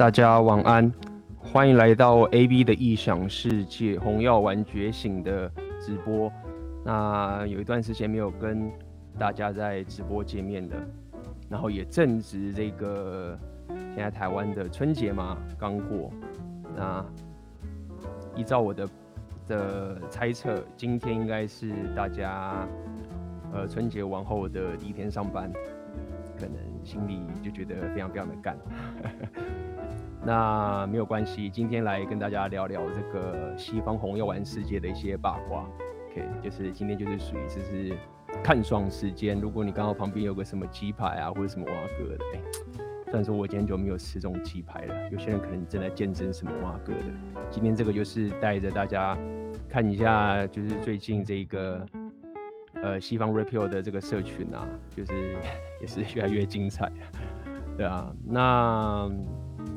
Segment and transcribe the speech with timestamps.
[0.00, 0.90] 大家晚安，
[1.36, 5.46] 欢迎来到 AB 的异想世界红药丸觉醒的
[5.78, 6.32] 直播。
[6.82, 8.72] 那有一段时间没有跟
[9.18, 10.76] 大家在直播见面了，
[11.50, 16.10] 然后也正值这个现在台湾的春节嘛，刚过。
[16.74, 17.04] 那
[18.34, 18.88] 依照我的
[19.46, 22.66] 的猜测，今天应该是大家
[23.52, 25.52] 呃春节完后的第一天上班，
[26.38, 28.56] 可能心里就觉得非常非常的干。
[30.22, 35.66] 那没有关系，今天来跟大家聊聊这个西方红药丸世界的一些八卦。
[36.10, 37.96] OK，就是今天就是属于就是
[38.42, 39.40] 看爽时间。
[39.40, 42.40] 如果你刚好旁边有个什么鸡排啊，或者什么碗粿的，哎，
[43.06, 47.42] 虽然说我今天就没有吃这种鸡排了，有些人可能正在见证什么碗粿的。
[47.50, 49.16] 今天这个就是带着大家
[49.70, 51.86] 看一下，就是最近这个
[52.82, 55.36] 呃西方 Red Pill 的这个社群啊，就是
[55.80, 56.92] 也是越来越精彩，
[57.78, 59.10] 对啊，那。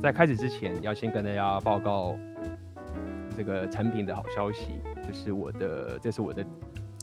[0.03, 2.13] 在开始之前，要先跟大家报告
[3.37, 6.45] 这个产品的好消息，就是我的，这是我的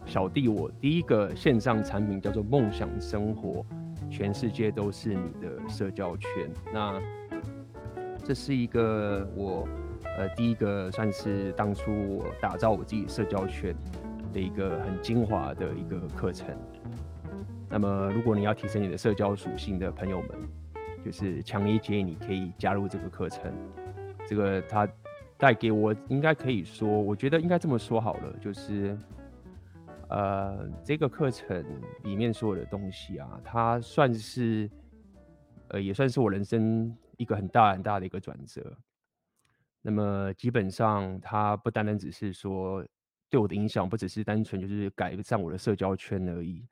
[0.05, 3.65] 小弟，我第一个线上产品叫做梦想生活，
[4.11, 6.29] 全世界都是你的社交圈。
[6.75, 7.01] 那
[8.23, 9.67] 这是一个我
[10.19, 13.75] 呃第一个算是当初我打造我自己社交圈
[14.31, 16.55] 的一个很精华的一个课程。
[17.67, 20.29] 那么，如果你要提升你的社交属性的朋友们。
[21.05, 23.53] 就是强烈建议你可以加入这个课程，
[24.27, 24.89] 这个它
[25.37, 28.99] 带给我应该可以说，我觉得应该这么说好了，就是
[30.09, 31.65] 呃这个课程
[32.05, 34.71] 里面所有的东西啊，它算是
[35.69, 38.77] 呃也算是我人生一个很大很大的一个转折。
[39.83, 42.85] 那么基本上它不单单只是说
[43.31, 46.67] 对我的影响，不只是单纯就是改善我的社交圈而已。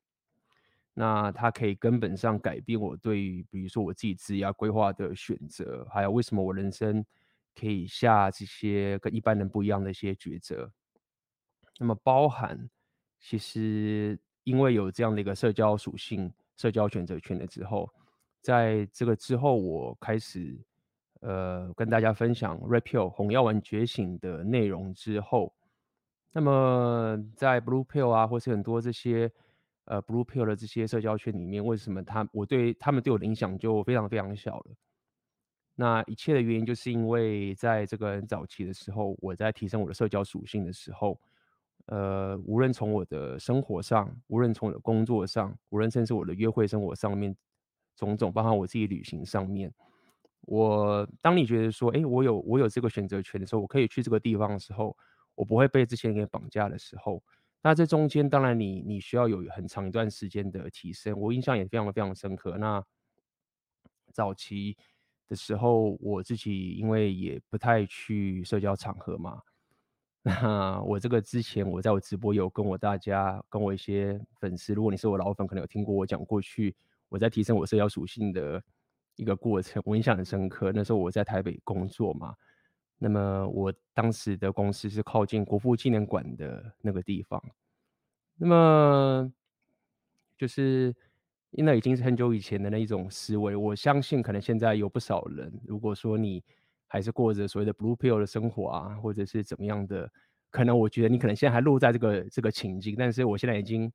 [1.00, 7.06] 那它可以根本上改变我对于，比如说我自己职业规划的选择，还有为什么我人生
[7.54, 10.68] 可以下这些跟一般人不一样的一些抉择。
[11.78, 12.68] 那么包含，
[13.20, 17.88] 其实因为有这样的一个社交属性、社交选择权了之后，
[18.42, 20.58] 在这个之后，我开始
[21.20, 25.54] 呃跟大家分享 Red Pill 红药丸觉醒的内容之后，
[26.32, 29.30] 那么在 Blue Pill 啊，或是很多这些。
[29.90, 34.66] 呃，Blue Pill 的这些社交圈里面，为什么他我对他们对我的影响就非常非常小了？
[35.74, 41.18] 那一切的原因就是因为在这个很早期的时候，我在提升我的社交属性的时候，
[41.86, 47.34] 呃，无论从我的生活上，无论从我的工作上，无论甚至我的约会生活上面，
[47.96, 49.72] 种种，包括我自己旅行上面，
[50.42, 54.94] 我当你觉得说，哎，我有我有这个选择权的时候，我可以去这个地方的时候，
[55.34, 57.22] 我不会被这些人给绑架的时候。
[57.60, 62.56] 那这中间当然你你需要有很长一段时间的提升，我印象也非常非常深刻。
[62.56, 62.82] 那
[64.12, 64.76] 早期
[65.26, 69.42] 的时候，我自己因为也不太去社交场合嘛，
[70.22, 76.74] 那我这个之前我在我直播有跟我大家跟我一些粉丝，如果你是我老粉，可能有听过我讲过去
[77.08, 78.62] 我在提升我社交属性的
[79.16, 80.70] 一个过程，我印象很深刻。
[80.72, 82.34] 那时候我在台北工作嘛。
[83.00, 87.40] 那么我当时的公司是靠近国父纪念馆的那个地方，
[88.36, 89.32] 那么
[90.36, 90.92] 就是
[91.52, 96.42] 因为已经是很久以前的那一种思维，我相信可能现在有不少人，如果说你
[96.88, 100.10] 还是过着所谓的 blue pill 的生活啊，或者是怎么样的，
[100.50, 103.92] 可能我觉得你可能现在还落在这个这个情境，但是我现在已经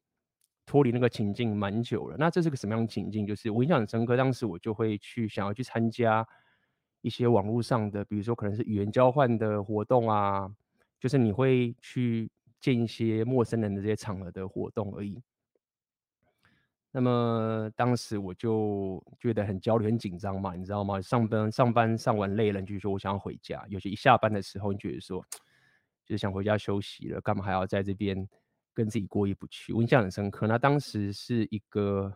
[0.66, 2.16] 脱离那个情境蛮久了。
[2.18, 3.28] 那这是个什么样的情境？
[3.28, 6.26] 就是我印象很深刻，当时我就会去想要去参加。
[7.04, 10.50] 一些网络上的，比如说可能是语言交换的活动啊，
[11.00, 12.32] 就是你会去
[12.62, 15.22] 见一些陌生人的这些场合的活动而已。
[16.92, 21.02] 那么当时我就觉得很焦虑、很紧张嘛，你知道吗？
[21.02, 23.66] 上班上班上完累了，就说我想要回家。
[23.68, 25.22] 有些一下班的时候，你觉得说
[26.06, 28.26] 就是想回家休息了，干嘛还要在这边
[28.74, 29.74] 跟自己过意不去？
[29.74, 30.48] 我印象很深刻。
[30.48, 32.16] 那当时是一个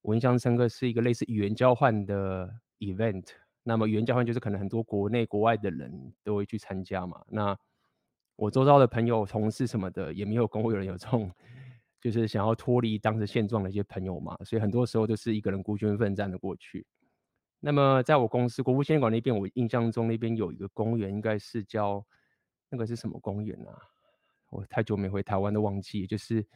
[0.00, 2.48] 我印象深刻是一个类似语言交换的
[2.78, 3.26] event。
[3.66, 7.24] 那么语言交换就是可能很多国内国外的人都会去参加嘛。
[7.28, 7.58] 那
[8.36, 11.32] 我周遭的朋友、同事什么的，也没有跟我有人有这种，
[11.98, 14.36] 就是想要脱离当时现状的一些朋友嘛。
[14.44, 16.86] 所以很多时候都是一个人孤军奋战的过去。
[17.58, 22.04] 那么在我公司国父纪念馆那边，我印象中那边有一个公园，应该是叫
[22.68, 23.78] 那个是什么公园啊？
[24.50, 26.46] 我太久没回台湾都忘记，就是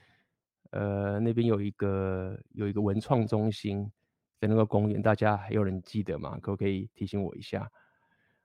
[0.72, 3.90] 呃那边有一个有一个文创中心。
[4.38, 6.38] 在那个公园，大家还有人记得吗？
[6.40, 7.70] 可不可以提醒我一下？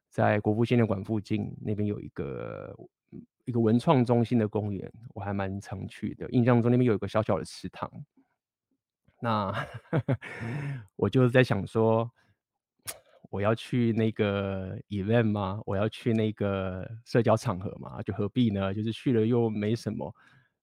[0.10, 2.75] 在国父纪念馆附近那边有一个
[3.45, 6.30] 一个文创中心的公园，我还蛮常去的。
[6.30, 7.90] 印象中那边有一个小小的池塘。
[9.19, 9.51] 那
[10.95, 12.12] 我就是在想说，
[13.30, 15.62] 我要去那个 event 吗？
[15.66, 18.01] 我要去那个社交场合吗？
[18.04, 18.74] 就何必呢？
[18.74, 20.13] 就是去了又没什么，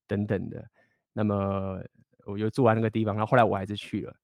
[0.06, 0.64] 等等的。
[1.12, 1.82] 那么
[2.24, 4.14] 我就住在那个地方，然后后来我还是去了。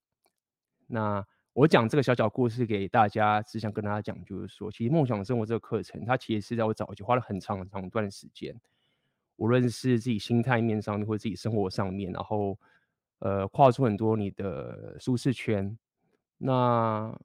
[0.86, 8.54] 那我讲这个小小故事给大家，只想跟大家讲，就是说，其实梦想生活这个课程，它其实是在我早期花了很长很长一段时间，
[9.36, 12.58] 无论是自己心态面上面，或者自己生活上面，然后
[13.20, 15.76] 呃，跨出很多你的舒适圈。
[16.36, 17.18] 那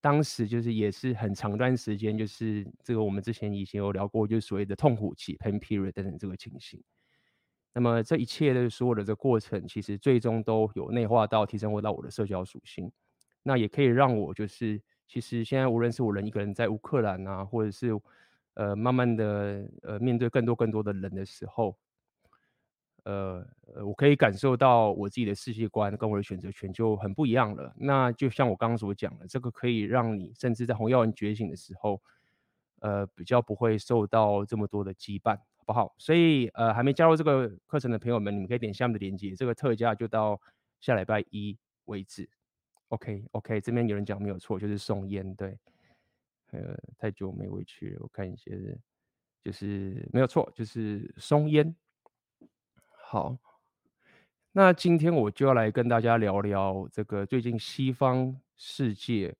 [0.00, 6.82] 当时就是也是很长一段时间，就是这个我们之前以前有聊过，就是所谓的痛苦期 （pain period） 等等这个情形。
[7.72, 12.90] 那么这一切的所有的这个过程，其实最终都有内化到提升回到我的社交属性。
[13.46, 17.90] 那也可以让我就是，其实现在无论是我人一个人在乌克兰啊，或者是
[18.54, 21.76] 呃慢慢的呃面对更多更多的人的时候。
[23.04, 23.46] 呃，
[23.84, 27.72] 我可以感受到我自己的世界观跟我的选择权就很不一样了。
[27.76, 32.02] 那就像我刚刚所讲的，这个可以让你甚至在红药丸觉醒的时候，
[32.80, 35.94] 呃，比较不会受到这么多的羁绊，好不好？
[35.98, 40.40] 所以呃，还没加入这个课程的朋友们，你们可以点下面的链接，这个特价就到
[40.80, 42.28] 下礼拜一为止。
[42.88, 45.58] OK OK，这边有人讲没有错，就是送烟，对，
[46.52, 48.78] 呃，太久没回去了，我看一些，
[49.42, 51.74] 就是没有错，就是松烟。
[53.08, 53.36] 好，
[54.52, 59.34] 那今天我就要来跟大家聊聊这个最近西方世界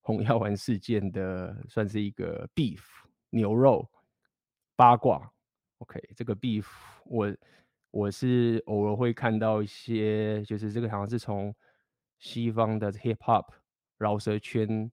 [0.00, 2.80] 红药丸事件的，算是一个 beef
[3.30, 3.88] 牛肉
[4.74, 5.32] 八卦。
[5.78, 6.66] OK，这个 beef
[7.04, 7.36] 我
[7.92, 11.54] 我是偶尔会看到一些，就是这个好像是从
[12.18, 13.46] 西方的 hip hop
[13.96, 14.90] 饶舌圈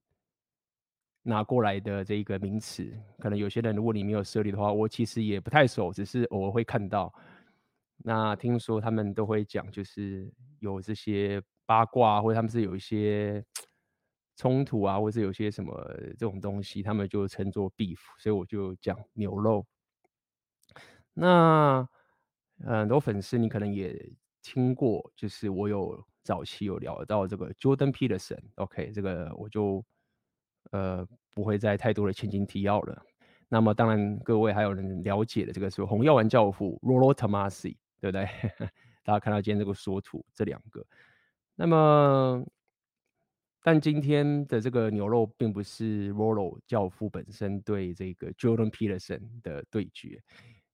[1.22, 2.90] 拿过来的这一个名词。
[3.18, 7.12] 可能有些人如果你没有涉猎的话，我其实也不太熟，只是偶尔会看到。
[7.98, 13.44] 那听说他们都会讲，就是有这些八卦，或者他们是有一些
[14.36, 15.74] 冲突啊，或者有些什么
[16.10, 19.66] 这种东西，他们就称作 beef，所以我就讲牛肉。
[21.14, 21.88] 那
[22.60, 24.12] 很多粉丝你可能也
[24.42, 29.82] 听过，就是我有早期有聊到这个 Jordan Peterson，OK，这个我就
[30.72, 33.02] 呃不会再太多的前情提要了。
[33.48, 37.76] 那么当然各位还有人了解的这个是红药丸教父 Rollo Tomassi。
[37.98, 38.28] 对不对？
[39.02, 40.86] 大家看到今天这个缩图，这两个。
[41.54, 42.46] 那么，
[43.62, 50.22] 但今天的这个牛肉并不是 Rollo 教父本身对这个 Jordan Peterson 的对决。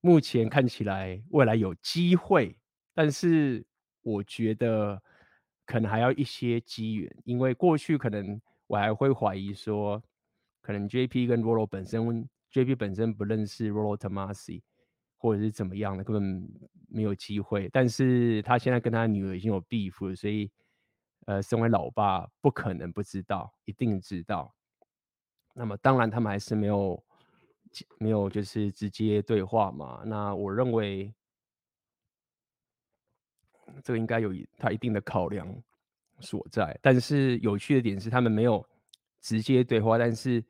[0.01, 2.59] 目前看起来未来有机会，
[2.93, 3.65] 但是
[4.03, 5.01] 我觉得
[5.67, 10.03] 可能还要一些机缘，因为过去可能我还会怀疑说，
[10.61, 14.63] 可能 JP 跟 Rolo 本身，JP 本身不认识 Rollo Tomassi。
[15.25, 16.49] 或者是怎么样的，根本
[16.89, 17.69] 没有机会。
[17.73, 20.51] 但是他现在跟他女儿已经有 beef 了，所以，
[21.27, 24.53] 呃，身为老爸不可能不知道，一定知道。
[25.55, 27.01] 那么当然他们还是没有，
[28.01, 30.03] 没有就是直接对话嘛。
[30.05, 31.15] 那我认为，
[33.83, 35.47] 这个应该有一他一定的考量
[36.21, 36.79] 所在。
[36.83, 38.67] 但是有趣的点是，他们没有
[39.21, 40.43] 直接对话，但是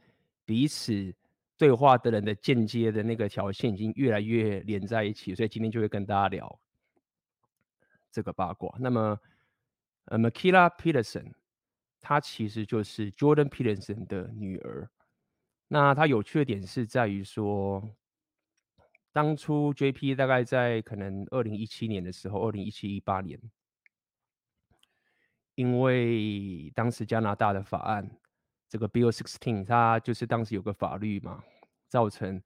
[0.45, 1.15] 彼此。
[1.59, 6.59] 对话的人的间接的那个条线已经越来越连在一起，所以今天就会跟大家聊
[8.11, 8.75] 这个八卦。
[8.81, 9.21] 那么，
[10.07, 11.31] 呃，Makila Peterson，
[12.01, 14.91] 她其实就是 Jordan Peterson 的女儿。
[15.69, 17.89] 那她有趣的点是在于说，
[19.13, 23.39] 当初 JP 大概在可能二零一七年的时候，二零一七一八年，
[25.55, 28.11] 因为当时加拿大的法案。
[28.69, 31.45] 这个 Bill sixteen，它就是当时有个法律嘛，
[31.89, 32.43] 造成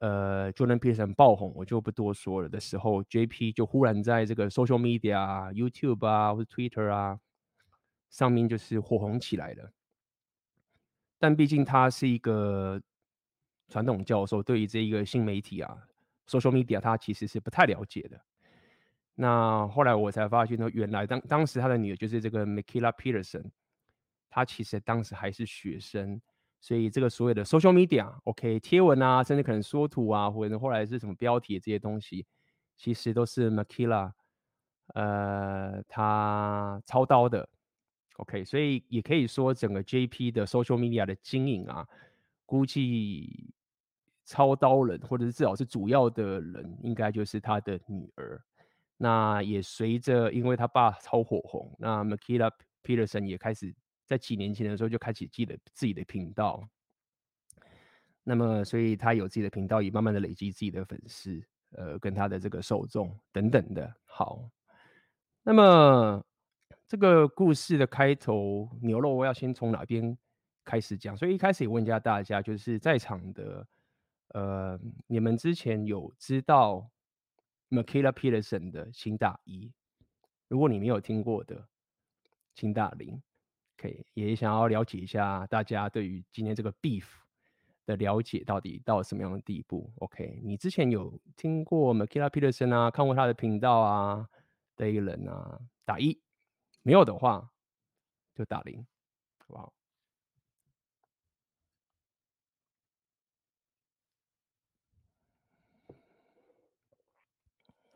[0.00, 7.20] 呃 Jordan Peterson 爆红，我就不多说了的时候，JP 就忽然在这个 social media、YouTube 啊或者 Twitter 啊
[8.10, 9.70] 上面就是火红起来了。
[11.20, 12.82] 但毕竟他是一个
[13.68, 15.76] 传统教授，对于这一个新媒体啊
[16.26, 18.20] social media 他其实是不太了解的。
[19.14, 23.50] 那后来我才发现呢，原来当当时他的女儿就是这个 Makila Peterson。
[24.36, 26.20] 他其实当时还是学生，
[26.60, 32.26] 所以这个所有的 social media，OK，贴文啊，甚至可能缩图啊，或者后来是什么标题这些东西，
[32.76, 34.10] 其实都是 Makila，
[34.94, 37.48] 呃，他操刀的
[38.16, 41.86] ，OK，所以也可以说整个 JP 的 social media 的经营啊，
[42.44, 43.53] 估计
[44.24, 48.40] 操刀人或者是至少是主要的人，应该就是他的女儿。
[48.96, 52.50] 那也随着因为他爸超火红，那 Makila
[52.82, 53.74] Peterson 也开始。
[54.06, 56.62] 在几年前的时候就开启自己的自己的频道，
[58.22, 63.90] 那么所以他有自己的频道，也慢慢的累积自己的粉丝，呃，跟他的这个受众等等的。
[64.04, 64.46] 好，
[65.42, 66.22] 那么
[66.86, 70.14] 这个故事的开头，牛肉我要先从哪边
[70.66, 71.16] 开始讲。
[71.16, 73.66] 所以一开始也问一下大家，就是在场的，
[74.34, 76.90] 呃，你们之前有知道
[77.70, 79.72] Mikhaila Peterson 的请打一，
[80.46, 81.68] 如果你没有听过的，
[82.54, 83.20] 请打零。
[83.76, 87.04] 可以，也想要了解一下大家对于今天这个 beef
[87.84, 89.92] 的了解到底到什么样的地步。
[89.96, 94.28] OK，你之前有听过 Mikhaila Peterson 啊，看过他的频道啊
[94.76, 96.18] 的一个人啊，打一。
[96.82, 97.50] 没有的话，
[98.34, 98.86] 就打零，
[99.38, 99.72] 好不好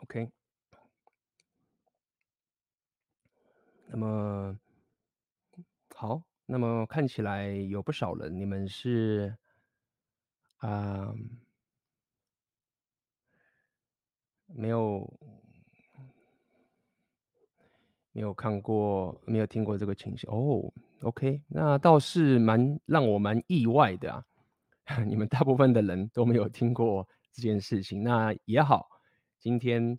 [0.09, 0.31] ？OK。
[3.87, 4.59] 那么
[5.95, 9.37] 好，那么看起来有不少人，你们是
[10.59, 11.15] 啊、
[14.47, 15.09] 没有。
[18.11, 20.73] 没有看过，没有听过这个情形哦。
[21.03, 24.25] OK，那倒是蛮让我蛮意外的啊。
[25.07, 28.89] 你们大部分的人都没有听过这件事情，那也好。
[29.39, 29.99] 今天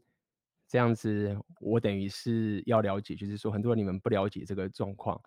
[0.68, 5.20] 这样子，我等于是要了解，就是说很多人你们不了解这个状况。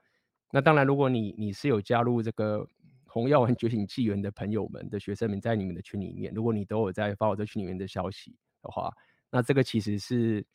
[0.50, 2.66] 那当然，如果你你是有加入这个
[3.06, 8.92] 红药丸觉醒纪元的朋友们的学生们，在你们的群里面，如果你都有在发我这群里面的消息的话，
[9.30, 10.46] 那这个其实是。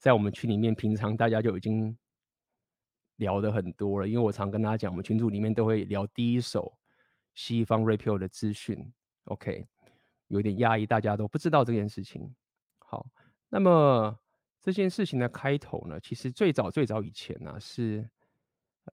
[0.00, 1.98] 在我们群里面，平常大家就已经
[3.16, 6.72] 聊得很多了，因为我常跟大家讲，我们群组里面都会聊第一手
[7.34, 8.92] 西方 Rapio 的资讯。
[9.24, 9.66] OK，
[10.28, 12.32] 有点压抑，大家都不知道这件事情。
[12.90, 13.06] 好，
[13.50, 14.18] 那么
[14.62, 18.08] 这件事情的开头呢，其实最早最早以前呢、啊，是，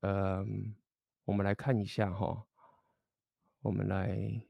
[0.02, 0.44] 呃，
[1.24, 2.44] 我们来看一下哈，
[3.62, 4.42] 我们来，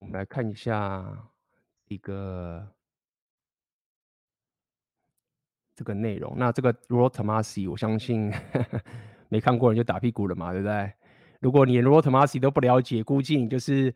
[0.00, 1.30] 我们来看一下
[1.86, 2.74] 一个。
[5.76, 8.80] 这个内容，那这个 Rotomasi，我相信呵呵
[9.28, 10.92] 没看过人就打屁股了嘛，对不对？
[11.40, 13.92] 如果你连 Rotomasi 都不了解，估计你就是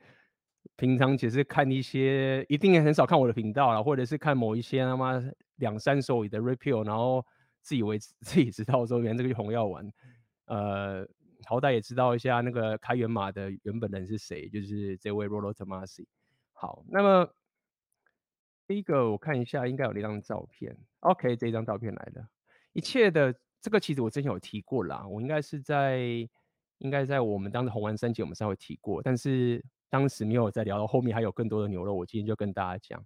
[0.78, 5.22] 平常只是看一些，一定也很少看我的频道啦，或者是看某一些他妈
[5.56, 7.22] 两三手的 Rapio，然后
[7.60, 9.92] 自以为 自己知道说原来这个红药丸，
[10.46, 11.06] 呃，
[11.44, 16.06] 好歹也知道一下那个开源码的原本人是谁，就是这位 Rollo Tomassi。
[16.54, 17.28] 好，那么。
[18.68, 20.76] 第一个我看一下，应该有那张照片。
[21.00, 22.28] OK，这张照片来的，
[22.74, 25.98] 一切的这个其实我之前有提过啦，我应该是在
[26.76, 33.04] 应该在我们当时红丸三姐我们稍微提过，但是当时没有再聊到后面还有更多的牛肉，我今天就跟大家讲。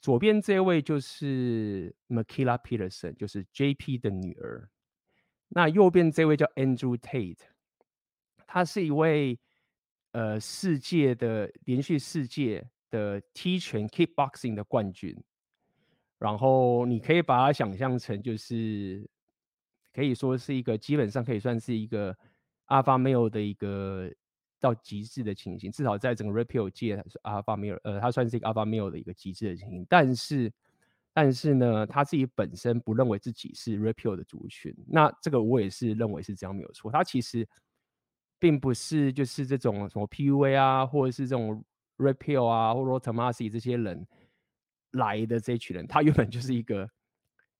[0.00, 4.68] 左边这位就是 Mikhaila Peterson，就是 JP 的女儿。
[5.48, 7.38] 那右边这位叫 Andrew Tate，
[8.46, 9.38] 他是一位
[10.12, 12.68] 呃世界的连续世界。
[12.90, 15.14] 的踢拳 Kickboxing 的冠军，
[16.18, 19.06] 然后你可以把它想象成就是
[19.92, 22.16] 可以说是一个基本上可以算是一个
[22.68, 24.10] Alpha Male 的一个
[24.60, 29.86] 到极致的情形，至少在整个 Rapio 界是 Alpha Male，呃，他算是一个 Alpha Male 的一个极致的情形。
[29.88, 30.52] 但是，
[31.12, 36.90] 但是呢，他自己本身不认为自己是 Rapio 的族群，那这个我也是认为是这样没有错。
[36.90, 37.48] 他其实
[38.38, 41.64] 并不是就是这种什么 PUA 啊，或者是这种。
[41.98, 44.06] Rapio 啊，或 Rollo Tomassi 这些人
[44.92, 46.88] 来的这一群人，他原本就是一个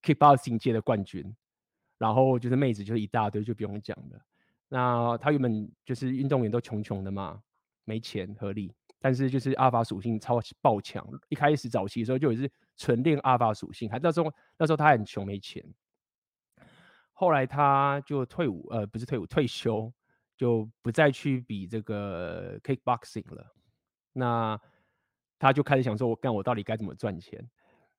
[0.00, 1.34] Kickboxing 界的冠军，
[1.98, 4.20] 然后就是妹子就是一大堆，就不用讲了。
[4.68, 7.40] 那他原本就是运动员都穷穷的嘛，
[7.84, 11.06] 没钱合理，但是就是阿法属性超爆强。
[11.28, 15.64] 一开始早期的时候就也是纯练阿法属性，还那时候那时候他很穷没钱，
[17.12, 19.92] 后来他就退伍，呃，不是退伍，退休，
[20.36, 23.54] 就不再去比这个 Kickboxing 了。
[24.12, 24.60] 那
[25.38, 27.48] 他就开始想说：“我干，我到底该怎么赚钱？”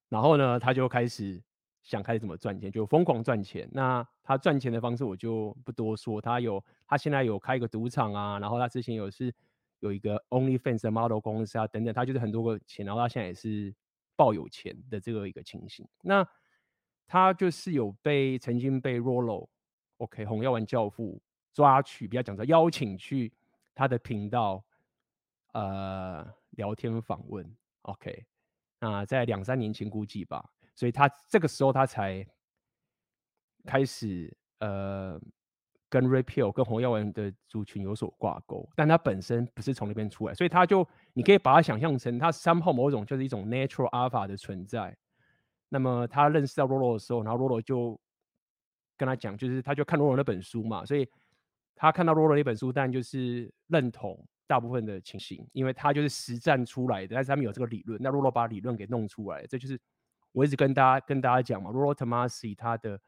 [0.09, 1.41] 然后呢，他就开始
[1.81, 3.67] 想开始怎么赚钱，就疯狂赚钱。
[3.71, 6.21] 那他赚钱的方式我就不多说。
[6.21, 9.33] 他有，他现在有开一个赌场啊，然后他之前有是
[9.79, 11.93] 有一个 OnlyFans 的 model 公司啊，等等。
[11.93, 13.73] 他就是很多个钱，然后他现在也是
[14.15, 15.87] 爆有钱的这个一个情形。
[16.01, 16.27] 那
[17.07, 21.21] 他就是有被曾经被 Rollo，OK，红药丸教父
[21.53, 23.31] 抓去，比较讲说邀请去
[23.73, 24.63] 他的频道。
[25.53, 27.43] 呃，聊天访问
[27.81, 28.23] ，OK，
[28.79, 30.47] 那在两三年前估计吧，
[30.79, 32.25] 所以他这个时候他才
[33.65, 35.19] 开始呃
[35.89, 44.95] 跟 Rapio 跟红药丸的族群有所挂钩，但他本身不是从那边出来，所以他就你可以把它想象成他 somehow 某种就是一种 natural alpha 的存在。
[45.67, 47.99] 那么他认识到 Rollo 的时候，然后 Rollo 就
[48.95, 51.05] 跟他讲，就是他就看 Rollo 那本书嘛，所以
[51.75, 54.25] 他看到 Rollo 那本书，但就是认同。
[54.47, 58.01] 大部分的情形，因为他就是实战出来的，但是他们有这个理论。
[58.01, 59.79] 那 Rollo 把理论给弄出来，这就是
[60.31, 61.69] 我一直跟大家跟大家讲嘛。
[61.71, 62.99] Rollo Tomassi 他的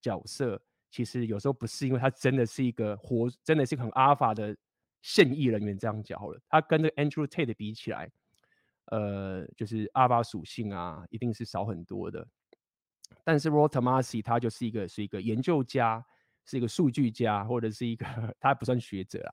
[0.00, 4.56] 角色其实有时候不是因为他真的是一个活，真的是一个很阿尔法的
[5.02, 6.40] 现役人员这样讲好了。
[6.48, 8.10] 他跟这个 Andrew Tate 比起来，
[8.86, 12.26] 呃，就是阿尔法属性啊，一定是少很多的。
[13.24, 16.04] 但是 Rollo Tomassi 他就是一个是一个研究家，
[16.44, 18.04] 是一个数据家，或者是一个
[18.40, 19.30] 他不算学者啊，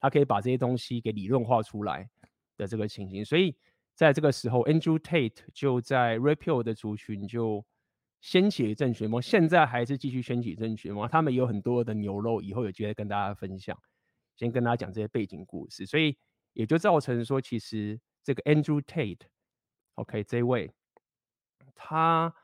[0.00, 2.08] 他可以把这些东西给理论化出来
[2.56, 3.24] 的这个情形。
[3.24, 3.56] 所以
[4.00, 7.62] 在这个时候，Andrew Tate 就在 Repeal 的族群就
[8.22, 11.06] 掀起了正旋风，现在还是继续掀起正旋风。
[11.06, 13.78] 他们有很多的牛肉，以后有机会跟大家分享。
[14.36, 16.16] 先跟大家讲这些背景故事，所以
[16.54, 20.72] 也就造成说，其实这个 Andrew Tate，OK，这位
[21.74, 22.34] 他。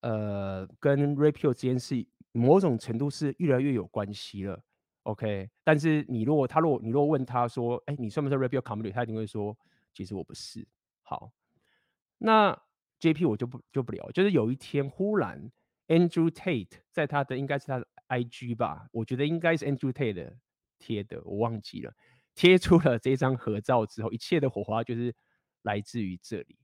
[0.00, 4.58] 呃，跟 Repeal 之间是某种程度是越来越有关系了
[5.02, 5.50] ，OK。
[5.62, 8.94] 但是你如果他如果你如果问他说，哎、你算不算 Repeal Community？
[8.94, 9.54] 他一定会说，
[9.92, 10.66] 其实我不是。
[11.02, 11.32] 好，
[12.18, 12.60] 那
[13.00, 15.50] JP 我就不就不聊，就是有一天忽然
[15.88, 20.32] Andrew Tate 在他的应该是他的 IG 吧，我觉得应该是 Andrew Tate
[20.78, 21.92] 贴的，我忘记了，
[22.34, 25.14] 贴出了这张合照之后，一切的火花就是
[25.62, 26.58] 来自于这里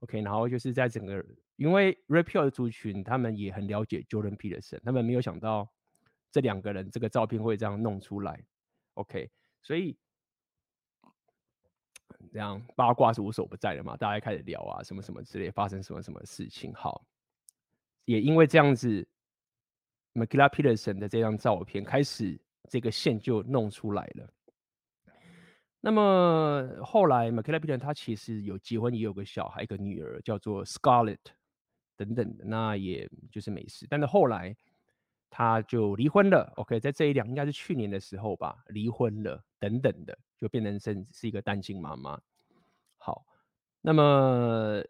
[0.00, 0.20] ，OK。
[0.22, 1.24] 然后就是在整个。
[1.56, 5.70] 因为 Repeal 的族群，他们也很了解 Jordan Peterson，他们没有想到
[6.32, 8.42] 这两个人这个照片会这样弄出来
[8.94, 9.98] ，OK，所以
[12.32, 17.04] 这样八卦是无所不在的嘛，大家开始聊啊，什么什么之类，发生什么什么事情，好，
[18.04, 19.06] 也因为这样子
[20.14, 24.28] ，Makila Peterson 的这张照片开始这个线就弄出来了。
[25.80, 31.18] 那么后来 Makila Peterson 他其实有结婚，也有个小孩，一个女儿叫做 Scarlett。
[31.96, 33.86] 等等的，那也就是没事。
[33.90, 34.56] 但是后来
[35.30, 36.52] 他就离婚了。
[36.56, 39.42] OK，在这一两应该是去年的时候吧，离婚了。
[39.60, 42.18] 等等的，就变成是是一个单亲妈妈。
[42.96, 43.26] 好，
[43.82, 44.82] 那么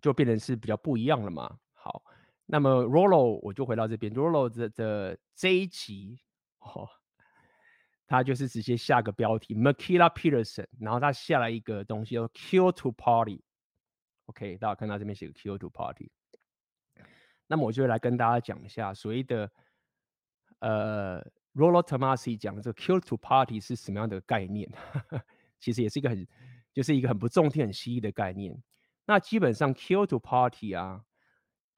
[0.00, 1.58] 就变成是比较不一样了嘛。
[1.74, 2.02] 好，
[2.46, 6.18] 那么 Rollo 我就回到这边，Rollo 的的这一集
[6.60, 6.88] 哦，
[8.06, 13.44] 他就是直接下个标题 Makila Peterson，然后他下了一个东西叫做 Cure to Party。
[14.26, 16.10] OK，大家看到这边写个 Kill to Party，
[17.48, 19.50] 那么我就来跟大家讲一下所谓的
[20.60, 21.20] 呃
[21.54, 24.70] Rollo Tomassi 讲的这个 “kill to Party 是什么样的概念？
[25.58, 26.28] 其实也是一个很
[26.72, 28.56] 就是一个很不中听、很蜥蜴的概念。
[29.06, 31.02] 那基本上 “kill to Party 啊，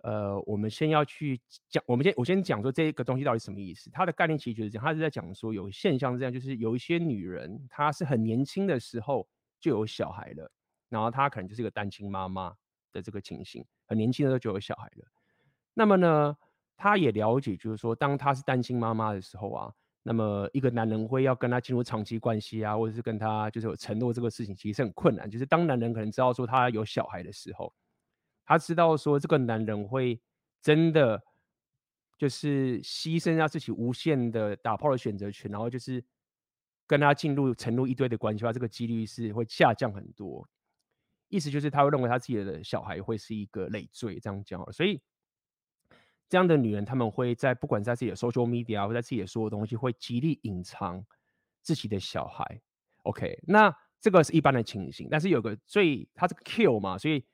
[0.03, 3.89] 呃，我们先要去讲，我们先我先讲说这个东西到底什么意思？
[3.91, 9.29] 它的概念其实就是这样，它是在讲说有现象这样，就是有一些女人她是很年轻的时候
[9.61, 10.51] 就有小孩了。
[10.89, 12.53] 然后她可能就是一个单亲妈妈
[12.93, 15.07] 的这个情形，很年轻的时候就有小孩了。
[15.75, 16.37] 那么呢，
[16.77, 25.31] 他也了解，就是说，当她是单亲妈妈的时候啊，那么一个男人会要跟她进入长期关系啊，或者是跟她就是有承诺这个事情，其实很困难。
[25.31, 27.73] 就是当男人可能知道说他有小孩的时候，
[28.45, 30.21] 他知道说这个男人会
[30.61, 31.23] 真的
[32.19, 36.05] 就是牺牲他自己无限的打炮的选择权，然后就是
[36.87, 40.47] 跟他进入承诺一堆的关系的话，这个几率是会下降很多。
[41.29, 44.61] 意思就是他会认为他自己的小孩会是一个累赘，这样讲。
[44.73, 45.01] 所以
[46.31, 51.05] 这样的女人，他们会在不管在自己的 social media 或在自己的所有东西，会极力隐藏
[51.61, 52.63] 自己的小孩。
[53.03, 55.09] OK，那这个是一般的情形。
[55.11, 57.25] 但是有个最，他这个 kill 嘛，所以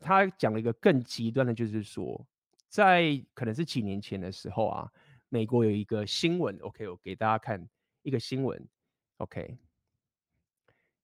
[0.00, 2.26] 他讲了一个更极端的，就是说，
[2.70, 4.90] 在可能是几年前的时候啊，
[5.28, 6.58] 美国有一个新闻。
[6.60, 7.68] OK，我给大家看
[8.02, 8.66] 一个新闻。
[9.18, 9.58] OK。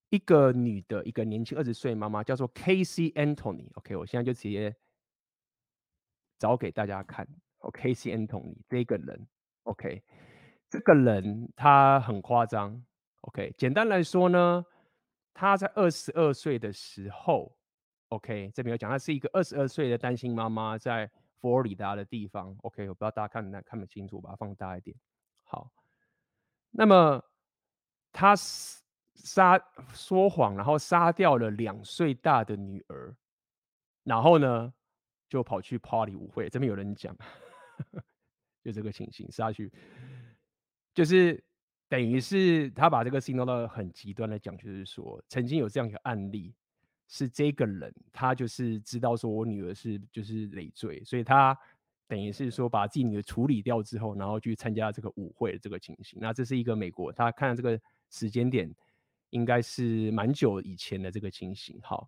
[0.09, 3.67] 一个女的，一个年轻二十岁妈妈，叫做 Casey Anthony。
[3.75, 4.75] OK，我现在就直接
[6.43, 7.25] 找给大家看。
[7.59, 9.25] ，OKC N 同理这个人
[9.63, 10.03] ，OK，
[10.69, 12.83] 这个人他很夸张。
[13.21, 14.65] OK，简单来说呢，
[15.33, 17.55] 他在二十二岁的时候
[18.09, 22.53] ，OK，这边有讲，他是一个二十二岁的单亲妈妈，在佛罗里达的地方。
[22.63, 24.93] OK，我不知道大家看不看不清楚，把它放大一点。
[25.45, 25.71] 好，
[26.71, 27.23] 那么
[28.11, 28.35] 他。
[29.15, 29.57] 杀
[29.93, 33.15] 说谎，然后杀掉了两岁大的女儿，
[34.03, 34.73] 然后呢，
[35.33, 36.47] 就跑去 party 舞会。
[36.47, 37.17] 这边有人讲，
[38.63, 39.73] 就这个情形下去，
[40.93, 41.43] 就是
[41.89, 46.53] 等于是他把这个事情弄到很极端的讲，就是说曾经有这样一个案例，
[47.07, 51.57] 是这个人他就是知道说我女儿是就是累赘，所以他
[52.07, 56.19] 等于是说把自己女儿处理掉之后，然后去参加这个舞会的这个情形。
[56.21, 58.71] 那这是一个美国，他看到这个时间点。
[59.31, 62.07] 应该是蛮久以前的这个情形，好，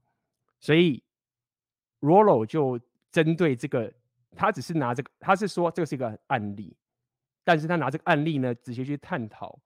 [0.60, 1.04] 所以
[2.00, 2.80] Rollo 就
[3.16, 3.90] 针对这个，
[4.36, 6.76] 他只是拿这个，他是说这个是一个案例，
[7.46, 9.58] 但是他拿这个案例呢，直接去探讨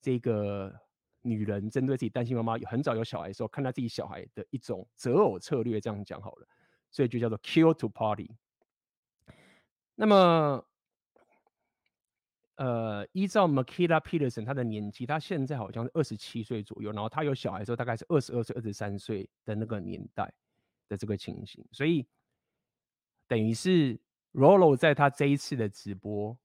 [0.00, 0.74] 这个
[1.20, 6.48] 女人针对自己单亲妈妈有很早有小孩的时候，看到自己小孩的一种择偶策略，这样讲好了，
[6.90, 8.30] 所以就叫做 Cure to Party。
[9.94, 10.64] 那么
[12.54, 20.32] 呃，依照 Makila Peterson 他的年纪，他现在好像是二十七岁左右，然后他有小孩时候大概是二十二岁、二十三岁的那个年代
[20.88, 22.06] 的这个情形，所以
[23.28, 23.96] 等于是
[24.32, 26.36] Rolo 在他这一次的直播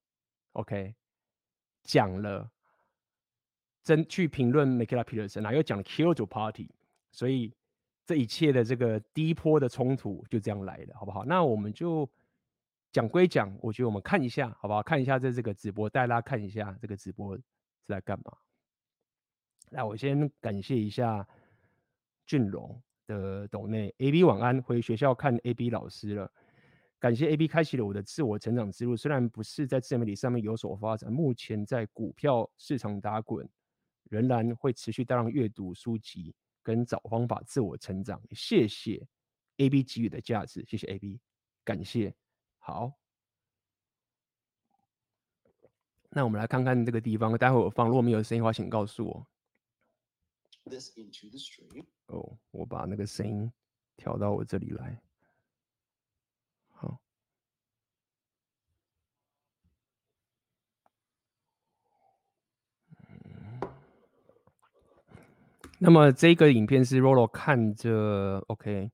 [0.51, 0.93] ，OK，
[1.81, 2.51] 讲了
[3.83, 6.69] 真去评论 Makila Peterson，然后又讲了 Kyoto Party，
[7.11, 7.51] 所以
[8.05, 11.25] 这一切的这个第一波的冲突就这样来了，好不好？
[11.25, 12.07] 那我们就。
[12.93, 14.83] 讲归讲，我觉得我们看一下，好不好？
[14.83, 17.41] 看一下这这个直播，带大家看一下这个直播是
[17.87, 18.31] 在干嘛。
[19.71, 21.27] 那我先感谢一下
[22.27, 26.31] 俊荣的抖内 AB 晚安，回学校看 AB 老师了。
[27.03, 33.45] 感谢 AB 开启了我的自我成长之路，虽然不是在自媒体上面有所发展，目前在股票市场打滚，
[34.03, 38.21] 仍然会持续大量阅读书籍跟找方法自我成长。
[38.31, 39.05] 谢谢
[39.57, 41.19] AB 给予的价值，谢谢 AB，
[41.65, 42.15] 感谢。
[42.57, 42.93] 好，
[46.09, 47.37] 那我们来看看这个地方。
[47.37, 49.27] 待会我放，如果没有声音的话，请告诉我。
[52.05, 53.51] 哦，我把那个声音
[53.97, 54.97] 调到我这里来。
[65.85, 68.89] 那么这个影片是 Rolo 看着，OK。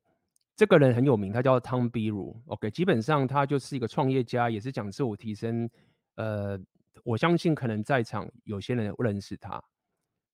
[0.56, 5.69] 这个人很有名，他叫 Tom Bilyeu，OK，基本上他就是一个创业家，也是讲自我提升。
[6.15, 6.60] 呃，
[7.04, 9.63] 我相信可能在场有些人认识他。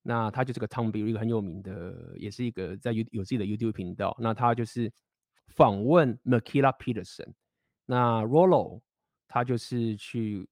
[0.02, 4.15] 那他就是个 Tom Bilyeu，一个很有名的，也是一个在有有自己的 YouTube 频道。
[4.18, 4.89] 那他就是
[5.50, 7.34] 访问 Makila Peterson，
[7.86, 8.80] 那 Rolo
[9.28, 10.48] 他就是去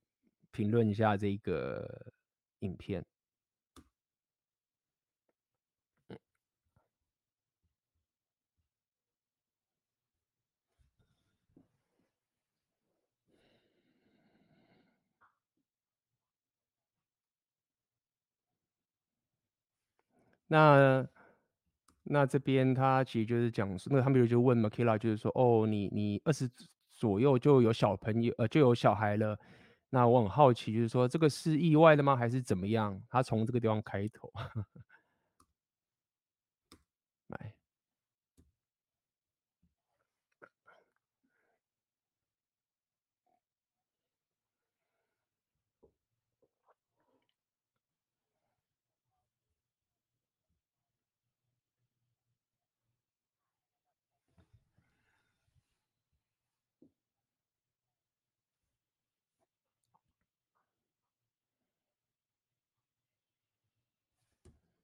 [0.51, 2.11] 评论一下这个
[2.59, 3.05] 影片。
[20.47, 21.07] 那
[22.03, 26.49] 那这边他其实就是讲，那他们就问 Makila，就是说，哦，你你二十
[26.91, 29.37] 左右就有小朋友，呃，就有小孩了。
[29.89, 33.01] 那我很好奇，就是说这个是意外的吗，还是怎么样？
[33.09, 34.31] 他从这个地方开头，
[37.27, 37.53] 来。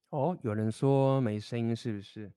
[0.10, 2.32] 哦，有人说没声音，是不是？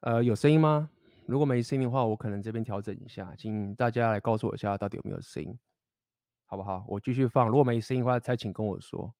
[0.00, 0.88] 呃，有声音吗？
[1.26, 5.58] 如果没声音的话，我可能这边调整一下，请大家来告诉我一下到底有没有声音，
[6.46, 6.84] 好不好？
[6.86, 7.48] 我继续放。
[7.48, 9.12] 如果没声音的话，再请跟我说。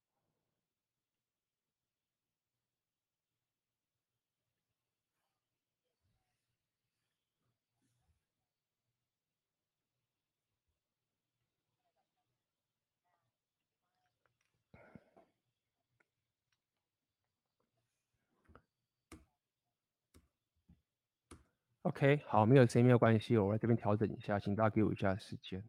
[21.90, 25.60] OK，好，没有声音没有关系，我来这边调整一下，请大家给我一下时间。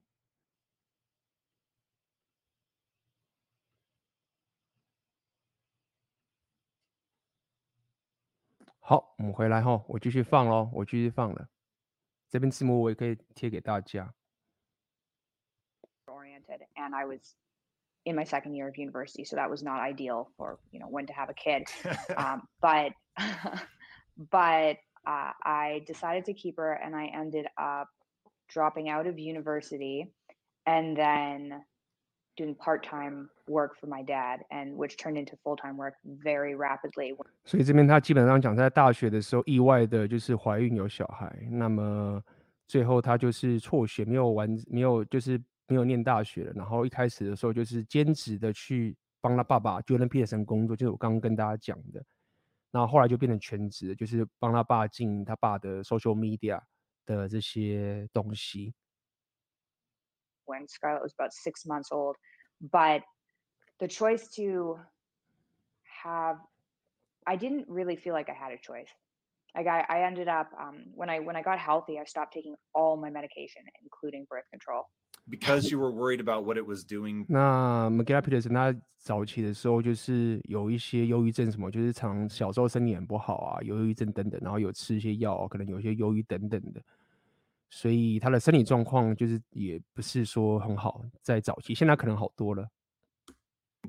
[8.80, 11.50] 好，我们回来哈，我继续放喽，我继续放了。
[12.30, 14.14] 这边字幕我也可以贴给大家。
[16.06, 17.36] Oriented, and I was
[18.04, 21.08] in my second year of university, so that was not ideal for you know when
[21.08, 21.66] to have a kid.
[22.16, 22.94] Um, but,
[24.30, 27.89] but uh, I decided to keep her, and I ended up
[28.49, 30.13] dropping out of university,
[30.65, 31.63] and then
[32.37, 37.17] doing part-time work for my dad, and which turned into full-time work very rapidly.
[37.45, 42.23] 所以这边他基本上讲，在大学的时候意外的就是怀孕有小孩，那么
[42.67, 46.53] 最后他就是辍学，没有完，没有就是没有念大学了。
[46.55, 52.05] 然后一开始的时候就是兼职的去帮他爸爸 Jordan Peterson 工作，就是我刚刚跟大家讲的。
[52.71, 56.61] 然后后来就变成全职，就是帮他爸进他爸的 social media
[57.07, 58.75] 的这些东西。
[60.45, 62.17] When Scarlett was about six months old,
[62.61, 63.03] but
[63.79, 64.79] the choice to
[66.05, 66.39] have,
[67.25, 68.89] I didn't really feel like I had a choice.
[69.55, 72.55] Like I, I ended up um, when I when I got healthy, I stopped taking
[72.75, 74.85] all my medication, including birth control.
[75.29, 77.27] Because you were worried about what it was doing.
[77.29, 86.81] 那 Makila Peterson 他早期的时候就是有一些忧郁症，什么就是常小时候身体很不好啊，忧郁症等等，然后有吃一些药，可能有一些忧郁等等的，
[87.71, 92.69] 所以他的身体状况就是也不是说很好，在早期，现在可能好多了。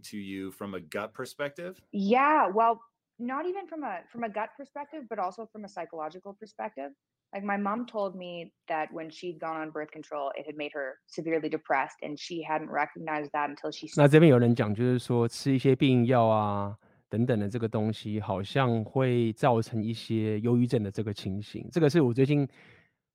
[0.03, 1.75] to you from a gut perspective?
[1.91, 2.79] Yeah, well,
[3.17, 6.93] not even from a from a gut perspective, but also from a psychological perspective.
[7.32, 10.72] Like my mom told me that when she'd gone on birth control, it had made
[10.74, 13.86] her severely depressed, and she hadn't recognized that until she.
[13.96, 16.76] 那这边有人讲，就是说吃一些避孕药啊
[17.08, 21.66] 等等的这个东西，好像会造成一些忧郁症的这个情形。
[21.72, 22.46] 这个是我最近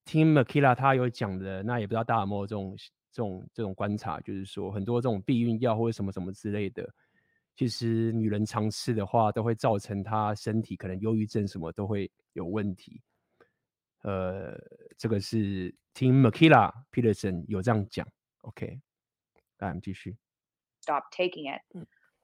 [0.04, 2.76] 听 Makila 他有讲的，那也不知道大家有没有这种
[3.12, 6.90] 这种这种观察，就是说很多这种避孕药或者什么什么之类的，
[7.56, 13.00] 其实女人常吃的话，都会造成她身体可能忧郁症什么都会有问题。
[14.03, 14.59] 呃，
[14.99, 18.07] 这个是听 Makila Peterson 有这样讲，
[18.43, 18.81] OK，
[19.59, 20.17] 来我们继续。
[20.81, 21.61] Stop taking it,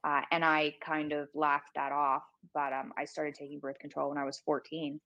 [0.03, 2.23] uh, and I kind of laughed that off.
[2.53, 4.99] But um, I started taking birth control when I was 14,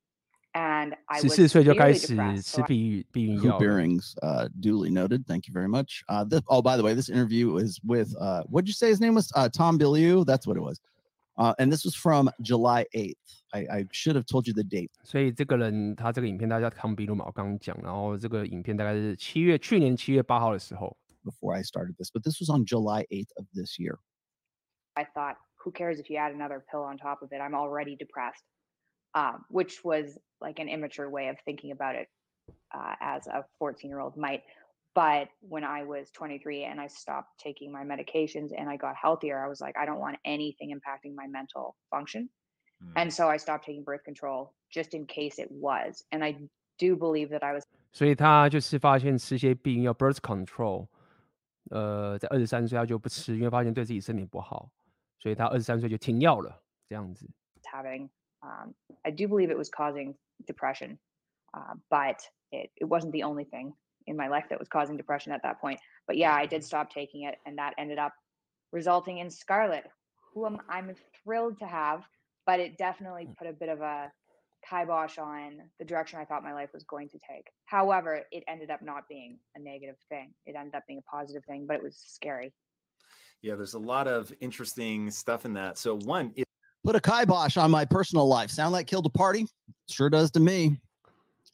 [0.55, 3.61] and I 十四岁就开始 depressed, 吃 so I- 避孕避孕 Hoop 药了。
[3.61, 5.27] Bearings, uh, duly noted.
[5.27, 6.03] Thank you very much.
[6.09, 9.01] Uh, this, oh, by the way, this interview is with, uh, what'd you say his
[9.01, 9.31] name was?
[9.35, 10.25] Uh, Tom Bilyeu.
[10.25, 10.81] That's what it was.
[11.37, 13.15] Uh, and this was from July 8th.
[13.55, 14.91] I, I should have told you the date.
[15.03, 23.99] 所以这个人他这个影片他叫康比鲁嘛，我刚刚讲，然后这个影片大概是七月去年七月八号的时候， before I started this, but this was on July 8th of this year.
[24.95, 27.41] I thought, who cares if you add another pill on top of it?
[27.41, 28.45] I'm already depressed,
[29.15, 32.09] um, which was like an immature way of thinking about it
[32.75, 34.43] uh, as a 14 year old might.
[34.97, 39.43] But when I was 23 and I stopped taking my medications and I got healthier,
[39.43, 42.29] I was like, I don't want anything impacting my mental function.
[42.83, 42.93] Mm.
[42.97, 46.05] And so I stopped taking birth control just in case it was.
[46.13, 46.37] And I
[46.79, 50.89] do believe that I was 所以他就是发现吃些避孕药 birth control，
[51.71, 54.71] 呃，在二十三岁他就不吃，因为发现对自己身体不好，
[55.19, 57.27] 所以他二十三岁就停药了，这样子。
[57.73, 58.11] having.
[58.43, 60.15] Um, I do believe it was causing
[60.47, 60.99] depression,
[61.55, 62.19] uh, but
[62.51, 63.75] it, it wasn't the only thing
[64.08, 65.80] in my life that was causing depression at that point.
[66.08, 68.14] But yeah, I did stop taking it, and that ended up
[68.72, 69.86] resulting in Scarlet,
[70.34, 72.04] who I'm, I'm thrilled to have,
[72.46, 73.38] but it definitely mm.
[73.38, 74.12] put a bit of a
[74.68, 77.48] kibosh on the direction I thought my life was going to take.
[77.66, 80.34] However, it ended up not being a negative thing.
[80.46, 82.54] It ended up being a positive thing, but it was scary.
[83.42, 85.78] Yeah, there's a lot of interesting stuff in that.
[85.78, 86.48] So one, it,
[86.88, 88.50] Put a kibosh on my personal life.
[88.50, 89.46] Sound like killed a party?
[89.90, 90.80] Sure does to me.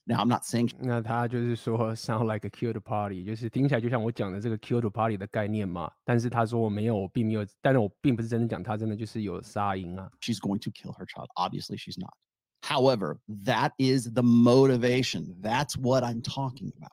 [0.05, 5.93] Now, I'm not saying 那他就是说 sound like a cute party，就是听起来就像我讲的这个 cute party 的概念嘛。
[6.03, 10.11] 但是他说我没有，我并没有，但是我并不是真的讲他真的就是有杀婴啊。
[10.21, 11.29] she's going to kill her child.
[11.37, 12.15] Obviously, she's not.
[12.63, 15.37] However, that is the motivation.
[15.43, 16.93] That's what I'm talking about.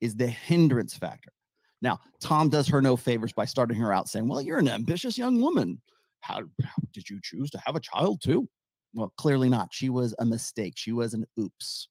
[0.00, 1.32] Is the hindrance factor.
[1.80, 5.18] Now, Tom does her no favors by starting her out saying, "Well, you're an ambitious
[5.18, 5.80] young woman.
[6.20, 8.48] How, how did you choose to have a child too?"
[8.94, 9.70] Well, clearly not.
[9.72, 10.74] She was a mistake.
[10.76, 11.88] She was an oops.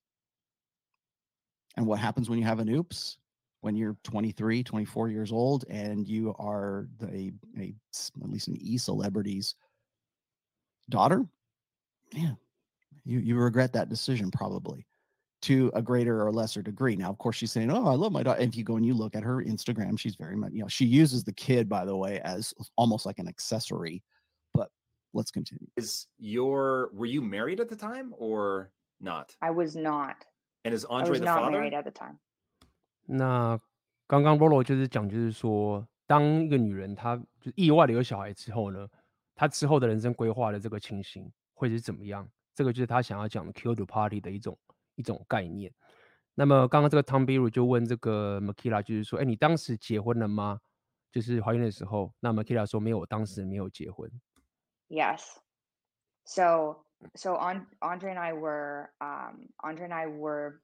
[1.77, 3.17] And what happens when you have an oops?
[3.61, 8.57] When you're 23, 24 years old and you are the, a, s- at least an
[8.61, 9.55] e celebrity's
[10.91, 11.25] daughter,
[12.13, 12.33] yeah,
[13.05, 14.85] you, you regret that decision probably
[15.43, 16.97] to a greater or lesser degree.
[16.97, 18.41] Now, of course, she's saying, Oh, I love my daughter.
[18.41, 20.85] If you go and you look at her Instagram, she's very much, you know, she
[20.85, 24.03] uses the kid, by the way, as almost like an accessory.
[24.55, 24.71] But
[25.15, 25.67] let's continue.
[25.77, 29.37] is your were you married at the time or not?
[29.41, 30.25] I was not.
[30.64, 31.59] And is I Andre was the not father?
[31.59, 32.18] married at the time.
[33.05, 33.59] 那
[34.07, 38.88] 刚刚 Rolo 就是讲，就是说，当一个女人她就意外的有小孩之后呢，
[39.35, 42.29] 她之后的人生规划的这个情形会是怎么样？
[42.55, 44.57] 这个就是她想要讲的 “kill the party” 的一种
[44.94, 45.72] 一种概念。
[46.35, 50.61] 那么刚刚这个 Tom Biru 就问这个 Makila，就是说，哎，你当时结婚了吗？
[51.11, 54.11] 就是怀孕的时候，那 Makila 说没有，我当时没有结婚。
[54.88, 55.22] Yes.
[56.25, 56.85] So
[57.16, 60.62] so on Andre and I were um Andre and I were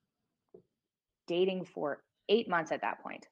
[1.28, 3.28] dating for eight months at that point.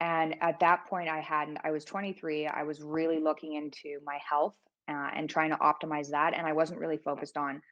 [0.00, 2.46] And at that point I hadn't I was 23.
[2.46, 4.54] I was really looking into my health
[4.88, 6.34] uh, and trying to optimize that.
[6.34, 7.62] And I wasn't really focused on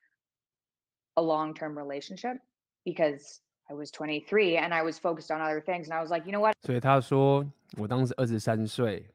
[1.17, 2.37] a long-term relationship
[2.85, 5.89] because I was 23 and I was focused on other things.
[5.89, 6.55] And I was like, you know what?
[6.63, 7.45] 所以他说，
[7.79, 9.11] 我当时二十三岁，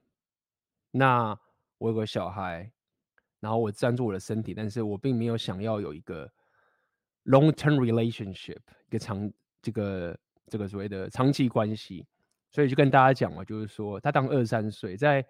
[0.92, 1.38] 那
[1.78, 2.72] 我有个小孩，
[3.41, 6.31] 然后我赞助我的身体，但是我并没有想要有一个
[7.25, 12.07] long-term relationship，一个长这个这个所谓的长期关系，
[12.51, 15.25] 所以就跟大家讲嘛，就是说他当二十三岁，在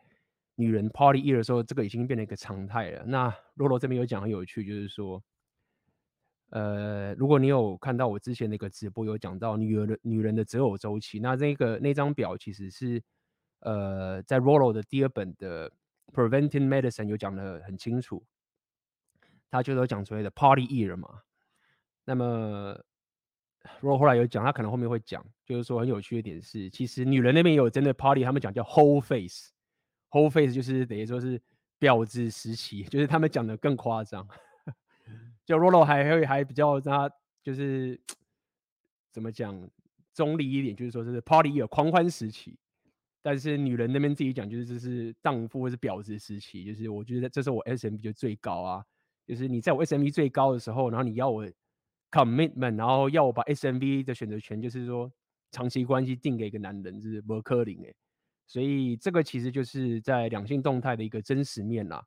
[0.56, 3.04] 女人 party year 的时候，这个已经变成一个常态了。
[3.06, 5.22] 那洛洛这边有讲很有趣，就是说。
[6.52, 13.00] 呃，如果你有看到我之前那个直播，有讲到女人的女人的择偶周期，那那个那张表其实是
[13.60, 15.70] 呃在 Rollo 的第二本的
[16.12, 18.24] Preventing Medicine 有讲得很清楚，
[19.50, 21.22] 他就有讲所谓的 Party ear 嘛。
[22.04, 22.78] 那么
[23.80, 29.52] 罗后来有讲，他可能后面会讲，就是说很有趣的点是，其实女人那边也有真的 Party，他们讲叫 Whole Face。
[30.12, 31.40] whole face 就是等于说是
[31.78, 34.26] 婊子时期， 就是他们讲的更夸张。
[35.44, 37.08] 就 Rolo 还会还比较他
[37.44, 38.00] 就是
[39.12, 39.70] 怎么讲
[40.12, 42.58] 中立一点，就是说是 Party 有狂欢时期。
[43.22, 48.84] 但是女人那边自己讲，就是这是荡妇或是婊子时期，就是我觉得这是我 SMV 就最高啊，
[49.26, 51.46] 就是你在我 SMV 最高的时候，然后你要我
[52.10, 55.12] commitment，然后要我把 SMV 的选择权，就是说
[55.50, 57.94] 长期关系定给一个男人，就是不可能哎，
[58.46, 62.02] 所以这个其实就是在两性动态的一个真实面啦，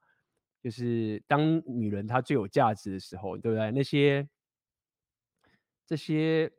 [0.64, 3.70] 就是当女人她最有价值的时候，对不对？
[3.72, 4.28] 那些
[5.86, 6.52] 这些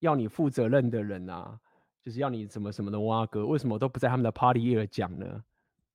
[0.00, 1.60] 要你负责任的人啊。
[2.02, 5.44] 就是要你什么什么的挖哥，为什么都不在他们的 party 里讲呢？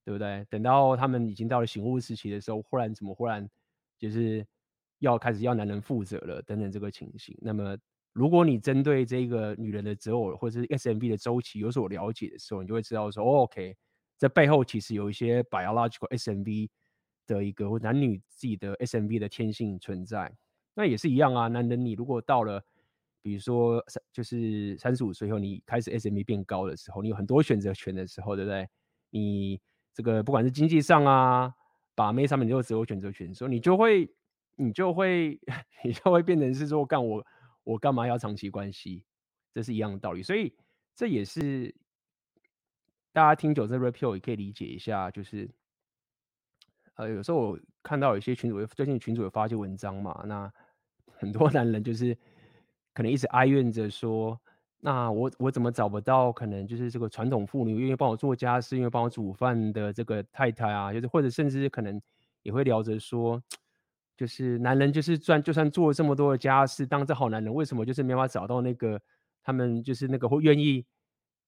[0.04, 0.46] 对不对？
[0.52, 3.50] 等到他们已经到了醒悟时期的时候，忽然怎么忽然
[3.98, 4.46] 就是
[5.00, 7.36] 要开始要男人负责了等等这个情形。
[7.42, 7.76] 那么，
[8.14, 13.76] 如果你针对这个女人的择偶或者是 SMV 的周期有所了解的时候，你就会知道说，哦，OK，
[14.20, 16.70] 这背后其实有一些 biological SMV
[17.26, 20.32] 的一个或男女自己的 SMV 的天性存在。
[20.76, 22.64] 那也是一样啊，男人你如果到了。
[23.26, 28.70] 比如说三就是三十五岁后，你开始 SMV 变高的时候，你有很多选择权的时候，对不对？
[29.10, 29.60] 你
[29.96, 31.52] 这个不管是经济上啊，
[31.96, 34.14] 把妹上面你都有选择权，所以你就会
[34.58, 35.40] 你就会
[35.84, 37.26] 你就会变成是说，干我
[37.64, 39.04] 我干嘛要长期关系？
[39.52, 40.22] 这是一样的道理。
[40.22, 40.56] 所以
[40.94, 41.74] 这也是
[43.12, 45.50] 大家听久这 repeal 也可以理解一下，就是
[46.94, 50.54] 呃有时候我看到有些群主最近群主有发一些文章嘛，那
[51.08, 52.16] 很多男人就是。
[52.96, 54.40] 可能一直哀怨着说，
[54.80, 60.94] 那我我怎么找不到可能就是这个传统妇女愿意帮我做家事，愿意帮我煮饭的这个太太啊？
[60.94, 62.02] 就是或者甚至可能
[62.42, 63.44] 也会聊着说，
[64.16, 69.02] 就是男人就是赚，就算做了这么多的家事，当这好男人，为什么就是没法找到那个
[69.44, 70.86] 他们就是那个会愿意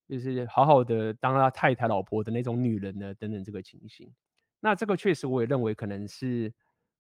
[0.09, 3.13] 就是好好的当他太太老婆的那种女人呢？
[3.13, 4.11] 等等这个情形，
[4.59, 6.53] 那这个确实我也认为可能是。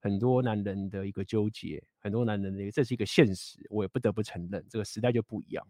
[0.07, 5.67] 很多男人的一个纠结，很多男人的这是一个现实，我也不得不承认，这个时代就不一样。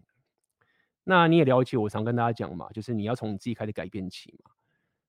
[1.04, 4.52] 那你也了解，我常跟大家讲嘛，就是你要从你自己开始改变起嘛。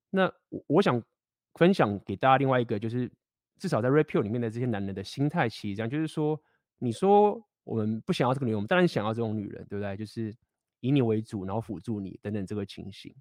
[0.09, 1.03] 那我我想
[1.57, 3.13] 分享给大家另外一个，就是
[3.59, 6.41] 至少在 Rapio 里面的这些男人的心态，其实这样，就是说，
[6.79, 9.95] 你说我们不想要这个女人，我们当然想要这种女人，对不对？
[9.95, 10.35] 就是
[10.81, 13.15] 以你为主，然后辅助你等等这个情形。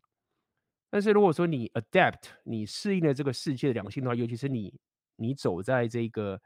[0.89, 4.73] 但是如果说你 adapt，你适应了这个世界的两性的话，尤其是你。
[5.17, 6.41] 你走在这个，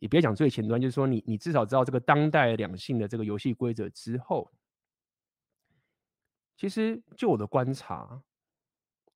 [0.00, 4.50] 也别讲最前端，就是说你你至少知道这个当代两性的这个游戏规则之后，
[6.56, 8.20] 其实就我的观察，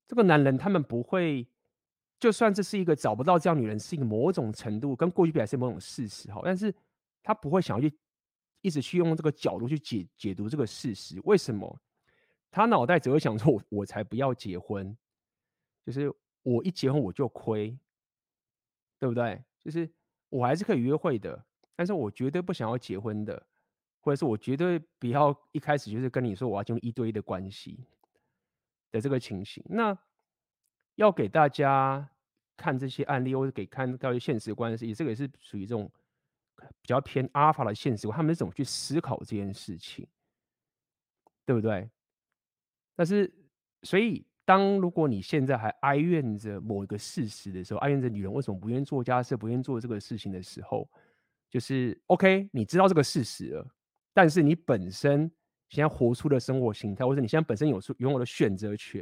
[0.07, 1.45] 这个男人他们不会，
[2.19, 6.73] 就算这是一个找不到这样女人是一个某种程度跟过去比还是某种事实哈，但是
[7.21, 7.97] 他不会想要去
[8.61, 11.79] 一直去用这个角度去解解读这个事实，为什么？
[12.49, 14.95] 他脑袋只会想说我我才不要结婚，
[15.85, 17.77] 就是我一结婚我就亏。
[19.03, 19.43] 对不对？
[19.59, 19.91] 就是
[20.29, 23.45] 我还是可以约会的，但是我绝对不想要结婚的，
[23.99, 27.85] 或者是我绝对不要一开始就是跟你说我要进入一对一的关系
[28.91, 29.61] 的这个情形。
[29.67, 29.97] 那
[30.95, 32.09] 要给大家
[32.55, 35.91] 看这些案例，或者给看到现实关系，这个也是属于这种
[36.55, 40.07] 比较偏阿尔法的现实，他们是怎么去思考这件事情，
[41.45, 41.89] 对不对？
[42.95, 43.29] 但是
[43.81, 44.25] 所以。
[44.45, 50.89] 当如果你现在还哀怨着某一个事实的时候，哀怨着女人为什么不愿意做家事、不愿意做这个事情的时候，
[51.49, 53.67] 就是 OK，你知道这个事实了，
[54.13, 55.31] 但是你本身
[55.69, 59.01] 现在活出的生活形态，或者你现在本身有出拥有的选择权，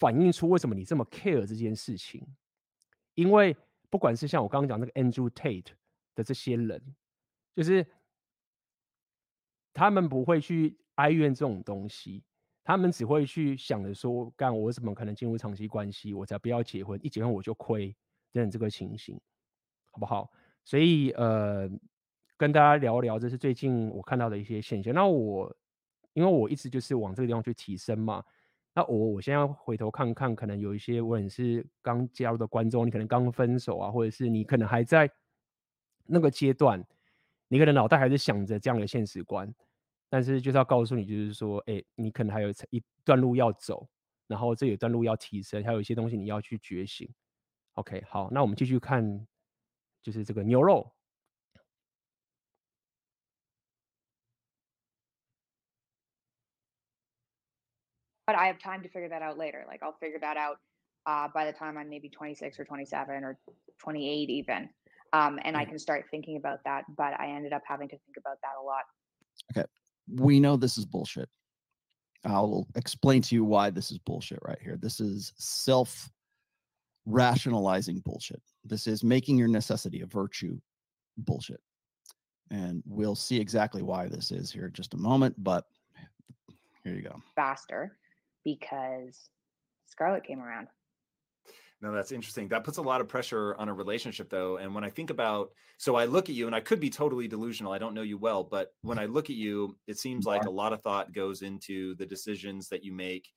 [0.00, 2.26] 反映出为什么你这么 care 这件事情。
[3.14, 3.56] 因为
[3.88, 5.72] 不管是像我刚刚讲那个 Andrew Tate
[6.14, 6.82] 的这些人，
[7.54, 7.86] 就是
[9.72, 12.24] 他们不会去哀怨这种东西。
[12.66, 16.12] 他们只会去想着说，干我怎么可能进入长期关系？
[16.12, 17.94] 我才不要结婚，一结婚我就亏，
[18.32, 19.16] 等等这个情形，
[19.92, 20.28] 好不好？
[20.64, 21.70] 所以呃，
[22.36, 24.92] 跟大家聊聊，这是最近我看到的一些现象。
[24.92, 25.56] 那我
[26.12, 28.24] 因为我一直就是往这个地方去提升嘛，
[28.74, 35.08] 那我我现在回头看看，可能有一些无论是刚加入的观众，你可能刚分手啊，或者是你可能还在
[36.04, 36.84] 那个阶段，
[37.46, 39.54] 你可能脑袋还是想着这样的现实观。
[40.09, 43.87] 但是就是要告诉你，就是说，哎、欸，你可能还有一段路要走，
[44.27, 47.09] 然后这有一段路要提升，还有一些东西你要去觉醒。
[47.75, 49.25] OK，好，那我们继续看，
[50.01, 50.93] 就是这个牛肉。
[58.27, 59.65] But I have time to figure that out later.
[59.67, 60.59] Like I'll figure that out,
[61.05, 63.37] uh, by the time I'm maybe 26 or 27 or
[63.79, 64.69] 28 even,
[65.11, 66.85] um, and I can start thinking about that.
[66.95, 68.85] But I ended up having to think about that a lot.
[69.51, 69.67] Okay.
[70.12, 71.28] we know this is bullshit.
[72.24, 74.76] I'll explain to you why this is bullshit right here.
[74.76, 76.10] This is self
[77.04, 78.42] rationalizing bullshit.
[78.64, 80.58] This is making your necessity a virtue
[81.18, 81.60] bullshit.
[82.50, 85.34] And we'll see exactly why this is here in just a moment.
[85.38, 85.64] But
[86.84, 87.20] here you go.
[87.34, 87.96] faster
[88.44, 89.28] because
[89.86, 90.68] Scarlett came around.
[91.82, 92.48] No, that's interesting.
[92.48, 94.56] That puts a lot of pressure on a relationship, though.
[94.56, 97.28] And when I think about, so I look at you, and I could be totally
[97.28, 97.72] delusional.
[97.72, 100.50] I don't know you well, but when I look at you, it seems like a
[100.50, 103.28] lot of thought goes into the decisions that you make.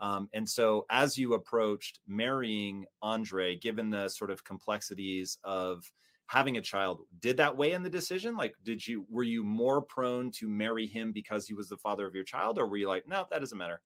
[0.00, 5.84] Um, and so, as you approached marrying Andre, given the sort of complexities of
[6.26, 8.36] having a child, did that weigh in the decision?
[8.36, 12.08] Like, did you were you more prone to marry him because he was the father
[12.08, 13.80] of your child, or were you like, no, that doesn't matter?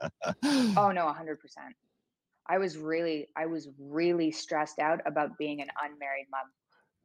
[0.76, 1.36] Oh no, 100%.
[2.44, 6.50] I was really I was really stressed out about being an unmarried mom.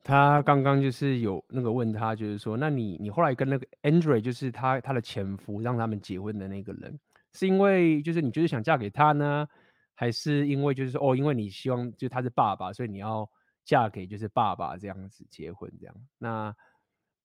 [0.04, 6.98] 他刚刚就是有那个问他，就是说，那你你后来跟那个 Andre，就是他他的前夫，让他们结婚的那个人，
[7.34, 9.48] 是因为就是你就是想嫁给他呢，
[9.94, 13.30] 还是因为就是说哦，因为你希望就他是爸爸，所以你要
[13.66, 15.96] 嫁给就是爸爸这样子结婚这样？
[16.18, 16.56] 那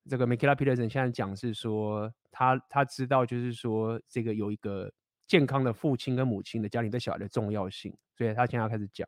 [0.08, 4.92] 这个 Mikhaila Peterson 现在讲是说，他他知道就是说这个有一个
[5.31, 9.07] 健康的父亲跟母亲的家庭对小孩的重要性，所以他现在要开始讲。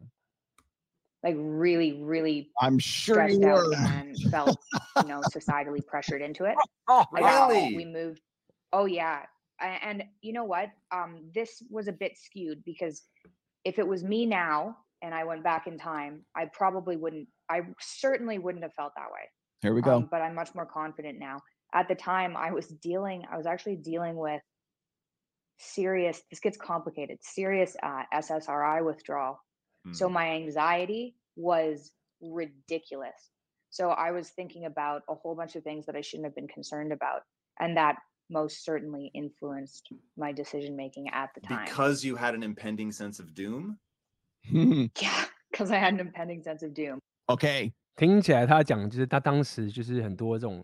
[1.22, 3.76] Like really, really I'm sure stressed you out were.
[3.76, 4.58] and felt,
[4.96, 6.56] you know, societally pressured into it.
[6.88, 7.76] Oh, I got- really?
[7.76, 8.22] we moved.
[8.72, 9.26] Oh yeah,
[9.60, 10.70] A- and you know what?
[10.92, 13.04] Um, this was a bit skewed because
[13.66, 17.28] if it was me now and I went back in time, I probably wouldn't.
[17.50, 19.28] I certainly wouldn't have felt that way.
[19.62, 19.98] Here we go.
[19.98, 21.42] Um, but I'm much more confident now.
[21.74, 23.26] At the time, I was dealing.
[23.30, 24.42] I was actually dealing with
[25.58, 26.22] serious.
[26.30, 27.18] This gets complicated.
[27.22, 29.40] Serious uh, SSRI withdrawal.
[29.94, 30.14] So Hmm.
[30.14, 33.32] my anxiety was ridiculous.
[33.70, 36.48] So I was thinking about a whole bunch of things that I shouldn't have been
[36.48, 37.22] concerned about,
[37.60, 37.98] and that
[38.30, 39.88] most certainly influenced
[40.18, 41.66] my decision making at the time.
[41.66, 43.78] because you had an impending sense of doom.
[44.52, 47.00] yeah, because I had an impending sense of doom.
[47.28, 47.72] okay.
[47.96, 50.64] 听起来他讲就是他当时就是很多这种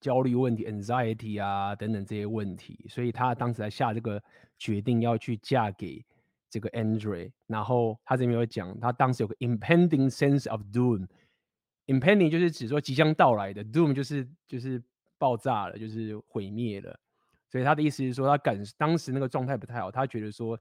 [0.00, 4.22] 焦虑问题、anxiety 啊等等这些问题，所以他当时才下这个
[4.58, 6.04] 决定要去嫁给
[6.48, 7.30] 这个 Andre。
[7.46, 11.06] 然后他这边有讲，他当时有个 impending sense of doom。
[11.86, 14.82] impending 就是指说即将到来的，doom 就是就是
[15.18, 16.98] 爆炸了，就是毁灭了。
[17.48, 20.58] 所以他的意思是说，他感当时那个状态不太好，他觉得说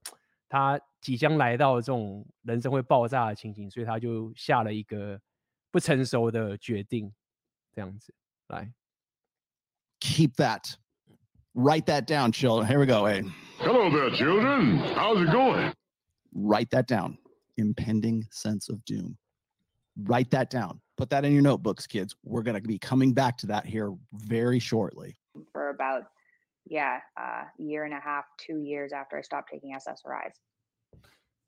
[0.49, 5.21] 他即将来到这种人生会爆炸的情形，所以他就下了一个
[5.69, 7.13] 不成熟的决定，
[7.71, 8.11] 这样子
[8.47, 8.73] 来。
[10.01, 10.75] Keep that.
[11.55, 12.67] Write that down, children.
[12.67, 13.05] Here we go.
[13.05, 13.23] Hey,
[13.57, 14.77] Hello there, children.
[14.95, 15.73] How's it going?
[16.33, 17.17] write that down.
[17.57, 19.17] Impending sense of doom.
[20.03, 20.79] Write that down.
[20.95, 22.15] Put that in your notebooks, kids.
[22.23, 25.17] We're going to be coming back to that here very shortly.
[25.51, 26.03] for about
[26.65, 29.97] yeah a year and a half two years after i stopped taking ssris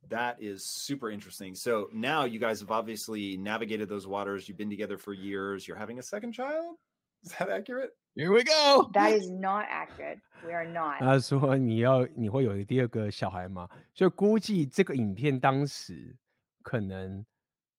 [0.10, 1.54] That is super interesting.
[1.54, 4.50] So now you guys have obviously navigated those waters.
[4.50, 5.68] You've been together for years.
[5.68, 6.76] You're having a second child.
[7.24, 7.92] Is that accurate?
[8.14, 8.90] Here we go.
[8.94, 13.70] that is not accurate we are not 他说你要你会有第二个小孩吗？
[13.94, 16.16] 所以估计这个影片当时
[16.62, 17.26] 可能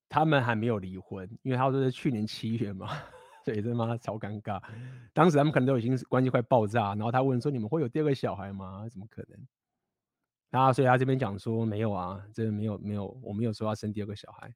[0.08, 2.88] 他们还没有离婚，因为他说是去年七月嘛，
[3.44, 4.62] 所以他妈超尴尬。
[5.12, 8.88] 当时他们可能都已经是关系快爆炸，然后他问说你们会有第二个小孩吗？
[8.88, 9.38] 怎么可能？
[10.50, 14.54] 然后所以他这边讲说没有啊，真的没有没有，我没有说要生第二个小孩。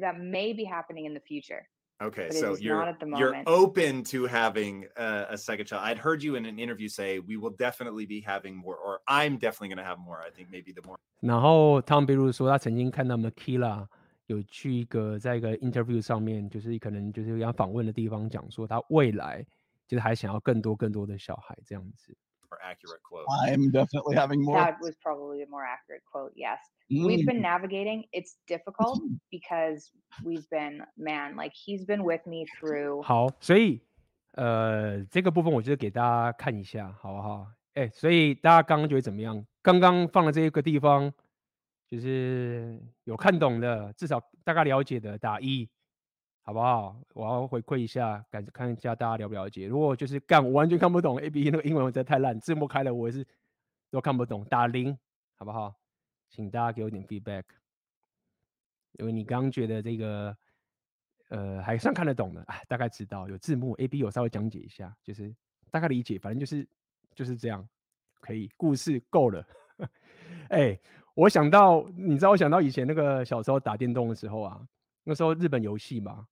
[0.00, 1.62] that may be happening in the future
[2.01, 3.47] Okay, But it so is you're not at the you're moment.
[3.47, 5.83] open to having a, a second child.
[5.83, 9.37] I'd heard you in an interview say we will definitely be having more, or I'm
[9.37, 10.21] definitely going to have more.
[10.25, 13.85] I think maybe the more 然后 Tom 比如说他曾经看到 Makila
[14.27, 19.45] 有去一个在一个 interview 上面，就是可能就是要访问的地方讲说他未来
[19.85, 22.15] 就是还想要更多更多的小孩这样子。
[22.53, 23.25] more accurate quote.
[23.45, 24.57] I'm definitely having more.
[24.57, 26.57] that was probably a more accurate quote yes
[26.89, 27.25] we've Mm.
[27.27, 28.99] been navigating it's difficult
[29.31, 29.91] because
[30.25, 33.79] we've been man like he's been with me through 好，所以
[34.33, 37.47] 呃这个部分我就给大家看一下，好不好？
[37.75, 39.45] 哎，所以大家刚刚觉得怎么样？
[39.61, 41.13] 刚刚放的这个地方，
[41.87, 45.69] 就是有看懂的，至少大概了解的打一，
[46.44, 46.96] 好不好？
[47.14, 49.66] 我要回馈一下，感看一下大家了不了解。
[49.66, 53.26] 如果就是干我完全看不懂 A B 那个英文，我真的太烂，字幕开了我也是
[53.90, 54.96] 都看不懂，打零，
[55.34, 55.74] 好不好？
[56.28, 57.44] 请大家给我点 feedback，
[58.92, 60.36] 因为你刚觉得这个。
[61.30, 65.34] 呃，还算看得懂的，哎，大概知道有字幕，A B 有稍微讲解一下，就是
[65.70, 66.68] 大概理解，反正就是
[67.12, 67.66] 就是这样，
[68.20, 69.44] 可以，故事够了。
[70.50, 70.78] 哎，
[71.14, 74.60] 我想到，你知道，我想到以前那个小时候打电动的时候啊，
[75.02, 76.28] 那时候日本游戏嘛，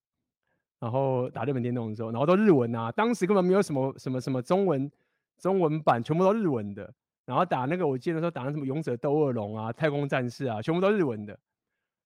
[0.82, 4.90] 然后打日本电动的时候，然后都日文啊，当时根本没有什么什么什么中文
[5.38, 6.92] 中文版，全部都日文的，
[7.24, 11.38] 然后打那个我记得说打那什么勇者斗恶龙啊、太空战士啊，全部都日文的。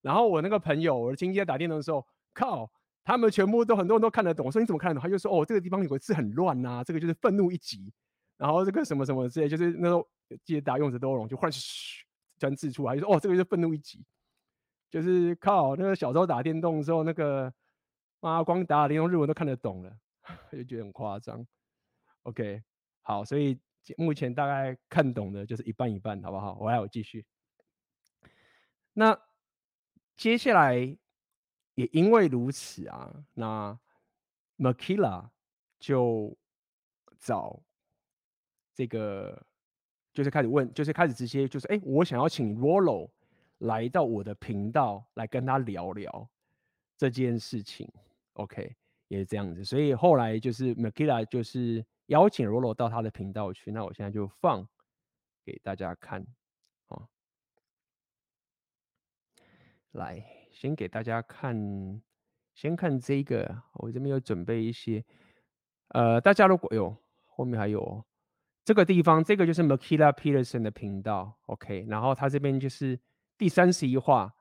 [0.02, 2.70] 然后我那个朋友，我的亲戚在打电动的时候，靠，
[3.02, 4.44] 他们全部都很多人都看得懂。
[4.44, 5.02] 我说你怎么看得懂？
[5.02, 7.90] 他就说哦，这个地方有个字很乱呐、啊，这个就是愤怒一级。
[8.36, 10.06] 然后这个什么什么之类，就是那时候
[10.44, 12.04] 记得打勇者斗恶龙，就忽然嘘，
[12.38, 14.04] 专字出来，就说哦，这个就是愤怒一级。
[14.90, 17.52] 就是靠那个小时候打电动的时候，那个
[18.26, 19.96] 妈光打连用日文都看得懂了，
[20.50, 21.46] 就觉得很夸张。
[22.22, 22.60] OK，
[23.02, 23.56] 好，所以
[23.96, 26.58] 目前大概看懂的就是一半一半，好不好？
[26.60, 27.24] 我来，我继续。
[28.92, 29.16] 那
[30.16, 30.74] 接下来
[31.74, 33.78] 也因为如此啊，那
[34.56, 35.30] Makila
[35.78, 36.36] 就
[37.20, 37.62] 找
[38.74, 39.40] 这个，
[40.12, 43.08] 就是开始问，就是开始直接就是，哎，我想要请 Rollo
[43.58, 46.28] 来到我的频道来跟他聊聊
[46.96, 47.88] 这件事情。
[48.36, 48.74] OK，
[49.08, 51.84] 也是这样子，所以后来就是 Makila 就是。
[52.06, 54.64] 邀请罗罗到他的频道去，那我现在就放
[55.44, 56.24] 给大家看，
[56.86, 57.08] 哦，
[59.90, 62.00] 来，先给大家看，
[62.54, 65.04] 先看这个，我这边有准备一些，
[65.88, 68.04] 呃，大家如果有后面还有
[68.64, 72.96] 这个地方，这个就是 Makila Peterson 的频道，OK，然后他这边就是
[73.36, 74.32] 第三十一话。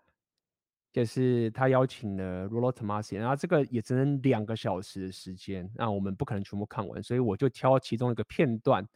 [0.96, 8.88] 就是他邀请了 Rollo Tomasi，然后这个也只能两个小时的时间，那我们不可能全部看完，所以我就挑其中一个片段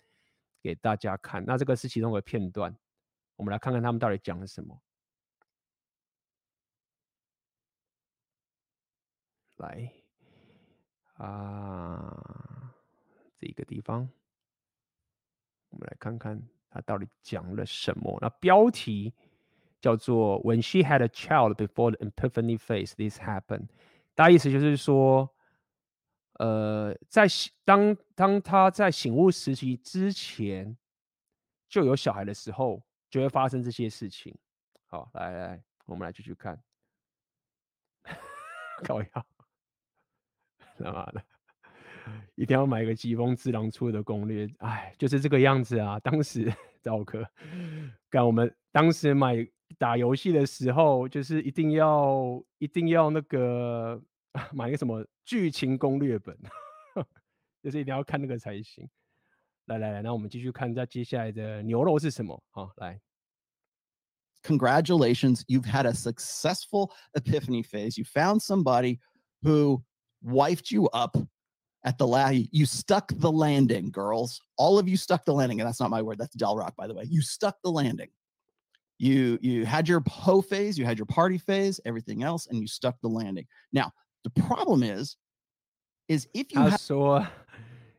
[0.61, 1.43] 给大家看。
[1.45, 2.73] 那这个是其中一个片段，
[3.35, 4.81] 我们来看看他们到底讲了什么。
[9.57, 9.91] 来，
[11.15, 12.73] 啊，
[13.37, 14.09] 这个地方，
[15.67, 18.17] 我们来看看他到底讲了什么。
[18.21, 19.13] 那标题。
[19.81, 23.67] 叫做 When she had a child before the epiphany phase, this happened。
[24.13, 25.33] 大意思就是说，
[26.33, 27.25] 呃，在
[27.63, 30.77] 当当他在醒悟时期之前
[31.69, 34.37] 就有小孩的时候，就会发生这些事情。
[34.87, 36.61] 好，来来，我们来继续看。
[38.83, 39.25] 搞笑，
[40.77, 41.23] 他妈的，
[42.35, 44.49] 一定要买一个疾风之狼出的攻略。
[44.57, 45.97] 哎，就是这个样子啊。
[45.99, 46.53] 当时
[46.83, 47.25] 赵哥，
[48.09, 49.47] 干我们当时买。
[49.78, 54.00] 打游戏的时候，就是一定要一定要那个
[54.52, 56.36] 买一个什么剧情攻略本，
[57.62, 58.88] 就是一定要看那个才行。
[59.66, 62.38] 来来来，那我们继续看一下接下来的牛肉是什么？
[62.50, 63.00] 好，来，
[64.42, 67.96] Congratulations, you've had a successful epiphany phase.
[67.96, 68.98] You found somebody
[69.42, 69.82] who
[70.22, 71.16] wifed you up
[71.82, 72.48] at the last.
[72.52, 74.38] You stuck the landing, girls.
[74.58, 76.18] All of you stuck the landing, and that's not my word.
[76.18, 77.04] That's Del Rock, by the way.
[77.08, 78.10] You stuck the landing.
[78.98, 82.66] You you had your hoe phase, you had your party phase, everything else, and you
[82.68, 83.46] stuck the landing.
[83.72, 85.16] Now the problem is,
[86.06, 87.26] is if you 他说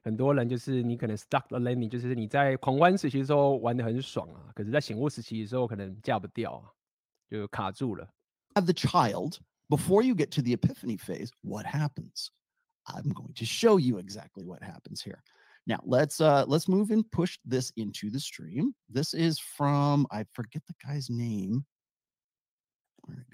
[0.04, 6.72] 很多人就是你可能 stuck the landing，就是你在狂欢时期的时候玩得很爽啊，可是在醒悟时期的时候可能嫁不掉啊，
[7.30, 8.08] 就卡住了。
[8.54, 11.30] Have the child before you get to the epiphany phase.
[11.42, 12.30] What happens?
[12.86, 15.20] I'm going to show you exactly what happens here.
[15.70, 18.74] Now let's uh let's move and push this into the stream.
[18.88, 21.66] This is from I forget the guy's name.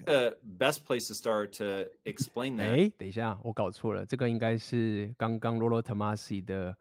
[0.04, 2.70] The best place to start to explain that.
[2.70, 6.76] 哎，等一下，我搞错了，这个应该是刚刚 Rollo Tomassi 的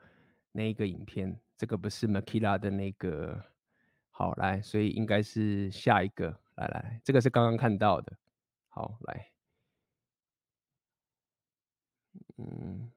[0.52, 3.44] 那一个影片，这个不是 Makila 的那个。
[4.14, 6.38] 好，来，所以应该是下一个。
[6.56, 8.18] 来来，这个是刚刚看到的。
[8.68, 9.32] 好，来，
[12.38, 12.92] 嗯。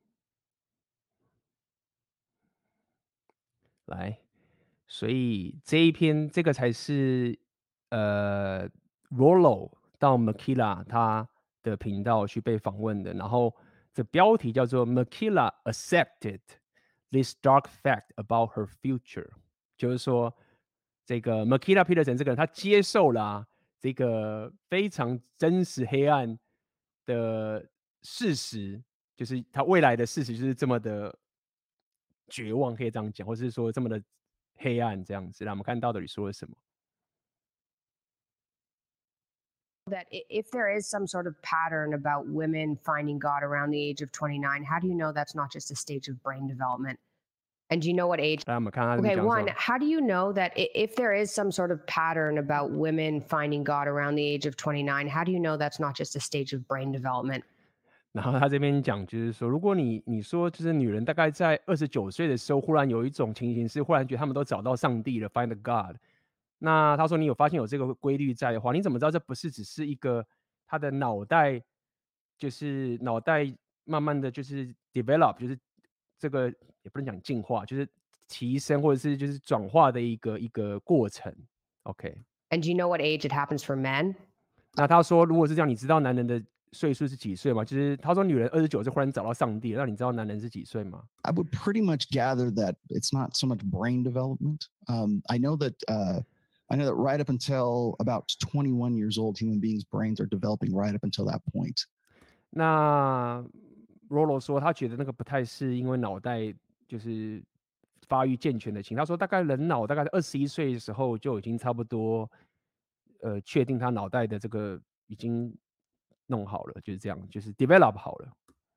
[3.90, 4.18] 来，
[4.88, 7.38] 所以这一篇这个才是
[7.90, 8.70] 呃
[9.10, 11.28] ，Rollo 到 Makila 他
[11.62, 13.54] 的频道去被访问的，然后
[13.94, 16.40] 这标题叫做 Makila accepted
[17.12, 19.30] this dark fact about her future，
[19.78, 20.34] 就是说
[21.06, 23.46] 这个 Makila Peterson 这个人他接受了、
[23.80, 26.40] 这个非常真实黑暗
[27.06, 27.68] 的
[28.02, 28.82] 事实，
[29.16, 31.14] 就是他未来的事实就是这么的。
[32.29, 34.03] 绝望可以这样讲，或是说这么的
[34.57, 36.57] 黑暗这样子，让我们看到底说了什么。
[39.91, 44.11] That if there is some sort of pattern about women finding God around the age of
[44.13, 46.99] 29, how do you know that's not just a stage of brain development?
[47.69, 48.45] And do you know what age?
[48.49, 52.71] Okay, one, how do you know that if there is some sort of pattern about
[52.71, 56.17] women finding God around the age of 29, how do you know that's not just
[56.17, 57.45] a stage of brain development?
[58.20, 65.96] 然后他这边讲，就是说，如果你你说，就是女人大概在二十九岁的时候，忽然有一种情形是，忽然觉得他们都找到上帝了，find God。
[66.58, 70.26] 那他说，你有发现有这个规律在的话，你怎么知道这不是只是一个
[70.68, 71.64] 他的脑袋，
[72.38, 73.50] 就是脑袋
[73.86, 75.58] 慢慢的就是 develop，就是
[76.18, 77.88] 这个也不能讲进化，就是
[78.28, 81.34] 提升或者是就是转化的一个一个过程。
[81.84, 82.18] OK。
[82.50, 84.16] And do you know what age it happens for men？
[84.74, 87.64] 那他说，如果是这样，你知道男人的岁数是几岁吗？
[87.66, 94.68] 就是他说女人二十九岁忽然找到上帝，那你知道男人是几岁吗？I would pretty much gather that it's not so much brain development.
[94.88, 96.22] Um, I know that uh,
[96.68, 100.72] I know that right up until about 21 years old, human beings' brains are developing
[100.74, 101.86] right up until that point.
[102.52, 103.44] 那
[104.10, 106.54] Rolo 说，他觉得那个不太是因为脑袋
[106.88, 107.44] 就是
[108.08, 108.96] 发育健全的情。
[108.96, 112.30] 他说，大概人脑大概在二十一岁的时候就已经差不多，
[113.22, 115.56] 呃，确定他脑袋的这个已经
[116.29, 118.29] 弄好了，就是这样，就是 develop 好了。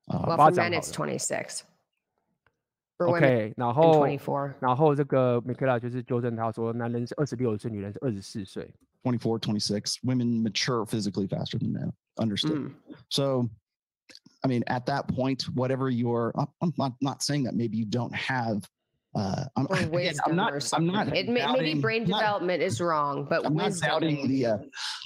[0.06, 0.36] Uh, 发展好了。
[0.36, 1.62] Well, for men it's twenty six.
[2.98, 4.06] OK，然后
[4.60, 8.72] 然后这个 Michaela 就是纠正他说，男人是二十六岁，女人是二十四岁。
[9.02, 9.98] Twenty four, twenty six.
[10.02, 11.92] Women mature physically faster than men.
[12.16, 12.58] Understood.
[12.58, 12.74] Mm.
[13.08, 13.48] So.
[14.42, 16.32] I mean, at that point, whatever your,
[16.62, 18.62] I'm not, not saying that maybe you don't have,
[19.15, 22.81] uh, I'm, again, I'm not, I'm not, it may, doubting, maybe brain development not, is
[22.81, 23.87] wrong, but I'm wisdom.
[23.87, 24.57] not doubting the, uh,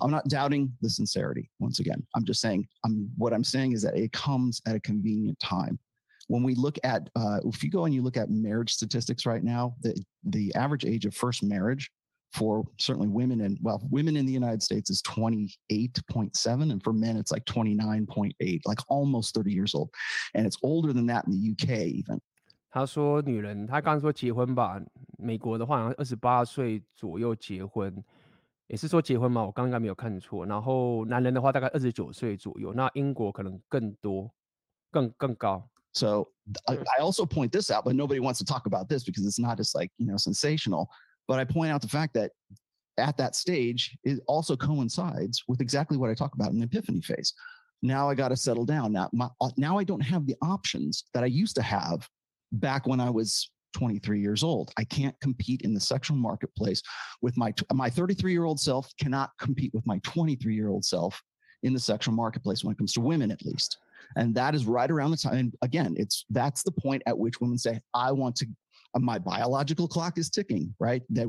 [0.01, 1.49] I'm not doubting the sincerity.
[1.59, 4.79] Once again, I'm just saying, I'm, what I'm saying is that it comes at a
[4.79, 5.79] convenient time.
[6.27, 9.43] When we look at, uh, if you go and you look at marriage statistics right
[9.43, 11.89] now, the, the average age of first marriage
[12.33, 17.15] for certainly women and well women in the united states is 28.7 and for men
[17.15, 19.89] it's like 29.8 like almost 30 years old
[20.35, 22.19] and it's older than that in the uk even
[22.70, 24.80] 他说女人他刚刚说结婚吧
[25.18, 28.02] 美国的话好像二十八岁左右结婚
[28.66, 34.30] 也是说结婚吗我刚刚没有看错然后男人的话大概二十九岁左右那英国可能更多
[34.90, 36.26] 更更高 so
[36.66, 39.40] I, I also point this out but nobody wants to talk about this because it's
[39.40, 40.88] not just like you know sensational
[41.28, 42.32] But I point out the fact that
[42.98, 47.00] at that stage, it also coincides with exactly what I talk about in the epiphany
[47.00, 47.32] phase.
[47.82, 48.92] Now I got to settle down.
[48.92, 52.08] Now, my, uh, now I don't have the options that I used to have
[52.50, 54.70] back when I was 23 years old.
[54.76, 56.82] I can't compete in the sexual marketplace
[57.22, 61.20] with my my 33 year old self cannot compete with my 23 year old self
[61.62, 63.78] in the sexual marketplace when it comes to women at least.
[64.16, 65.38] And that is right around the time.
[65.38, 68.46] And again, it's that's the point at which women say, I want to
[69.00, 71.02] my biological clock is ticking, right?
[71.14, 71.28] That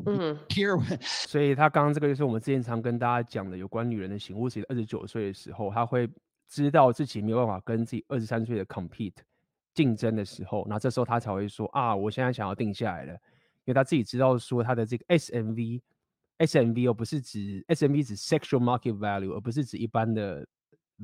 [0.50, 0.78] here.
[1.00, 4.50] 所以他刚刚这个就是我们之前常跟大家讲的有关女人的醒悟。
[4.50, 6.10] 其实二十九岁的时候，他会
[6.50, 9.14] 知道自己没有办法跟自己二十三岁的 compete
[9.78, 13.20] 竞争的时候，那这时候他才会说啊，我现在想要定下来了，因
[13.68, 20.48] 为他自己知道说他的这个 SMV，SMV 哦不是指 SMV 指 sexual market value，而不是指一般的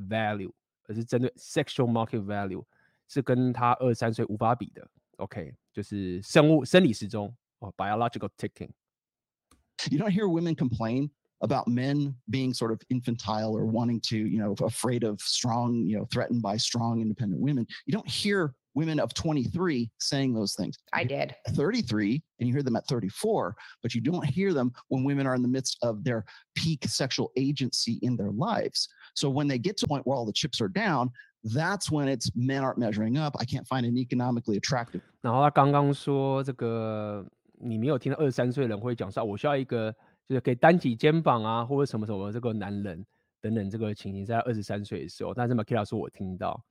[0.08, 0.52] value，
[0.86, 2.64] 而是针对 sexual market value，
[3.08, 4.88] 是跟他二十三岁无法比的。
[5.16, 14.38] OK，就是生物生理时钟哦，biological ticking。You don't hear women complain about men being sort of infantile or wanting to, you
[14.42, 17.66] know, afraid of strong, you know, threatened by strong independent women.
[17.86, 20.76] You don't hear women of 23 saying those things.
[20.92, 21.34] I did.
[21.50, 25.34] 33, and you hear them at 34, but you don't hear them when women are
[25.34, 26.24] in the midst of their
[26.54, 28.88] peak sexual agency in their lives.
[29.14, 31.10] So when they get to a point where all the chips are down,
[31.42, 33.34] that's when it's men aren't measuring up.
[33.40, 35.00] I can't find an economically attractive.
[35.20, 37.26] 然后他刚刚说这个，
[37.58, 39.90] 你没有听到二十三岁的人会讲说，我需要一个
[40.28, 43.04] 就是可以担起肩膀啊，或者什么什么这个男人
[43.40, 45.34] 等等这个情形，在二十三岁的时候。
[45.34, 46.62] 但是 Makila 说我听到，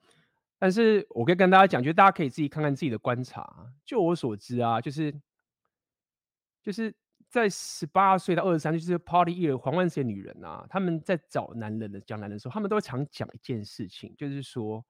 [0.65, 3.71] 但是我可以跟大家讲，就大家可以自己看看自己的观察。
[3.85, 5.15] 就我所知啊，就是
[6.63, 6.95] 就是。
[7.29, 14.85] 在十八岁到二十三岁，就是 party year 黄万岁女人啊，他们在找男人的讲男人的时候，他们都常讲一件事情，就是说，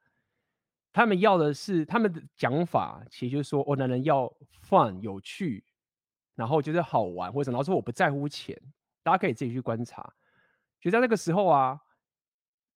[0.93, 4.31] 他们要的是他们的讲法，其实就是说，哦，男人要
[4.68, 5.64] fun 有趣，
[6.35, 8.61] 然后就是好玩，或者然后说我不在乎钱，
[9.03, 10.12] 大家可以自己去观察。
[10.79, 11.81] 就在那个时候啊，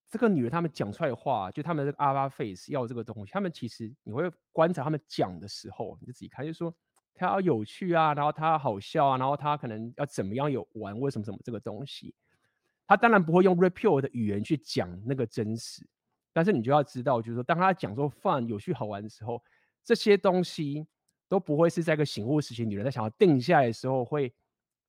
[0.08, 6.74] 这个女人他们讲出来的话，就他们这个 alpha face 要这个东西，他们其实你会观察他们讲的时候，你就自己看，就说。
[7.20, 12.14] 他要有趣啊，然后他好笑啊，然后他可能要怎么样有玩，为什么什么这个东西，
[12.86, 15.84] 他当然不会用 rapure 的语言去讲那个真实，
[16.32, 19.42] 但是你就要知道，就是说当他讲说 fun 有趣好玩的时候，
[19.82, 20.86] 这些东西
[21.28, 24.32] 都不会是在一个醒悟时期，女人在想要定下来的时候会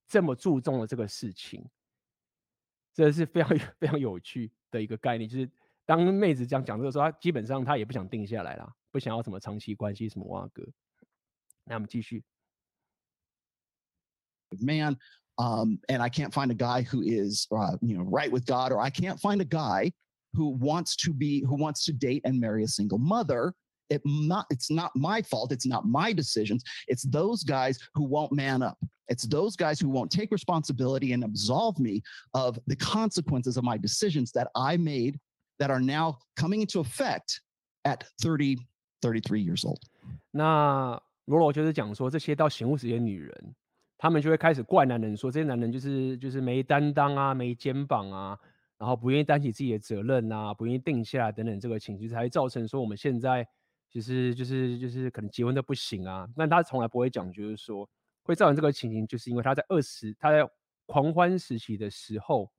[0.07, 1.67] 这么注重的这个事情，
[2.92, 5.50] 这是非常非常有趣的一个概念，就是
[5.84, 10.66] 当妹子这样讲这个时候，她基本上她也不想定下来啦，不想要什么长期关系什么哇哥。
[11.64, 12.22] 那我们继续。
[14.60, 14.96] Man,
[15.36, 18.70] um, and I can't find a guy who is, uh, you know, right with God,
[18.70, 19.92] or I can't find a guy
[20.32, 23.54] who wants to be, who wants to date and marry a single mother.
[23.90, 25.52] It not, it's not my fault.
[25.52, 26.64] It's not my decisions.
[26.88, 28.78] It's those guys who won't man up.
[29.08, 32.02] It's those guys who won't take responsibility and absolve me
[32.32, 35.20] of the consequences of my decisions that I made
[35.58, 37.40] that are now coming into effect
[37.84, 38.56] at 30,
[39.02, 39.80] 33 years old.
[40.30, 43.54] 那 罗罗就是讲说，这些到醒悟时期的女人，
[43.98, 48.38] 她们就会开始怪男人说，这些男人就是就是没担当啊，没肩膀啊，
[48.78, 53.46] 然后不愿意担起自己的责任啊，不愿意定下来等等，这个情绪才会造成说我们现在
[53.89, 56.27] 就是就是就是可能结婚都不行啊。
[56.35, 57.89] 但他从来不会讲，就是说
[58.23, 60.49] 会造成这个情形，就是因为他在二十他在
[60.85, 62.51] 狂欢时期的时候，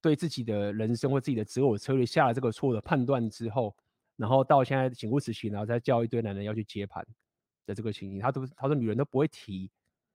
[0.00, 3.76] 对自己的人生或自己的择偶策略下了这个错误的判断之后。
[4.16, 7.04] 然后到现在醒悟时期，然后再叫一堆男人要去接盘
[7.66, 9.70] 的这个情形，他都他说女人都不会提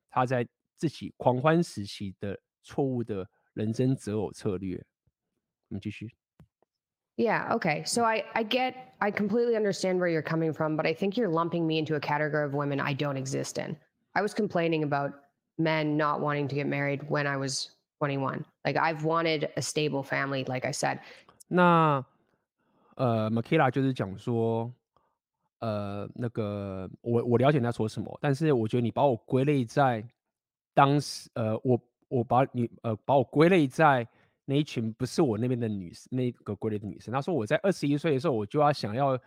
[0.09, 4.77] 他在自己狂欢时期的错误的人生择偶策略。
[5.69, 6.15] 我们继续。
[7.16, 7.82] Yeah, okay.
[7.84, 11.28] So I, I get, I completely understand where you're coming from, but I think you're
[11.28, 13.76] lumping me into a category of women I don't exist in.
[14.14, 15.12] I was complaining about
[15.58, 17.70] men not wanting to get married when I was
[18.00, 18.44] 21.
[18.64, 21.00] Like I've wanted a stable family, like I said.
[21.48, 22.04] 那
[22.96, 24.72] 呃 Makila 就是讲说，
[25.60, 30.02] 呃，那个我我了解你在说什么，但是我觉得你把我归类在
[30.74, 31.78] 当时，呃，我
[32.08, 34.06] 我把你呃把我归类在
[34.49, 37.13] 那一群不是我那边的女生，那个国内的女生。
[37.13, 39.19] 他说我在二十一岁的时候我就要想要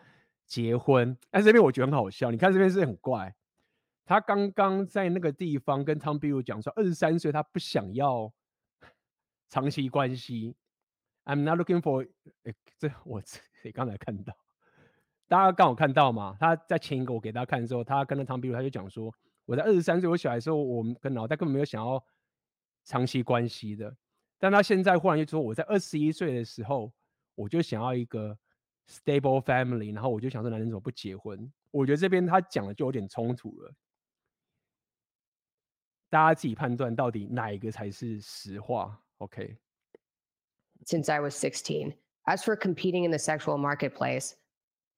[0.46, 3.34] 结婚，但这边我觉得很好笑，你看这边是很怪，
[4.06, 8.32] 他刚刚在那个地方跟 Tom Bilyeu 讲说，二十三岁他不想要
[9.50, 10.56] 长期关系。
[11.26, 12.08] I'm not looking for，
[12.44, 14.34] 哎，这我谁刚才看到？
[15.28, 16.34] 大家刚好看到吗？
[16.40, 19.14] 他在前一个我给大家看的时候，他跟着汤比如他就讲说，
[19.44, 22.02] 我在二十三岁我小孩的时候，我们跟脑袋根本没有想要
[22.84, 23.94] 长期关系的。
[24.40, 26.92] 但他现在忽然就说，我在二十一岁的时候，
[27.36, 28.36] 我就想要一个
[28.88, 31.52] stable family，然后我就想说，男人怎么不结婚？
[31.70, 33.72] 我觉得这边他讲的就有点冲突了。
[36.08, 39.56] 大家自己判断到底哪一个才是实话？OK。
[40.86, 41.94] since I was sixteen,
[42.26, 44.36] as for competing in the sexual marketplace,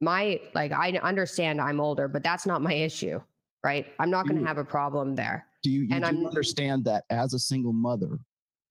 [0.00, 3.20] my like I understand I'm older, but that's not my issue,
[3.64, 3.86] right?
[3.98, 5.46] I'm not going to have a problem there.
[5.62, 8.18] Do you, you and do I'm, understand that as a single mother,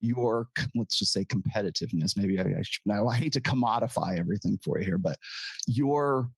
[0.01, 4.79] your let's just say competitiveness, maybe I, I, should, I hate to commodify everything for
[4.79, 5.17] you here, but
[5.67, 6.29] your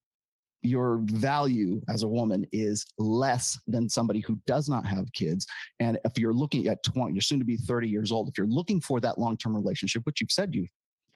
[0.63, 5.45] your value as a woman is less than somebody who does not have kids.
[5.81, 8.29] And if you're looking at 20, you're soon to be 30 years old.
[8.29, 10.65] If you're looking for that long term relationship, which you've said you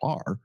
[0.04, 0.38] are,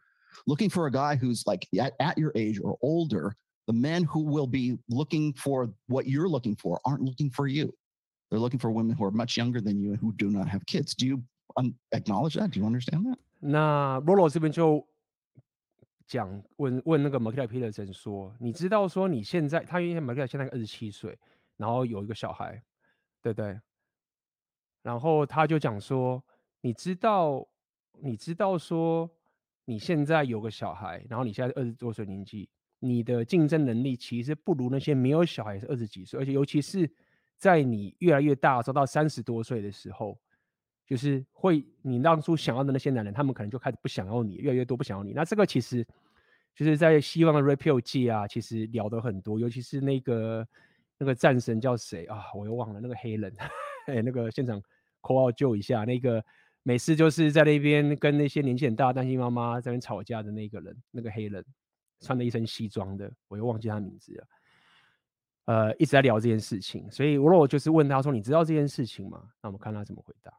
[0.47, 3.35] looking for a guy who's like at, at your age or older,
[3.67, 7.73] the men who will be looking for what you're looking for aren't looking for you.
[8.31, 10.65] They're looking for women who are much younger than you and who do not have
[10.67, 10.95] kids.
[10.95, 11.23] Do you
[11.57, 12.49] um, acknowledge that?
[12.51, 13.19] Do you understand that?
[13.41, 14.87] 那 Rolo 这边就
[16.07, 21.19] 讲问问那个 Makila Peterson 说，你知道说你现在他因为 Makila 现在二十七岁，
[21.57, 22.63] 然后有一个小孩，
[23.21, 23.61] 对对？
[24.83, 26.23] 然后他就讲说，
[26.61, 27.47] 你知道
[28.01, 29.09] 你知道说
[29.65, 32.49] 你现在有个小孩，然后你现在二十多岁年纪，
[32.81, 36.91] 你的竞争能力其实不如那些没有小孩是二十几岁，而且尤其是
[37.39, 40.19] 在你越来越大，走到三十多岁的时候，
[40.93, 45.13] 就是会你当初想要的那些男人，他们可能就开始不想要你，越来越多不想要你。
[45.13, 45.87] 那这个其实。
[46.55, 50.47] 就是在西方的 Repeal 界啊，其实聊得很多，尤其是那个
[50.99, 52.25] 那个战神叫谁啊？
[52.35, 53.35] 我又忘了那个黑人，
[53.87, 54.63] 哎，那个现场
[55.01, 56.23] call out 救一下，那个
[56.63, 61.43] 每次就是在那边跟那些年纪很大单亲妈妈在那边吵架的那个人，那个黑人
[62.03, 64.27] 穿了一身西装的，我又忘记他名字了。
[65.47, 70.31] 呃，一直在聊这件事情，所以我就是问他说：“你知道这件事情吗？”那我们看他怎么回答。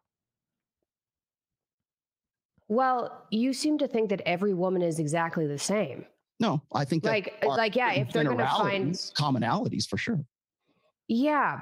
[2.67, 6.05] Well, you seem to think that every woman is exactly the same.
[6.39, 10.23] No, I think like like yeah, if they're gonna find commonalities for sure.
[11.07, 11.61] Yeah.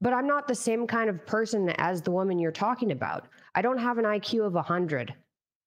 [0.00, 3.26] But I'm not the same kind of person as the woman you're talking about.
[3.54, 5.14] I don't have an IQ of 100.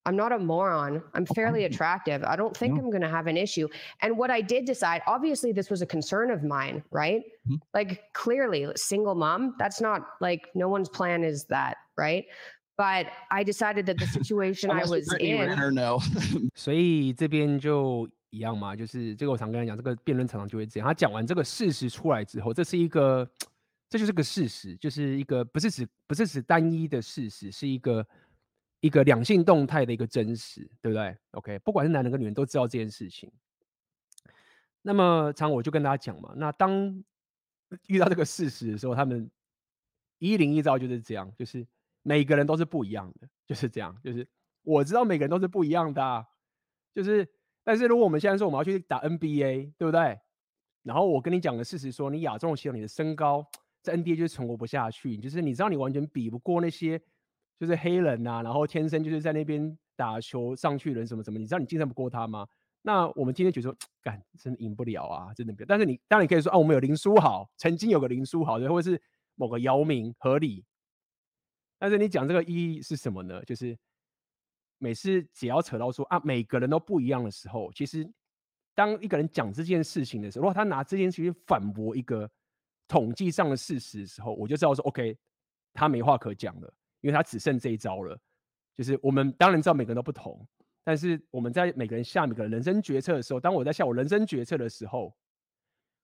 [0.05, 1.01] I'm not a moron.
[1.13, 2.23] I'm fairly attractive.
[2.23, 2.81] I don't think no.
[2.81, 3.69] I'm going to have an issue.
[4.01, 7.21] And what I did decide, obviously, this was a concern of mine, right?
[7.47, 7.55] Mm-hmm.
[7.73, 12.25] Like, clearly, single mom, that's not like no one's plan is that, right?
[12.75, 15.75] But I decided that the situation I was in.
[15.75, 15.99] No.
[16.55, 20.87] 所以这边就一样嘛，就是这个我常跟他讲，这个辩论常常就会这样。
[20.87, 23.29] 他讲完这个事实出来之后，这是一个，
[23.87, 28.03] 这就是个事实，就是一个不是指不是指单一的事实，是一个
[28.79, 33.31] 一个两性动态的一个真实，对不对？OK，不管是男人跟女人都知道这件事情。
[34.81, 37.03] 那么常我就跟大家讲嘛，那当
[37.85, 39.29] 遇到这个事实的时候，他们
[40.17, 41.63] 一零一照就是这样，就是。
[42.03, 43.97] 每个人都是不一样的，就是这样。
[44.03, 44.27] 就是
[44.61, 46.25] 我知道每个人都是不一样的，
[46.93, 47.27] 就是
[47.63, 50.19] 但是如果我们现在说我们要去打 NBA，对不对？
[50.83, 53.45] 然后我跟你讲的事实说，你亚洲系统，你的身高
[53.81, 57.01] 在 NBA 就是存活不下去，就是你知道你完全比不过那些
[57.57, 62.45] 就是黑人呐、啊，然后天生就是在那边打球上去人什么什么，你知道你竞争不过他吗？
[62.81, 65.65] 那我们今天觉得说，干真的赢不了啊，真的不了。
[65.69, 69.01] 但是你当然你可以说啊，我们有林书豪，曾经有个林书豪，或者是
[69.35, 70.65] 某个姚明，合理。
[71.83, 73.43] 但是你讲这个意义是什么呢？
[73.43, 73.77] 就是
[74.77, 78.09] 每次只要扯到说啊，每个人都不一样的时候，其实
[78.73, 82.31] 当一个人讲这件事情的时候，如果他拿这件事情反驳一个
[82.87, 85.17] 统计上的事实的时候，我就知道说，OK，
[85.73, 88.17] 他没话可讲了，因为他只剩这一招了。
[88.73, 90.47] 就是我们当然知道每个人都不同。
[90.85, 95.13] 但是我们在每个人下每个人人生决策的时候，当我在下我人生决策的时候，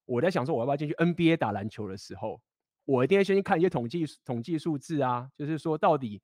[0.03, 2.41] 我在想说我要不要进去 NBA 打篮球的时候，
[2.89, 6.19] 我一定要先去看一些统计统计数字啊，就是说到底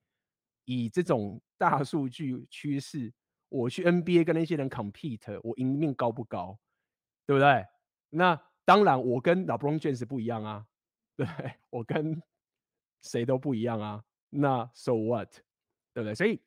[0.65, 3.13] 以这种 大数据趋势，
[3.49, 6.57] 我去 NBA 跟那些人 compete，我赢面高不高，
[7.27, 7.63] 对不对？
[8.09, 10.65] 那当然我跟 LeBron James 不一样啊，
[11.15, 11.27] 对，
[11.69, 12.19] 我跟
[13.03, 15.29] 谁都不一样啊，那 So what，
[15.93, 16.15] 对不对？
[16.15, 16.41] 所以。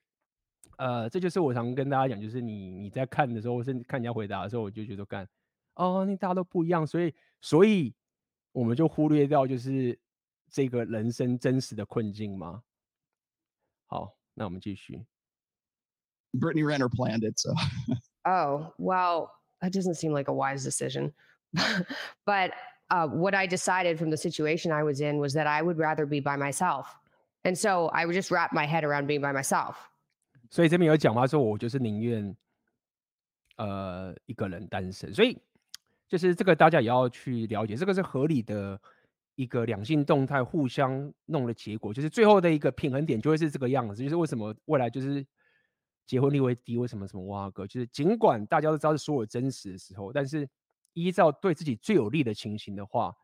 [0.77, 5.29] 呃，这就是我常跟大家讲，就是你你在看的时候，或是看人家回答的时候，我就觉得干，
[5.75, 7.93] 哦，那大家都不一样，所以所以
[8.53, 9.99] 我们就忽略掉就是
[10.50, 12.64] 这个人生真实的困境吗？
[13.88, 15.06] 好，那我们继续。
[16.34, 17.54] Brittany Renner planned it, so.
[18.26, 19.30] oh well,
[19.62, 21.14] that doesn't seem like a wise decision.
[22.26, 22.52] but
[22.90, 26.08] uh, what I decided from the situation I was in was that I would rather
[26.08, 26.88] be by myself,
[27.44, 29.76] and so I would just wrap my head around being by myself.
[30.50, 32.36] 所以这边有讲嘛，说我就是宁愿，
[33.58, 35.14] 呃，一个人单身。
[35.14, 35.40] 所以
[36.08, 38.80] 就是这个大家也要去了解，这个是合理的
[39.39, 44.03] 一个两性动态互相弄的结果，就是最后的一个平衡点就会是这个样子。
[44.03, 45.25] 就是为什么未来就是
[46.05, 50.49] 结婚率会低，为什么什么哇哥，就是尽管大家都知道是所有真实的时候，但是
[50.93, 53.15] 依照对自己最有利的情形的话，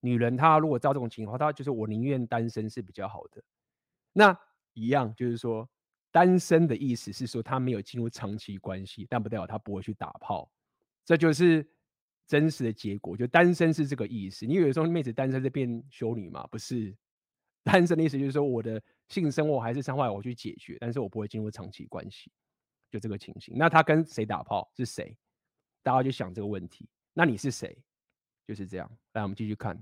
[0.00, 3.42] 女人她如果照这种情况，她就是我宁愿单身是比较好的。
[4.12, 4.38] 那
[4.72, 5.68] 一样就是说。
[6.10, 10.50] 单身的意思是说她没有进入长期关系，但不代表她不会去打炮，
[11.04, 11.64] 这就是
[12.28, 13.16] 真实的结果。
[13.16, 14.46] 就单身是这个意思。
[14.46, 16.46] 你有时候妹子单身就变修女吗？
[16.46, 16.94] 不是，
[17.64, 22.30] 单身的意思就是说我的性生活还是伤害我去解决，但是我不会进入长期关系，
[22.90, 23.54] 就这个情形。
[23.58, 25.16] 那他跟谁打炮是谁？
[25.82, 26.88] 大家就想这个问题。
[27.14, 27.76] 那你是谁？
[28.46, 28.90] 就是这样。
[29.14, 29.76] 来，我们继续看。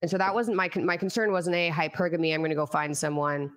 [0.00, 2.34] And so that wasn't my my concern wasn't a hypergamy.
[2.34, 3.52] I'm going to go find someone.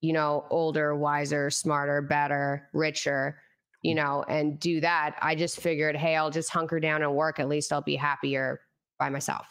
[0.00, 3.38] you know, older, wiser, smarter, better, richer,
[3.85, 3.97] you mm.
[3.97, 5.15] know, and do that.
[5.21, 7.39] I just figured, hey, I'll just hunker down and work.
[7.39, 8.59] At least I'll be happier
[8.97, 9.45] by myself.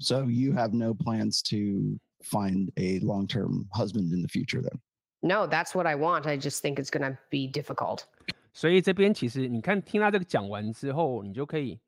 [0.00, 4.78] So you have no plans to find a long term husband in the future then?
[5.22, 6.26] No, that's what I want.
[6.26, 8.06] I just think it's going to be difficult.
[8.52, 11.78] 所以这边其实你看，听他这个讲完之后，你就可以，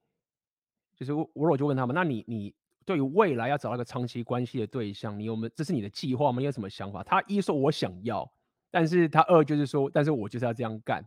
[0.96, 5.53] 就是我我就问他们，那你你对于未来要找到一个长期关系的对象，你有没有？
[5.57, 6.38] 这是你的计划吗？
[6.38, 7.03] 你有什么想法？
[7.03, 8.30] 他一说我想要，
[8.70, 11.05] 但是他二就是说，但是我就是要这样干，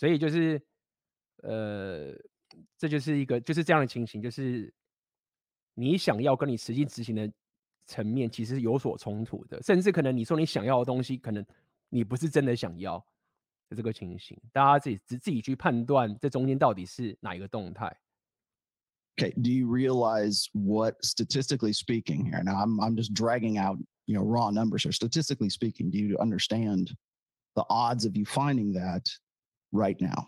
[0.00, 0.58] 所以就是，
[1.42, 2.10] 呃，
[2.78, 4.72] 这就是一个就是这样的情形，就是
[5.74, 7.30] 你想要跟你实际执行的
[7.86, 11.44] 层面其实是有所冲突的，甚至可能你说你想要的东西，可能
[11.90, 12.98] 你不是真的想要
[13.68, 17.94] 的这个情形，大家自己自自己去判断这中间到底是哪一个动态。
[19.20, 22.42] okay, do you realize what statistically speaking here?
[22.42, 23.76] Now I'm I'm just dragging out,
[24.06, 24.92] you know, raw numbers here.
[24.92, 26.96] Statistically speaking, do you understand
[27.54, 29.06] the odds of you finding that
[29.72, 30.26] right now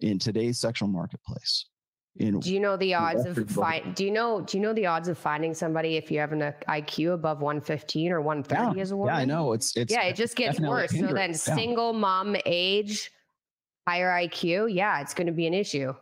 [0.00, 1.66] in today's sexual marketplace?
[2.16, 4.84] In do you know the odds of find do you know do you know the
[4.84, 8.82] odds of finding somebody if you have an uh, IQ above 115 or 130 yeah,
[8.82, 9.14] as a woman?
[9.14, 9.54] Yeah, I know.
[9.54, 10.90] It's it's yeah, it just gets worse.
[10.90, 11.36] So then yeah.
[11.36, 13.10] single mom age,
[13.88, 15.94] higher IQ, yeah, it's gonna be an issue.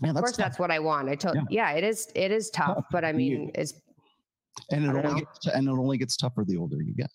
[0.00, 0.38] Man, of course, tough.
[0.38, 1.08] that's what I want.
[1.08, 1.42] I told, yeah.
[1.50, 2.08] yeah, it is.
[2.14, 2.84] It is tough, tough.
[2.92, 3.74] but I mean, it's.
[4.70, 7.10] And it only gets, and it only gets tougher the older you get.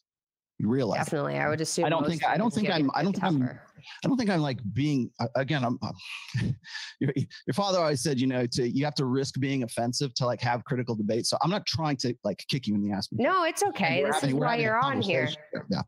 [0.63, 1.35] You realize definitely.
[1.35, 1.47] That.
[1.47, 1.85] I would assume.
[1.85, 2.27] I don't think.
[2.27, 2.91] I don't think I'm.
[2.93, 3.43] I don't think I'm.
[3.45, 5.09] I don't think I'm like being.
[5.37, 5.79] Again, I'm.
[6.99, 10.27] your, your father always said, you know, to you have to risk being offensive to
[10.27, 11.27] like have critical debate.
[11.27, 13.09] So I'm not trying to like kick you in the ass.
[13.13, 14.03] No, it's okay.
[14.03, 15.29] This having, is why you're on here.
[15.71, 15.83] Yeah.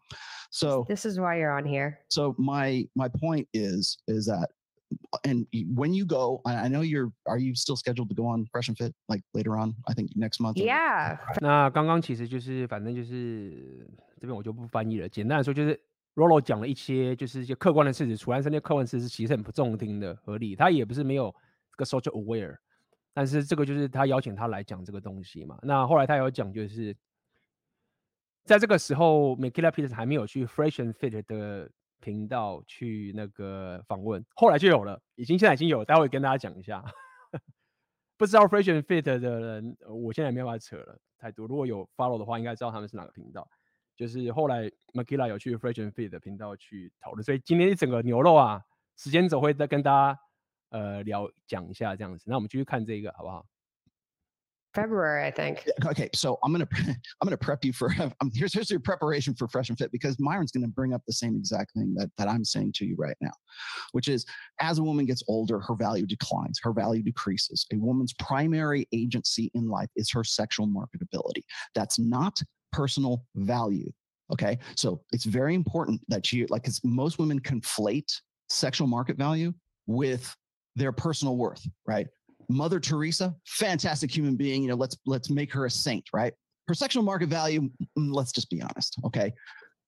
[0.53, 1.99] So this is why you're on here.
[2.09, 4.51] So my my point is is that
[5.24, 8.68] and when you go, I know you're, are you still scheduled to go on Fresh
[8.68, 9.74] and Fit like later on?
[9.89, 10.57] I think next month.
[10.57, 11.16] Yeah.
[11.41, 13.89] 那刚刚其实就是，反正就是
[14.26, 15.07] 这边我就不翻译了。
[15.07, 15.80] 简单来说，就是
[16.15, 18.17] Rolo 讲了一些，就是一些客观的事实。
[18.17, 20.55] 楚安生那客观事实其实很不中听的，合理。
[20.55, 21.34] 他也不是没有
[21.71, 22.57] 这个 social aware，
[23.13, 25.57] 但是这个就是他邀请他来讲这个东西嘛。
[25.61, 26.95] 那后来他有讲，就是
[28.43, 31.69] 在这个时候，Mikhail Peters 还没有去 Fresh and Fit 的。
[32.01, 36.84] 频道去那个访问，后来就有了，已经现在已经有，待会跟大家讲一下。
[38.15, 41.47] 不知道 Fresh and Fit 的人，我现在没办法扯了太多。
[41.47, 43.49] 如果有 follow 的话，应该知道他们是哪个频道。
[43.97, 48.62] 就是后来 Mikhaila 有去 Fresh and Fit 的频道去讨论，所以今天一整个牛肉啊，
[48.97, 50.20] 时间轴会再跟大家
[50.70, 52.24] 呃聊讲一下这样子。
[52.26, 53.47] 那我们继续看这个好不好？
[54.72, 55.64] February, I think.
[55.85, 56.68] Okay, so I'm gonna
[57.18, 60.16] I'm gonna prep you for um, here's here's your preparation for Fresh and Fit because
[60.20, 63.16] Myron's gonna bring up the same exact thing that that I'm saying to you right
[63.20, 63.33] now,
[63.91, 64.24] which is
[64.61, 67.66] as a woman gets older, her value declines, her value decreases.
[67.72, 71.43] A woman's primary agency in life is her sexual marketability.
[71.74, 72.41] That's not
[72.76, 73.89] personal value.
[74.34, 78.11] Okay, so it's very important that you like because most women conflate
[78.49, 79.53] sexual market value
[79.88, 80.36] with
[80.76, 82.07] their personal worth, right?
[82.49, 84.61] Mother Teresa, fantastic human being.
[84.63, 86.34] You know, let's let's make her a saint, right?
[86.67, 89.32] Her sexual market value, let's just be honest, okay?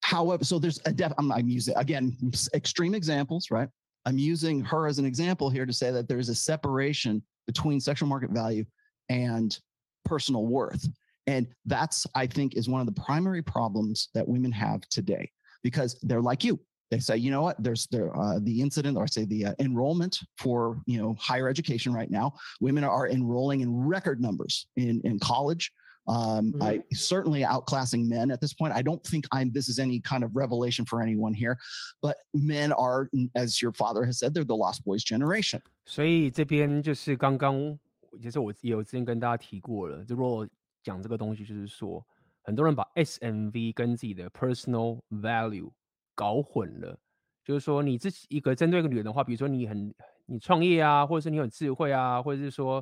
[0.04, 1.12] However, so there's a def.
[1.18, 2.16] I'm, I'm using again
[2.54, 3.68] extreme examples, right?
[4.06, 8.08] I'm using her as an example here to say that there's a separation between sexual
[8.08, 8.66] market value
[9.10, 9.60] and
[10.06, 10.88] personal worth.
[11.27, 15.31] And that's, I think, is one of the primary problems that women have today
[15.63, 16.59] because they're like you
[16.93, 19.55] they say, you know what, there's there, uh, the incident, or I say the uh,
[19.59, 22.35] enrollment for you know higher education right now.
[22.61, 25.73] Women are enrolling in record numbers in in college.
[26.07, 26.63] Um, mm-hmm.
[26.63, 28.75] I certainly outclassing men at this point.
[28.75, 29.51] I don't think I'm.
[29.53, 31.57] This is any kind of revelation for anyone here,
[32.03, 35.63] but men are, as your father has said, they're the lost boys generation.
[35.87, 37.79] 所以这边就是刚刚，
[38.21, 40.05] 其实我有之前跟大家提过了。
[40.05, 40.47] 就如果
[40.88, 42.02] 讲这个东西，就是说，
[42.44, 45.70] 很多人把 SMV 跟自己的 personal value
[46.16, 46.98] 搞混了，
[47.44, 49.94] 就是说你自己一个针对一个女人的话，比如说你很
[50.26, 52.82] 你创业啊，或者是你很智慧啊，或者是说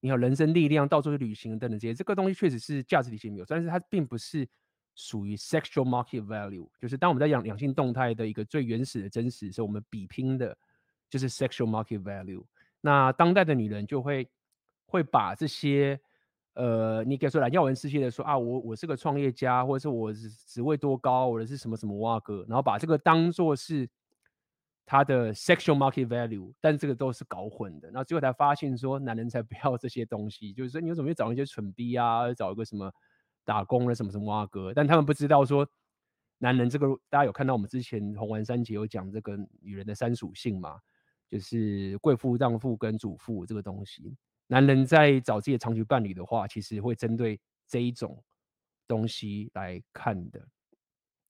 [0.00, 4.48] 你有人生力量，到处去旅行等等这些，这个东西确实是价值体系没有，但是它并不是
[4.94, 6.66] 属于 sexual market value。
[6.80, 10.56] 就是当我们在讲两性动态的一个最原始的真实，是我们比拼的，
[11.10, 12.42] 就是 sexual market value。
[12.80, 14.26] 那当代的女人就会
[14.86, 16.00] 会把这些。
[16.56, 23.86] 呃，你可以说来耀文世界的说啊，我我是个创业家，或者是我职位多高，或者是什么什么哇哥，然后把这个当做是
[24.86, 32.90] 他的 sexual market value，但这个都是搞混的，然后最后才发现说，男人才不要这些东西，就是说你为什么要找一些蠢逼啊，找一个什么
[33.44, 35.68] 打工的什么什么哇哥，但他们不知道说，
[36.38, 40.78] 男人这个大家有看到我们之前红丸三姐有讲这个女人的三属性嘛，
[41.28, 44.16] 就是贵妇、荡妇跟主妇这个东西。
[44.48, 48.22] 男人在找自己的长期伴侣的话，其实会针对这一种
[48.86, 50.40] 东西来看的。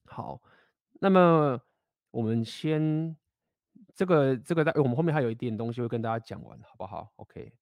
[0.04, 0.40] 好，
[1.00, 1.58] 那么
[2.10, 3.16] 我们先
[3.94, 7.52] 这个这个，我们后面还有一点东西会跟大家讲完，好不好？OK，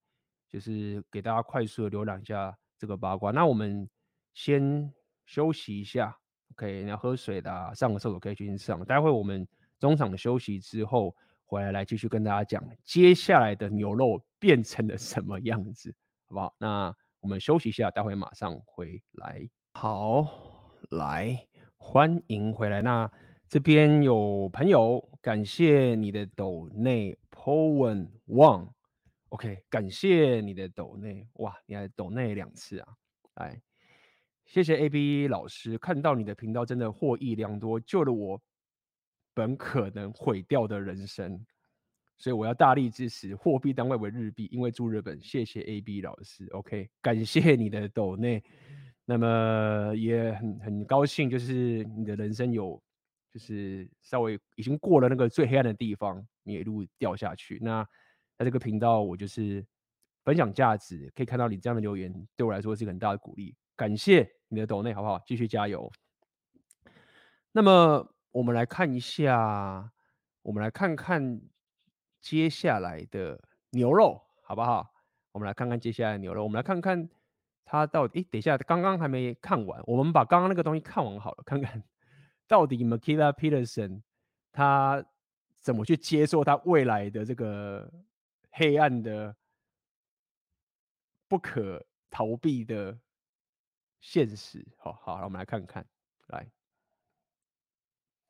[0.50, 3.30] 就是给大家快速的浏览一下这个八卦。
[3.30, 3.88] 那我们
[4.32, 4.92] 先
[5.24, 6.18] 休息一下
[6.52, 8.84] ，OK，你要喝水的啊，上个厕所可以去上。
[8.84, 9.46] 待会我们
[9.78, 11.14] 中场休息之后。
[11.46, 15.94] 回来来继续跟大家讲接下来的牛肉变成了什么样子，
[16.26, 16.54] 好不好？
[16.58, 19.48] 那我们休息一下，待会马上回来。
[19.72, 20.26] 好，
[20.90, 22.82] 来欢迎回来。
[22.82, 23.10] 那
[23.48, 32.88] 这边有朋友，感谢你的抖内 Powen Wang，OK，感谢你的抖内，哇，你还抖内两次啊！
[33.34, 33.60] 来，
[34.44, 38.40] 谢谢 AB 老师，看到你的频道真的获益良多，救了我。
[39.34, 41.44] 本可能毁掉的人生，
[42.16, 43.34] 所以我要大力支持。
[43.34, 45.20] 货币单位为日币，因为住日本。
[45.20, 48.42] 谢谢 AB 老师，OK，感谢你的抖内。
[49.04, 52.80] 那么也很很高兴，就是你的人生有，
[53.32, 57.58] 就是稍微已经过了那个最黑暗的地方，你一路掉下去。
[57.60, 57.84] 那
[58.38, 59.62] 在这个频道，我就是
[60.24, 63.54] 分享价值，可以看到你这样的留言，对我来说是一个很大的鼓励。
[63.76, 65.20] 感谢你的抖内，好不好？
[65.26, 65.90] 继续加油。
[67.50, 68.13] 那么。
[68.34, 69.92] 我们来看一下，
[70.42, 71.40] 我们来看看
[72.20, 74.92] 接下来的牛肉，好不好？
[75.30, 77.08] 我们来看看接下来的牛肉，我们来看看
[77.64, 78.24] 他到底……
[78.24, 81.80] 等一下，刚刚还没看完，我们把刚刚那个东西看完好了，看看
[82.48, 84.02] 到底 Makila Peterson
[84.50, 85.04] 他
[85.54, 87.88] 怎么去接受他未来的这个
[88.50, 89.36] 黑暗的、
[91.28, 92.98] 不可逃避的
[94.00, 94.66] 现实。
[94.76, 95.86] 好好，我们来看看，
[96.26, 96.44] 来。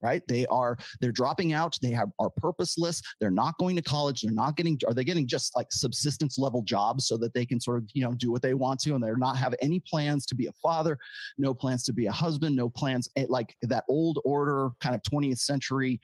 [0.05, 0.23] Right?
[0.29, 1.77] They are they're dropping out.
[1.83, 3.01] They have are purposeless.
[3.21, 4.23] They're not going to college.
[4.23, 7.59] They're not getting are they getting just like subsistence level jobs so that they can
[7.59, 10.27] sort of you know do what they want to, and they're not have any plans
[10.27, 10.99] to be a father,
[11.39, 15.03] no plans to be a husband, no plans eh, like that old order kind of
[15.03, 16.01] 20th century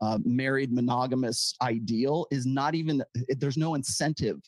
[0.00, 3.02] uh, married monogamous ideal is not even
[3.38, 4.38] there's no incentive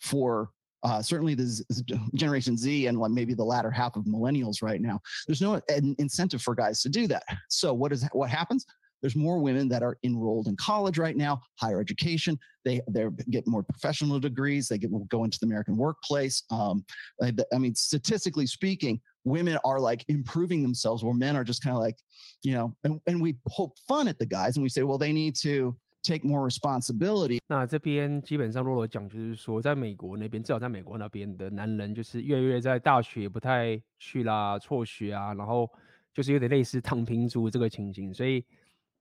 [0.00, 0.50] for
[0.82, 1.62] uh, certainly this
[2.14, 5.60] Generation Z and maybe the latter half of millennials right now, there's no
[5.98, 7.24] incentive for guys to do that.
[7.48, 8.66] So what is what happens?
[9.02, 12.38] There's more women that are enrolled in college right now, higher education.
[12.64, 14.68] They they get more professional degrees.
[14.68, 16.42] They get go into the American workplace.
[16.50, 16.84] Um,
[17.22, 21.76] I, I mean, statistically speaking, women are like improving themselves, where men are just kind
[21.76, 21.98] of like,
[22.42, 25.12] you know, and, and we poke fun at the guys and we say, well, they
[25.12, 25.76] need to
[26.06, 27.38] take more responsibility。
[27.48, 35.70] 那这边基本上洛洛讲就是说，在美国那边，至少在美国那边的男人，就是越来越在大学不太去啦，辍学啊，然后
[36.14, 38.14] 就是有点类似躺平族这个情形。
[38.14, 38.44] 所以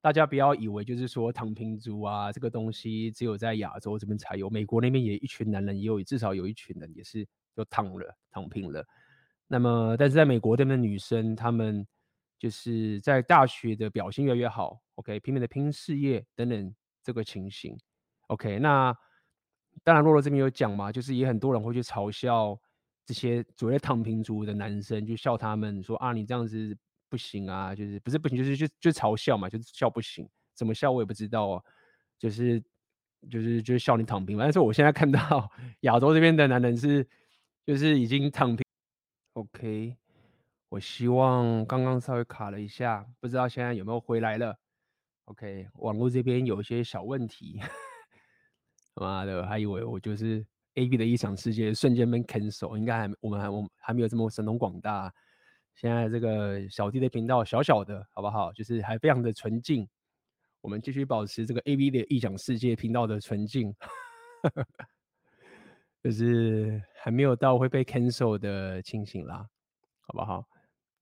[0.02, 8.86] 大家不要以为就是说躺平族啊这个东西只有在亚洲这边才有，美国那边也一群男人也有，至少有一群人也是就躺了，躺平了。
[9.48, 11.86] 那么，但是在美国这边的女生，她们
[12.40, 16.76] 就是在大学的表现越来越好，OK，拼命的拼事业等等
[17.06, 17.78] 这个情形
[18.30, 18.58] ，OK。
[18.58, 18.92] 那
[19.84, 22.60] 当然，洛洛这边有讲嘛，就是也很多人会去嘲笑
[23.06, 26.76] 这些所谓躺平族的男生，就笑他们说啊，你这样子
[27.08, 31.62] 不行啊，就是不是不行，就是就就嘲笑嘛，就是笑不行，怎么笑我也不知道啊，
[32.18, 32.60] 就是
[33.30, 34.44] 就是就笑你躺平嘛。
[34.44, 35.52] 但是我现在看到
[35.82, 37.08] 亚洲这边的男人是
[37.68, 38.66] 就是已经躺平。
[39.34, 39.98] OK，
[40.70, 44.58] 我希望刚刚稍微卡了一下，不知道现在有没有回来了。
[45.26, 47.60] OK，网络这边有一些小问题，
[48.96, 50.46] 妈的，还以为我就是
[50.76, 55.12] AB 的异想世界瞬间被 cancel，应该还我们还我还没有这么神通广大。
[55.74, 58.54] 现在这个小弟的频道小小的，好不好？
[58.54, 59.88] 就是还非常的纯净，
[60.62, 63.76] 我们继续保持这个 AB 的异想世界频道的纯净。
[66.04, 69.44] 就是还没有到会被 cancel 的情形啦，
[70.02, 70.48] 好不好？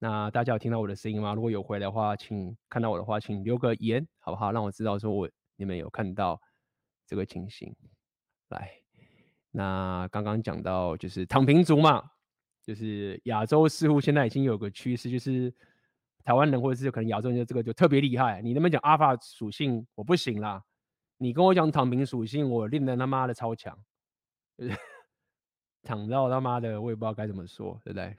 [0.03, 1.33] 那大家有听到我的声音吗？
[1.33, 4.51] 如果有回来的话，请看到我的话，请留个言，好不好？
[4.51, 6.41] 让我知道说我你们有看到
[7.07, 7.73] 这个情形。
[8.49, 8.69] 来，
[9.49, 12.03] 那刚刚讲到就是躺平族嘛，
[12.61, 15.49] 就是亚洲似乎现在已经有个趋势，就是
[16.25, 18.41] 台湾人或者是可能亚洲人就这个就特别厉害。
[18.41, 19.87] 你那么讲阿法属性？
[19.95, 20.61] 我不行啦。
[21.17, 23.79] 你跟我讲躺平属性，我练得他妈的超强。
[25.81, 28.17] 躺到他妈的，我也不知道该怎么说，对不对？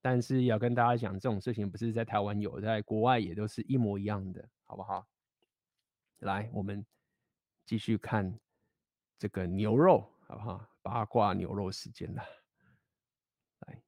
[0.00, 5.06] 但是要跟大家讲，这种事情不是在台湾有，在国外也都是一模一样的，好不好？
[6.18, 6.84] 来，我们
[7.66, 8.38] 继续看
[9.18, 10.66] 这个牛肉，好不好？
[10.82, 12.22] 八卦牛肉时间了，
[13.66, 13.82] 来，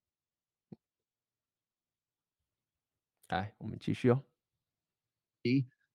[3.28, 4.22] 来，我们继续哦。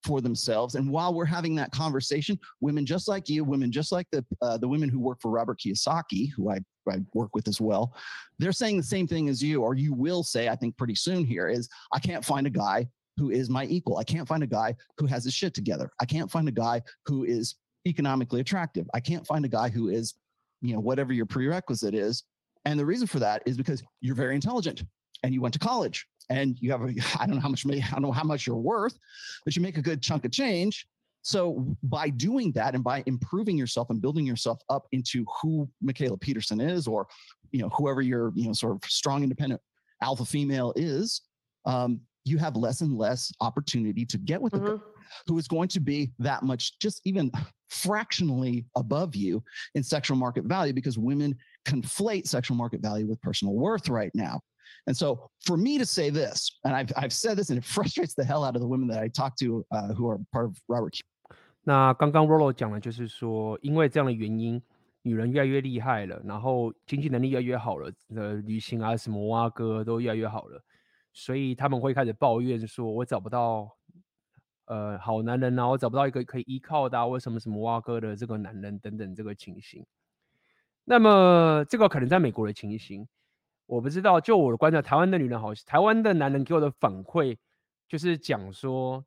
[0.05, 0.76] for themselves.
[0.76, 4.57] And while we're having that conversation, women just like you, women just like the uh,
[4.57, 7.95] the women who work for Robert Kiyosaki, who I, I work with as well,
[8.39, 11.25] they're saying the same thing as you, or you will say, I think pretty soon
[11.25, 13.97] here is, I can't find a guy who is my equal.
[13.97, 15.89] I can't find a guy who has his shit together.
[16.01, 17.55] I can't find a guy who is
[17.88, 18.89] economically attractive.
[18.93, 20.15] I can't find a guy who is,
[20.61, 22.23] you know, whatever your prerequisite is.
[22.65, 24.83] And the reason for that is because you're very intelligent
[25.23, 27.83] and you went to college and you have a, I don't know how much money,
[27.83, 28.97] I don't know how much you're worth,
[29.45, 30.88] but you make a good chunk of change.
[31.26, 36.19] So by doing that and by improving yourself and building yourself up into who Michaela
[36.19, 37.07] Peterson is, or
[37.51, 39.59] you know whoever your you know sort of strong independent
[40.03, 41.21] alpha female is,
[41.65, 44.67] um, you have less and less opportunity to get with mm-hmm.
[44.67, 44.84] a guy
[45.26, 47.32] who is going to be that much just even
[47.69, 53.55] fractionally above you in sexual market value because women conflate sexual market value with personal
[53.55, 54.39] worth right now.
[54.86, 58.13] And so for me to say this, and I've, I've said this and it frustrates
[58.13, 60.57] the hell out of the women that I talk to uh, who are part of
[60.67, 60.95] Robert.
[61.68, 64.61] 那刚刚 Rolo 讲的就是说，因为这样的原因，
[65.01, 70.63] 女人越来越厉害了，然后经济能力越来越好了，呃，旅行啊什么挖哥都越来越好了，
[71.11, 73.68] 所以他们会开始抱怨说，我找不到
[74.66, 79.84] 呃好男人啊，我找不到一个可以依靠的，啊，为什么什么挖哥的这个男人等等这个情形。
[80.84, 83.07] 那么这个可能在美国的情形。
[83.68, 87.35] 我不知道，就我的观察，台湾的女人好，台湾的男人给我的反馈
[87.88, 89.03] 就是讲说，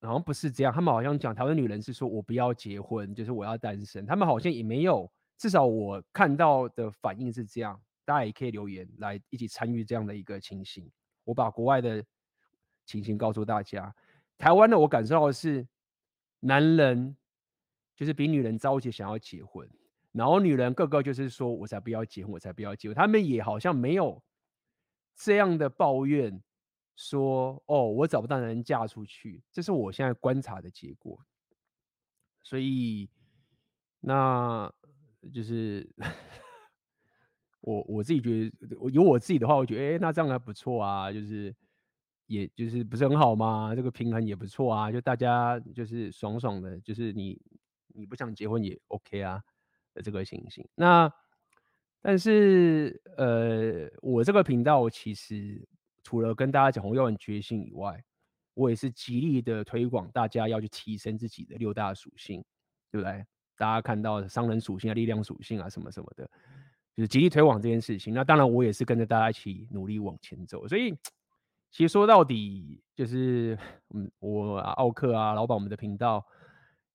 [0.00, 10.90] 好像不是这样，他们好像讲台湾女人是说我不要结婚，就是我要单身，他们好像也没有，至少我看到的反应是这样，大家也可以留言来一起参与这样的一个情形。
[11.24, 12.04] 我把国外的
[12.84, 13.94] 情形告诉大家，
[14.36, 15.66] 台湾的我感受到的是，
[16.40, 17.16] 男人
[17.94, 19.68] 就是比女人着急想要结婚。
[20.10, 22.94] 然后女人个个就是说，我才不要结婚，我才不要结婚。
[22.94, 24.22] 他们也好像没有
[25.14, 26.42] 这样的抱怨，
[26.96, 29.42] 说哦，我找不到男人嫁出去。
[29.52, 31.18] 这是我现在观察的结果。
[32.42, 33.08] 所以，
[34.00, 34.72] 那
[35.32, 35.88] 就是
[37.60, 41.12] 我我自己觉得，有我自己的话，我觉得，哎，那这样还不错啊。
[41.12, 41.54] 就是，
[42.26, 43.74] 也就是不是很好吗？
[43.74, 44.90] 这个平衡也不错啊。
[44.92, 47.40] 就大家就是爽爽的，就是你
[47.88, 49.42] 你不想结婚也 OK 啊。
[49.94, 51.12] 的这个情形，那
[52.00, 55.68] 但是呃，我这个频道其实
[56.02, 58.02] 除了跟大家讲红药丸觉醒以外，
[58.54, 62.44] 我也是极力的推广大家要去提升自己的六大属性，
[62.90, 63.24] 对不对？
[63.56, 66.28] 大家看到商人属性啊、力量属性啊什么什么的，
[66.96, 68.12] 就是极力推广这件事情。
[68.12, 70.66] 那当然，我也是跟着大家一起努力往前走。
[70.66, 70.92] 所以，
[71.70, 73.56] 其实说到底，就是
[73.94, 76.24] 嗯，我奥克啊，老板，我们的频道。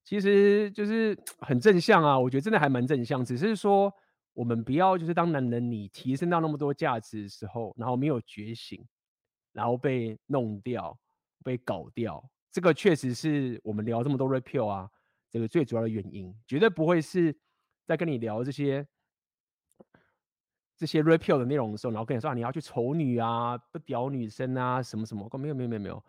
[0.04, 3.26] 其实就是很正向啊，我觉得真的还蛮正向。
[3.26, 3.94] 只是说，
[4.34, 8.82] 我们不要就是当男人，你提升到那么多价值的时候，然后没有觉醒，
[9.58, 10.96] 然后被弄掉、
[11.44, 12.24] 被搞掉。
[12.52, 14.88] 这个确实是我们聊这么多 Red Pill 啊，
[15.32, 17.36] 这个最主要的原因，绝对不会是
[17.88, 18.88] 在跟你聊这些
[20.78, 26.06] 这些 Red Pill 的内容的时候，然后跟你说啊，你要去丑女啊，不屌女生啊，什么什么，没有没有没有没有，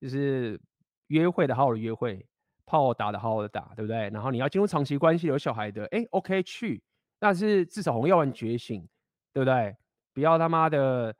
[0.00, 0.60] 就是
[1.08, 2.24] 约会的好好的约会。
[2.64, 4.08] 炮打的好好的打，对不对？
[4.10, 6.80] 然后你要进入长期关系，有小孩的，哎，OK 去，
[7.18, 8.88] 但是至少红要玩觉醒，
[9.32, 9.76] 对不对？
[10.14, 11.14] 不要他妈的，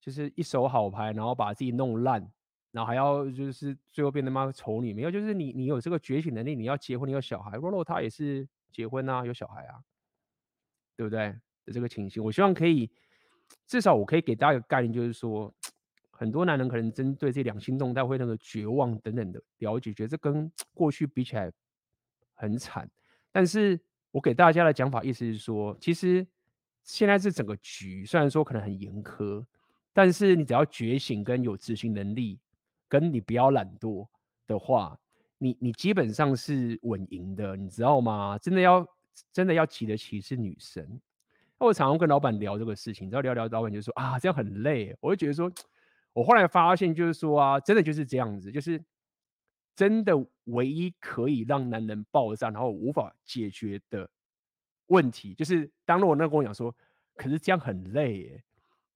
[0.00, 2.20] 就是一手好牌，然后把自己弄烂，
[2.72, 4.92] 然后还要就是最后变他妈丑女。
[4.92, 9.78] 没有，就是你你有这个觉醒能力，你要结婚，你有小孩，Rolo 他也是结婚啊，有小孩啊，
[10.96, 11.36] 对不对？
[11.66, 12.90] 的这个情形，我希望可以，
[13.66, 15.54] 至少我可以给大家一个概念，就是说。
[16.12, 21.50] 很多男人可能针对这两性动态会那个绝望等等的了解，觉得这跟 过去比起来
[22.34, 22.86] 很惨。
[23.32, 26.26] 但是我给大家的讲法意思是说，其实
[26.82, 29.42] 现在是整个局虽然说可能很严苛，
[30.00, 32.40] 但是你只要觉醒跟有执行能力，
[32.88, 34.08] 跟你不要懒惰
[34.46, 34.98] 的话，
[35.36, 38.38] 你你基本上是稳赢的，你知道吗？
[38.38, 38.86] 真的要
[39.30, 40.82] 真的要急得起是女生。
[41.58, 45.52] 那我常常跟老板聊这个事情，你知道聊聊，老板就说啊，这样很累，我会觉得说。
[46.14, 48.82] 我后来发现，就是说啊，真的就是这样子，就是
[49.76, 50.14] 真的
[50.44, 54.08] 唯一可以让男人爆炸，然后无法解决的
[54.86, 56.74] 问题，就是当我那跟我讲说，
[57.16, 58.42] 可是这样很累耶，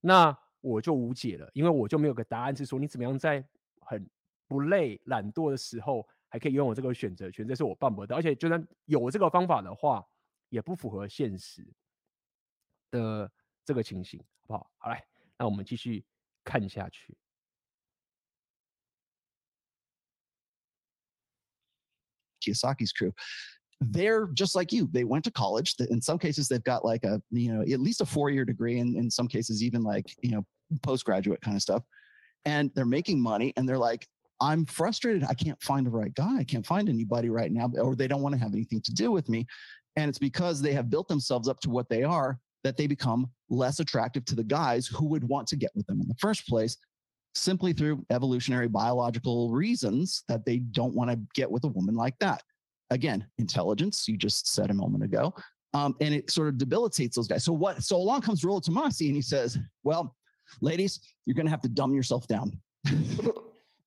[0.01, 0.35] 那
[0.67, 3.45] 我就无解了，因为我就没有个答案，是说你怎么样在
[3.81, 4.09] 很
[4.47, 10.03] 不累、懒惰的时候，还可以拥有这个选择权，这是我办不到，而且就算有这个方法的话，
[10.49, 11.65] 也不符合现实
[12.91, 13.31] 的
[13.63, 14.71] 这个情形，好不好？
[14.77, 15.05] 好来，
[15.37, 16.03] 那我们继续。
[16.47, 17.17] 看下去。
[22.39, 23.11] Kiyosaki's crew,
[23.79, 24.85] they're just like you.
[24.85, 25.73] They went to college.
[25.89, 28.95] In some cases, they've got like a, you know, at least a four-year degree, and
[28.95, 30.45] in some cases, even like, you know,
[30.83, 31.83] postgraduate kind of stuff.
[32.45, 34.07] And they're making money, and they're like,
[34.41, 35.23] I'm frustrated.
[35.23, 36.37] I can't find the right guy.
[36.37, 39.11] I can't find anybody right now, or they don't want to have anything to do
[39.11, 39.47] with me.
[39.95, 43.29] And it's because they have built themselves up to what they are that they become
[43.49, 46.47] less attractive to the guys who would want to get with them in the first
[46.47, 46.77] place,
[47.35, 52.17] simply through evolutionary biological reasons that they don't want to get with a woman like
[52.19, 52.41] that.
[52.89, 55.33] Again, intelligence, you just said a moment ago.
[55.75, 57.43] Um, and it sort of debilitates those guys.
[57.43, 57.83] So what?
[57.83, 60.15] So along comes Rollo Tomasi and he says, "Well,
[60.61, 62.51] ladies, you're going to have to dumb yourself down."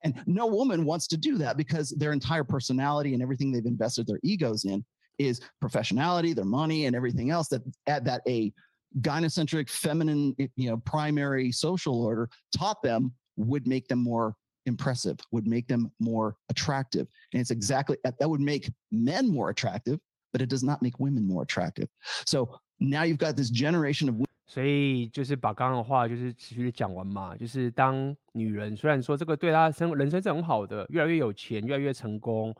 [0.05, 4.07] and no woman wants to do that because their entire personality and everything they've invested
[4.07, 4.85] their egos in
[5.19, 8.53] is professionality, their money, and everything else that that a
[9.01, 14.35] gynocentric, feminine, you know, primary social order taught them would make them more
[14.67, 17.07] impressive, would make them more attractive.
[17.33, 19.99] And it's exactly that would make men more attractive,
[20.33, 21.89] but it does not make women more attractive.
[22.27, 24.17] So now you've got this generation of
[24.49, 32.53] 所以就是把刚刚的话就是持续的讲完嘛，就是当女人虽然说这个对她生人生是很好的，越来越有钱，越来越成功，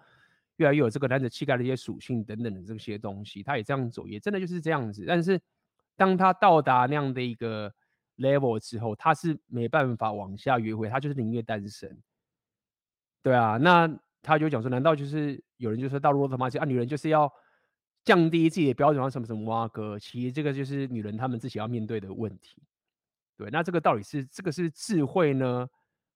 [0.59, 5.41] 越来越有这个男子气概的一些属性等等的这些东西，她也这样走，也真的就是这样子，但是。
[5.97, 7.75] 当她到达那样的一个
[8.19, 12.01] level 之后，她是没办法往下约会，她就是宁愿单身。
[13.21, 13.93] 对啊，那
[14.23, 17.29] 他就讲说，难道就是有人就说到罗特玛西啊，女人就是要
[18.09, 19.99] 降低自己的标准，什么什么哇哥？
[19.99, 22.63] 其实这个就是女人她们自己要面对的问题。
[23.37, 25.69] 对，那这个到底是这个是智慧呢，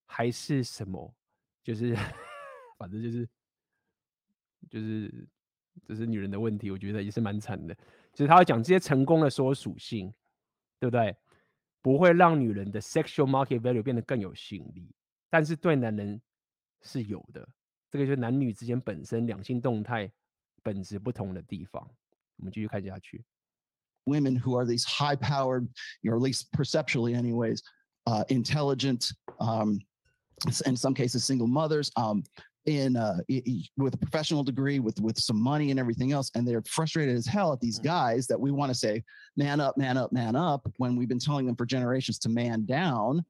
[0.07, 1.15] 还是什么？
[1.63, 1.95] 就是
[2.79, 3.29] 反正就是
[4.71, 5.29] 就是
[5.87, 7.75] 这是女人的问题，我觉得也是蛮惨的。
[8.15, 10.11] 就是他会讲这些成功的所有属性，
[10.81, 11.15] 对不对？
[11.83, 14.91] 不会让女人的 sexual market value 变得更有吸引力，
[15.29, 16.19] 但是对男人
[16.81, 17.47] 是有的。
[17.91, 20.11] 这个就是男女之间本身两性动态
[20.64, 21.90] 本质不同的地方。
[22.38, 23.24] 我们继续看下去。
[24.06, 25.68] Women who are these high-powered,
[26.06, 27.62] or at least perceptually, anyways,
[28.06, 29.80] uh, intelligent, um,
[30.66, 31.92] in some cases, single mothers.
[31.98, 32.24] Um,
[32.68, 33.18] in uh
[33.78, 37.26] with a professional degree with with some money and everything else and they're frustrated as
[37.26, 37.84] hell at these mm.
[37.84, 39.02] guys that we want to say
[39.38, 42.66] man up man up man up when we've been telling them for generations to man
[42.66, 43.24] down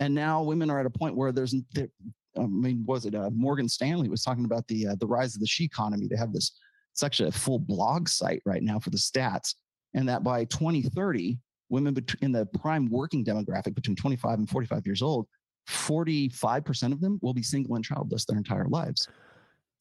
[0.00, 1.88] and now women are at a point where there's there,
[2.36, 5.40] i mean was it uh, morgan stanley was talking about the uh, the rise of
[5.40, 6.58] the she economy they have this
[6.96, 9.54] it's actually a full blog site right now for the stats
[9.94, 11.38] and that by 2030
[11.68, 15.26] women in the prime working demographic between 25 and 45 years old
[15.68, 19.08] 45% of them will be single and childless their entire lives.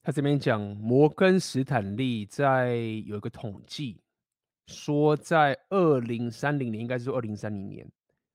[0.04, 4.00] 他这边讲，摩根史坦利在有一个统计，
[4.68, 7.92] 说在二零三零年，应该是说二零三零年，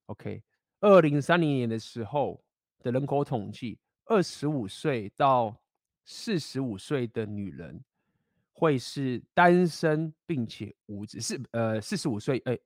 [0.06, 0.42] OK，
[0.80, 2.42] 二零三零年的时候
[2.82, 5.56] 的人口统计，二十五岁到
[6.04, 7.80] 四十五岁的女人
[8.53, 12.57] 会是单身并且无子，是呃四十五岁，哎，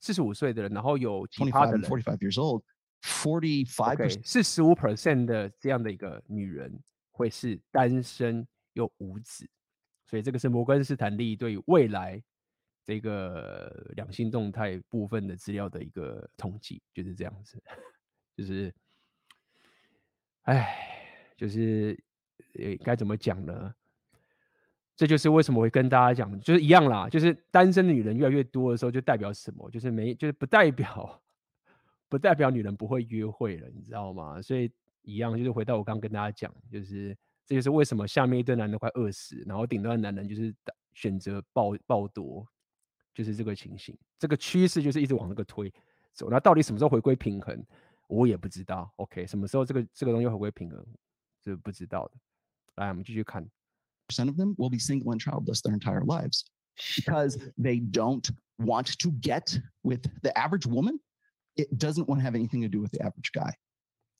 [0.00, 9.46] 四十五岁的人，然后有其他的人，forty five years old，forty five，四十五 percent 的这样的一个女人会是单身又无子，
[10.06, 12.22] 所以这个是摩根斯坦利对未来
[12.84, 17.62] 这个两性动态部分的资料的一个统计，就是这样子，
[18.36, 18.74] 就是，
[20.42, 20.76] 哎，
[21.36, 21.98] 就是
[22.54, 23.74] 呃该怎么讲呢？
[24.96, 29.68] 这就是为什么会跟大家讲，就是一样啦，就是单身的女人越来越多的时候，就代表什么？
[29.70, 31.20] 就是没，就是不代表，
[32.08, 34.40] 不代表女人不会约会了，你知道吗？
[34.40, 34.70] 所以
[35.02, 40.54] 一样，就是回到我刚跟大家讲，就是这就是为什么下面一堆男的快饿死，然后顶端的男人就是
[40.92, 42.46] 选择暴暴夺，
[43.12, 45.72] 就是这个情形，这个趋势就是一直往那个推
[46.12, 46.30] 走。
[46.30, 47.60] 那到底什么时候回归平衡，
[48.06, 48.88] 我也不知道。
[48.96, 50.86] OK，什么时候这个这个东西回归平衡，
[51.42, 52.12] 是不知道的。
[52.76, 53.44] 来，我们继续看。
[54.08, 56.44] Percent of them will be single and childless their entire lives
[56.96, 60.98] because they don't want to get with the average woman.
[61.56, 63.52] It doesn't want to have anything to do with the average guy.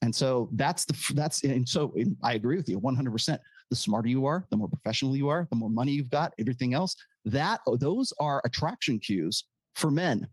[0.01, 1.93] And so that's the that's and so
[2.23, 3.39] I agree with you 100%.
[3.71, 6.75] The smarter you are, the more professional you are, the more money you've got, everything
[6.75, 6.95] else.
[7.25, 10.27] That oh, those are attraction cues for men,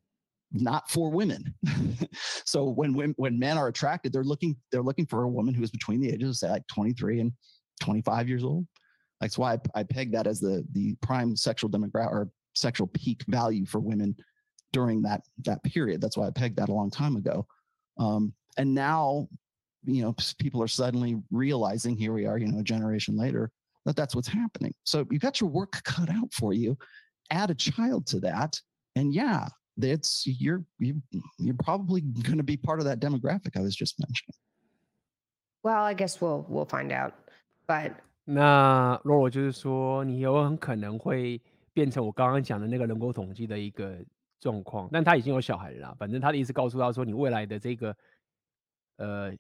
[0.53, 1.55] not for women.
[2.45, 5.63] so when, when when men are attracted, they're looking they're looking for a woman who
[5.63, 7.33] is between the ages of say like 23 and
[7.81, 8.67] 25 years old.
[9.23, 13.23] That's why I, I peg that as the the prime sexual demographic or sexual peak
[13.29, 14.17] value for women
[14.73, 16.01] during that that period.
[16.01, 17.47] That's why I pegged that a long time ago.
[17.99, 19.29] Um, and now,
[19.85, 23.51] you know, people are suddenly realizing here we are, you know, a generation later,
[23.85, 24.75] that that's what's happening.
[24.85, 26.77] So you got your work cut out for you.
[27.31, 28.61] Add a child to that,
[28.97, 29.47] and yeah,
[29.77, 31.01] that's you're you,
[31.39, 34.35] you're probably going to be part of that demographic I was just mentioning.
[35.63, 37.15] Well, I guess we'll we'll find out,
[37.69, 37.95] but
[38.25, 41.41] 那罗罗就是说，你有很可能会
[41.73, 43.99] 变成我刚刚讲的那个人口统计的一个
[44.39, 45.97] 状况，但他已经有小孩了啦。
[45.99, 47.97] 反正他的意思告诉他说，你未来的这个，
[48.97, 49.37] 呃，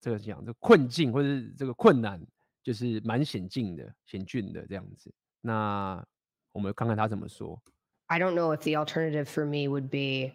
[0.00, 2.20] 这个讲这个困境或者是这个困难，
[2.62, 5.12] 就是蛮险峻的、险峻的这样子。
[5.40, 6.04] 那
[6.50, 7.60] 我们看看他怎么说。
[8.06, 10.34] I don't know if the alternative for me would be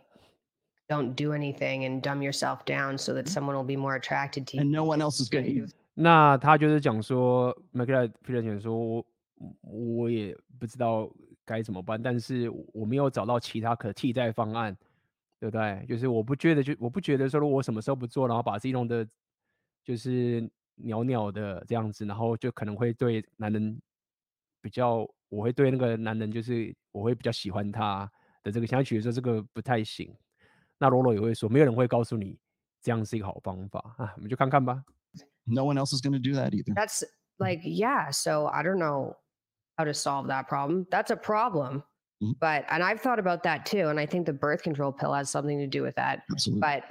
[0.88, 4.58] don't do anything and dumb yourself down so that someone will be more attracted to
[4.58, 4.64] you.
[4.64, 5.68] And no one else is going to.
[6.02, 9.06] 那他就是讲说 Michaela Peter 说，我
[9.64, 11.12] 我也不知道
[11.44, 14.74] 该怎么办，但是我没有找到其他可替代方案，
[15.42, 15.86] 对不对？
[15.90, 19.06] 就是我不觉得，就我不觉得说，如果我什么时候不做，然后把自己弄得
[19.84, 23.78] 就是袅袅的这样子，然后就可能会对男人
[24.62, 28.10] 比较，我会对那个男人就是我会比较喜欢他
[28.42, 30.10] 的这个相处，说这个不太行。
[30.78, 32.40] 那罗罗也会说，没有人会告诉你
[32.82, 34.82] 这样是一个好方法啊，我们就看看吧。
[35.49, 36.73] no one else is going to do that either.
[36.74, 37.05] That's
[37.39, 38.11] like, yeah.
[38.11, 39.16] So I don't know
[39.77, 40.86] how to solve that problem.
[40.91, 41.82] That's a problem.
[42.23, 42.32] Mm-hmm.
[42.41, 43.89] But, and I've thought about that too.
[43.89, 46.23] And I think the birth control pill has something to do with that.
[46.31, 46.61] Absolutely.
[46.61, 46.85] But,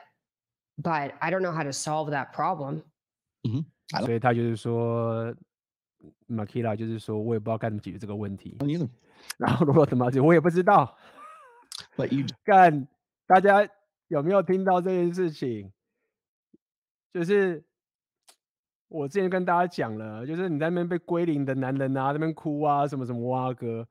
[0.77, 2.83] but I don't know how to solve that problem.
[3.47, 3.61] Mm-hmm.
[4.05, 5.33] 所以他就是说，
[6.27, 8.57] Makila 就是说我也不知道该怎么解决这个问题。
[8.59, 8.89] Neither.
[9.37, 10.97] 然后如果怎么解，我也不知道。
[11.95, 12.87] But you 干，
[13.25, 13.67] 大家
[14.07, 15.71] 有没有听到这件事情？
[17.13, 17.63] 就是。
[18.88, 23.86] 我之前跟大家讲了，就是你在那边被归零的男人啊，那边哭啊，什么什么哇哥，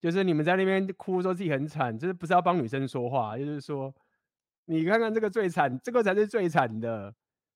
[0.00, 3.94] 就是你们在那边哭说自己很惨，就是不是要帮女生说话，就是说，
[4.64, 7.14] 你看看这个最惨，这个才是最惨的。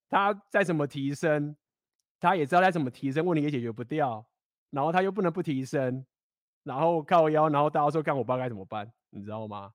[0.08, 1.54] 他再怎么提升，
[2.18, 4.24] 他也知道再怎么提升，问题也解决不掉，
[4.70, 6.06] 然后他又不能不提升，
[6.62, 9.72] 然后靠腰，然后大家说看我不知道该怎么办，你知道吗？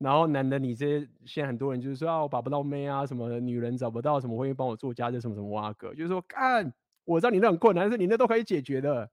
[0.00, 6.72] 然后男的，你这些现在很多人就是说啊，我把不到妹啊，什么女人找不到，什么会帮我做家这，什么什么哇哥，就是说干，
[7.04, 9.10] 我知道你那很困难，但是你那都可以解决的，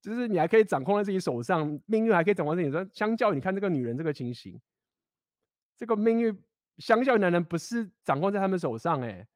[0.00, 2.88] 就是你还可以掌控在自己手上，命运还可以掌控在自己手上。
[2.94, 4.56] 相较你看这个女人这个情形，
[5.76, 6.38] 这个命运
[6.78, 9.26] 相较男人不是掌控在他们手上，哎，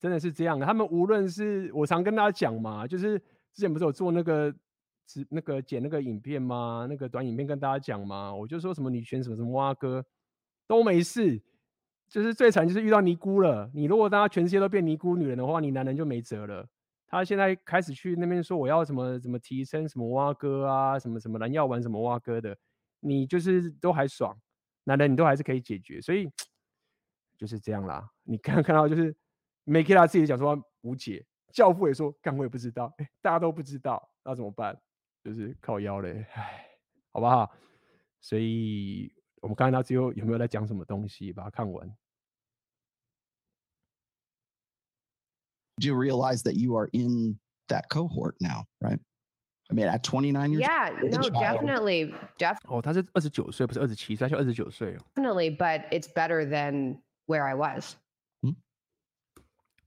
[0.00, 0.66] 真的是这样的。
[0.66, 3.16] 他们无论是我常跟大家讲嘛，就是
[3.54, 4.52] 之前不是有做那个。
[5.08, 6.86] 是那个剪那个影片吗？
[6.88, 8.32] 那个短影片跟大家讲吗？
[8.34, 10.04] 我就说什么女权什么什么蛙哥
[10.66, 11.42] 都没事，
[12.08, 13.70] 就是最惨就是遇到尼姑了。
[13.72, 16.68] 你如果大家全世界都变尼姑女人的话，你男人就没辙了。
[17.06, 22.54] 他现在开始去那边说我要什么什么提升什么蛙哥啊，什么什么蓝药丸什么蛙哥的，
[23.00, 24.38] 你就是都还爽，
[24.84, 26.30] 男人你都还是可以解决，所以
[27.38, 28.10] 就是这样啦。
[28.24, 29.16] 你看看到就是
[29.64, 34.78] Makita 自己讲说无解，教父也说干我也不知道，大家都不知道，那怎么办？
[35.23, 36.67] 就是靠腰嘞，唉，
[37.11, 37.49] 好不好？
[38.21, 41.87] 所以我们看到最后有没有在讲什么东西，把它看完。
[45.77, 48.99] Do you realize that you are in that cohort now, right?
[49.69, 52.59] I mean, at 29 years yeah, old, no, definitely, definitely.
[52.67, 54.99] 哦，他是二十九岁，不是二十七岁，他就二十九岁哦。
[55.15, 57.95] Definitely, but it's better than where I was.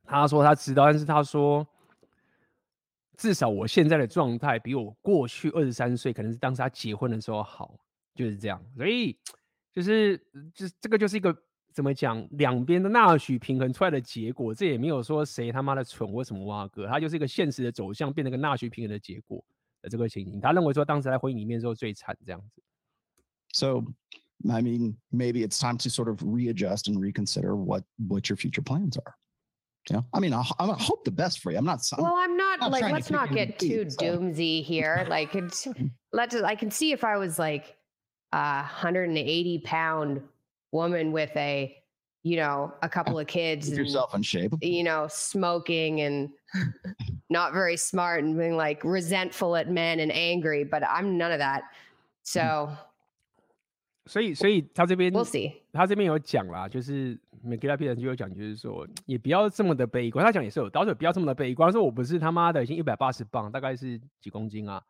[0.04, 1.66] 他说他知道，但是他说，
[3.22, 7.77] 至少我现在的状态比我过去二十三岁，可能是当时他结婚的时候好，
[8.15, 8.60] 就是这样。
[8.76, 9.15] 所以
[9.72, 10.18] 就是
[10.56, 11.31] 就这个就是一个
[11.72, 14.56] 怎么讲，两边的纳许平衡出来的结果。
[14.56, 19.45] 这也没有说谁他妈的蠢或什么哇哥，他就是一个现实的走向，变成个纳许平衡的结果
[19.84, 20.41] 的这个情形。
[20.41, 22.64] 他认为说当时在婚姻里面的时候最惨这样子。
[23.53, 23.85] So,
[24.49, 28.64] I mean, maybe it's time to sort of readjust and reconsider what what your future
[28.64, 29.14] plans are.
[29.90, 31.58] Yeah, I mean, I, I hope the best for you.
[31.58, 31.80] I'm not.
[31.96, 33.68] I'm, Well, I'm not not like trying to let's kick not you in get the
[33.68, 35.06] too teeth, so- doomsy here.
[35.08, 35.68] Like it's
[36.12, 37.76] let's I can see if I was like
[38.32, 40.20] a 180 pound
[40.72, 41.76] woman with a
[42.24, 44.52] you know a couple of kids keep and, yourself in shape.
[44.60, 46.30] you know smoking and
[47.30, 51.38] not very smart and being like resentful at men and angry but i'm none of
[51.38, 51.62] that
[52.24, 52.68] so
[54.08, 60.26] 所以，所以他这边 we'll see 他这边有讲啦，就是 m c g i l l a p 就有讲，就是说也不要这么的悲观。
[60.26, 61.72] 他讲也是有道理，不要这么的悲观。
[61.72, 64.84] 说我不是他妈的已经一百八十磅，大概是几公斤啊？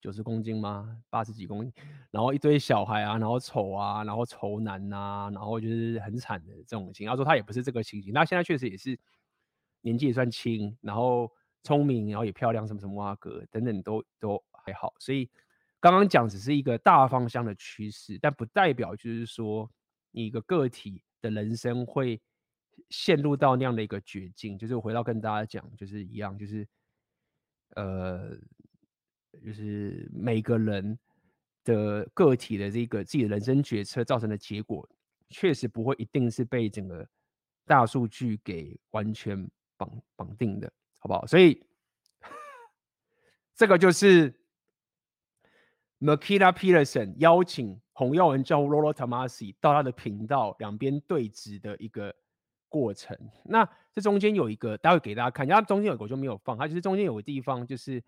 [0.00, 0.96] 九十公斤吗？
[1.10, 1.72] 八十几公斤，
[2.10, 7.08] 然后一堆小孩啊，然后丑啊，然后丑男呐，然后就是很惨的这种情。
[7.08, 8.98] 他说他也不是这个情形，他现在确实也是
[9.80, 11.30] 年纪也算轻，然后
[11.62, 15.28] 聪明，然后也漂亮，什么什么啊哥等等都都还好，所以。
[15.78, 19.70] 刚刚讲只是一个大方向的趋势，但不代表就是说
[20.10, 22.20] 你一个个体的人生会
[22.90, 24.58] 陷入到那样的一个绝境。
[24.58, 26.66] 就是我回到跟大家讲，就是一样，就是
[27.74, 28.36] 呃，
[29.44, 30.98] 就是每个人
[31.64, 34.88] 的个体的这个自己的人生决策造成的结果，
[35.30, 37.06] 确实不会一定是被整个
[37.64, 41.26] 大数据给完全绑绑定的，好不好？
[41.26, 41.64] 所以
[43.54, 44.45] 这个就是。
[45.98, 52.14] Makila Peterson 邀请洪耀文叫 Rollo Tomassi 到他的频道，两边对峙的一个
[52.68, 53.18] 过程。
[53.44, 58.02] 那这中间有一个，待会给大家看，然后中间有个我就没有放，它其实中间有个地方就是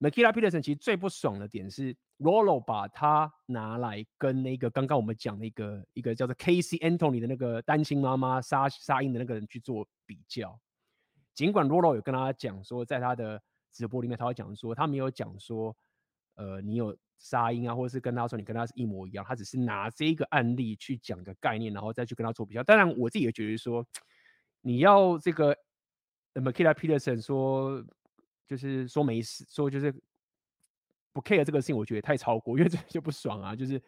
[0.00, 10.58] Makila Peterson 其实最不爽的点是 Rolo 把他拿来跟那个刚刚我们讲的一个一个叫做 Casey Anthony 的那个单亲妈妈杀杀婴的那个人去做比较。
[11.34, 15.76] 尽管 Rollo 有跟他讲说，在他的直播里面他会讲说，他没有讲说。
[16.34, 22.62] 呃，你有杀婴啊，或者是跟他说你跟他是一模一样，他只是拿这一个案例去讲个概念，然后再去跟他做比较。
[22.62, 23.86] 当然，我自己也觉得说，
[24.60, 25.56] 你要这个
[26.34, 27.84] Makila Peterson 说，
[28.46, 29.94] 就是说没事，说就是
[31.12, 33.80] 不 care 这个事情，我觉得太超过，因为这就不爽啊，就是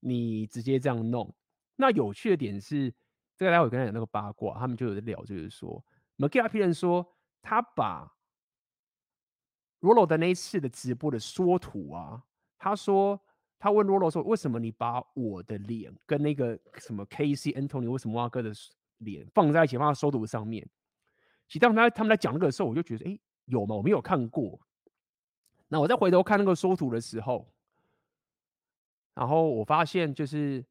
[0.00, 1.32] 你直接这样弄。
[1.76, 2.92] 那有趣的点是，
[3.36, 5.84] 这个待会跟他讲那个八卦，他们就有在聊，就是说
[6.18, 8.12] Makila Peterson 说他把。
[9.84, 12.24] Rolo 的那一次的直播的缩图啊，
[12.56, 13.20] 他说
[13.58, 18.50] 他问 Rolo 说，为什么你把我的脸跟那个什么 KCNtony 为什么阿哥的
[18.98, 20.66] 脸放在一起放在缩图上面？
[21.46, 23.74] 其实当他他们在讲那个的时候，我就觉得，哎，有吗？
[23.74, 24.58] 我没有看过。
[25.68, 27.46] 那我再回头看那个缩图的时候，
[29.12, 30.64] 然后我发现就是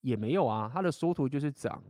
[0.00, 1.84] 也没有啊，他的缩图就是长，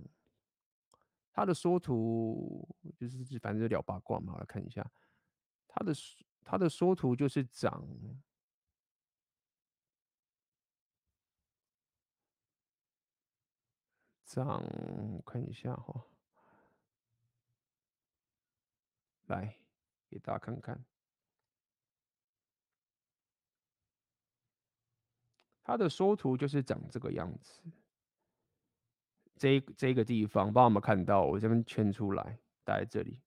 [1.32, 2.68] 他的缩图
[2.98, 4.84] 就是反正就聊八卦嘛，我来看一下
[5.68, 5.92] 他的。
[6.48, 7.84] 它的缩图就是长
[14.24, 16.06] 长，我看一下哈，
[19.26, 19.58] 来
[20.08, 20.84] 给大家看看，
[25.64, 27.60] 它的缩图就是长这个样子。
[29.36, 33.25] 这这个地方，帮我们看到，我这边圈出来，打在这里。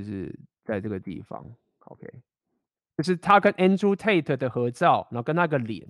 [0.00, 1.44] 就是在这个地方
[1.80, 2.08] ，OK，
[2.96, 5.86] 就是他跟 Andrew Tate 的合照，然后跟那个脸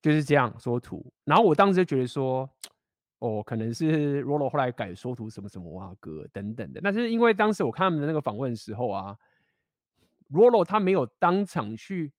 [0.00, 1.12] 就是这样缩图。
[1.24, 2.50] 然后我当时就觉得说，
[3.20, 6.80] 哦，可能是 Rollo 后来改缩图什么什么啊哥等等的。
[6.82, 9.16] 但是因为当时我看他们的那个访问的时候啊
[10.30, 12.12] ，Rollo 他没有当场去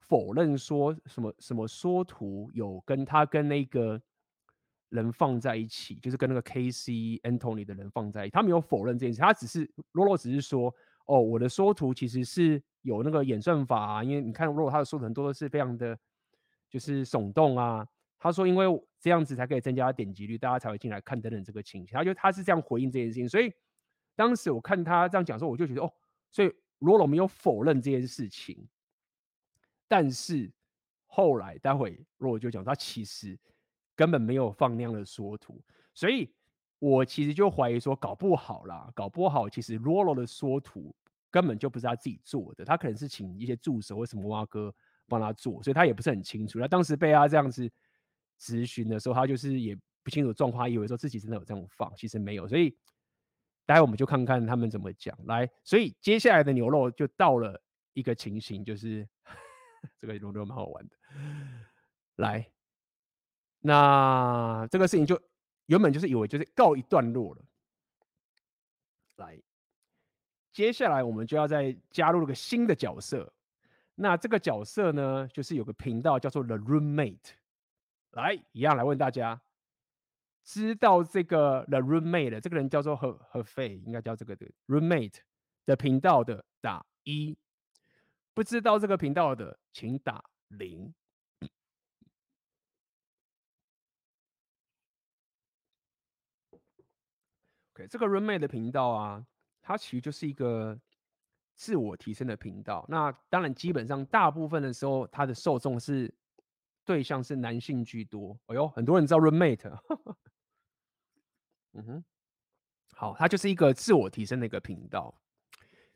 [0.00, 4.02] 否认说什么什么缩图有跟他跟那个。
[4.90, 10.74] 人放在一起，就是跟那个 KC Anthony 的人放在一起，他没有否认这件事，他只是罗罗只是说，
[11.06, 15.98] 哦，我的缩图其实是有那个演算法啊，因为你看 Rollo 他的缩图很多都是非常的，
[16.70, 17.86] 就是耸动啊。
[18.18, 18.66] 他说，因为
[19.00, 21.94] 这样子才可以增加点击率，大家才会进来看等等这个情形。
[21.94, 23.52] 他就他是这样回应这件事情，所以
[24.14, 25.92] 当时我看他这样讲的时候，我就觉得哦，
[26.30, 28.66] 所以罗罗没有否认这件事情，
[29.86, 30.50] 但是
[31.06, 33.38] 后来待会 Rollo 就讲他其实。
[33.96, 35.62] 根本没有放那样的缩图，
[35.94, 36.32] 所以
[36.78, 40.94] 我其实就怀疑说，搞不好啦，搞不好其实 Rolo 的缩图
[41.30, 44.74] 根本就不是他自己做的，他可能是请一些助手或什么蛙哥
[45.08, 46.60] 帮他做，所以他也不是很清楚。
[46.60, 47.70] 他当时被他这样子
[48.40, 52.46] 咨询的时候，他就是也不清楚状况，以为说自己真的有这样放，其实没有。
[52.48, 52.76] 所以
[53.64, 55.16] 待会我们就看看他们怎么讲。
[55.26, 57.62] 来，所以接下来的牛肉就到了
[57.94, 59.08] 一个情形，就是
[59.98, 60.96] 这个牛肉蛮好玩的。
[62.16, 62.46] 来，
[63.64, 65.20] 那这个事情就。
[65.68, 67.42] 原本就是以为就是告一段落了，
[69.16, 69.40] 来，
[70.52, 73.32] 接下来我们就要再加入了个新的角色。
[73.94, 77.30] 那这个角色呢，就是有个频道叫做 The Roommate。
[78.10, 79.40] 来，一样来问大家，
[80.44, 85.20] 知道这个 The Roommate 的这个人叫做何何费，应该叫这个的 Roommate
[85.64, 87.38] 的频道的打一，
[88.34, 90.92] 不知道这个频道的请打零。
[97.74, 99.26] OK，这个 Roommate 的频道啊，
[99.60, 100.78] 它其实就是一个
[101.56, 102.86] 自我提升的频道。
[102.88, 106.14] 那当然，基本上大部分的时候，它的受众是
[106.84, 108.38] 对象是男性居多。
[108.46, 109.76] 哎呦，很多人知道 Roommate。
[111.72, 112.04] 嗯哼，
[112.94, 115.12] 好，它就是一个自我提升的一个频道。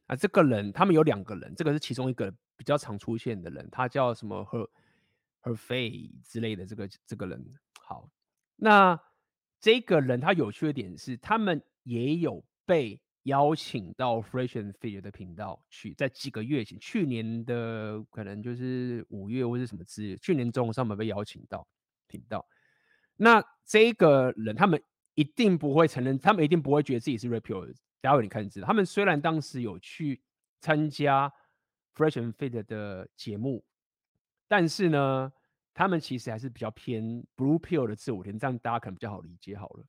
[0.06, 4.68] 啊，这个人他们有两个人，这个是其中一个比较常出现的人，他叫什么 Her
[5.42, 7.54] Her Faye 之类的这个这个人。
[7.78, 8.10] 好，
[8.56, 9.00] 那。
[9.60, 21.66] 这个人他有趣的点是，他们也有被邀请到 Fresh and Fit 的频道去，在几个月前，去年的可能就是五月或是什么之，去年中上面被邀请到
[22.06, 22.46] 频道。
[23.16, 24.80] 那这个人他们
[25.14, 27.74] 一定不会承认，他们一定不会觉得自己是 Rapio。
[28.00, 30.22] 待会你看知道，他们虽然当时有去
[30.60, 31.32] 参加
[31.96, 33.64] Fresh and Fit 的节目，
[34.46, 35.32] 但是呢。
[35.78, 37.04] 他们其实还是比较偏
[37.36, 39.84] Blue Pill 的自我天，这样大家可能比较好理解好了。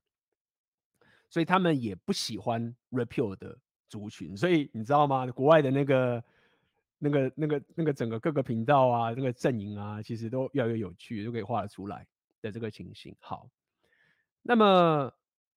[1.31, 3.57] 所以他们也不喜欢 repeal 的
[3.87, 5.25] 族群，所以你知道吗？
[5.31, 6.23] 国外的那个、
[6.99, 12.05] 那个、那个、那个整个各个频道啊，那个阵营啊，其实都越来越有趣，都可以画得出来
[12.39, 13.15] 的这个情形。
[13.19, 13.49] 好，
[14.43, 15.11] 那么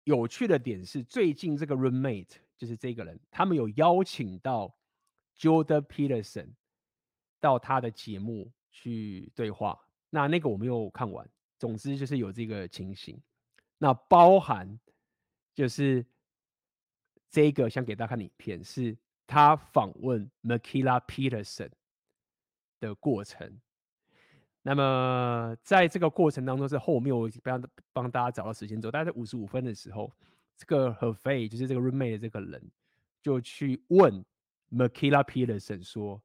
[0.04, 4.74] 有趣的点是，最近这个 Roommate 就是这个人，他们有邀请到
[5.38, 6.48] Jordan Peterson
[7.38, 9.78] 到他的节目去对话。
[10.14, 11.26] 那那个我没有看完，
[11.58, 13.18] 总之就是有这个情形。
[13.78, 14.78] 那包含
[15.54, 16.04] 就是
[17.30, 18.94] 这个想给大家看的影片，是
[19.26, 21.70] 他访问 Makila Peterson
[22.78, 23.58] 的过程。
[24.60, 30.12] 那么在这个过程当中，是后面我帮帮大家找到时间轴，大概在五十五分的时候，
[30.58, 32.70] 这个何费就是这个 roommate 的这个人
[33.22, 34.22] 就去问
[34.70, 36.22] Makila Peterson 说。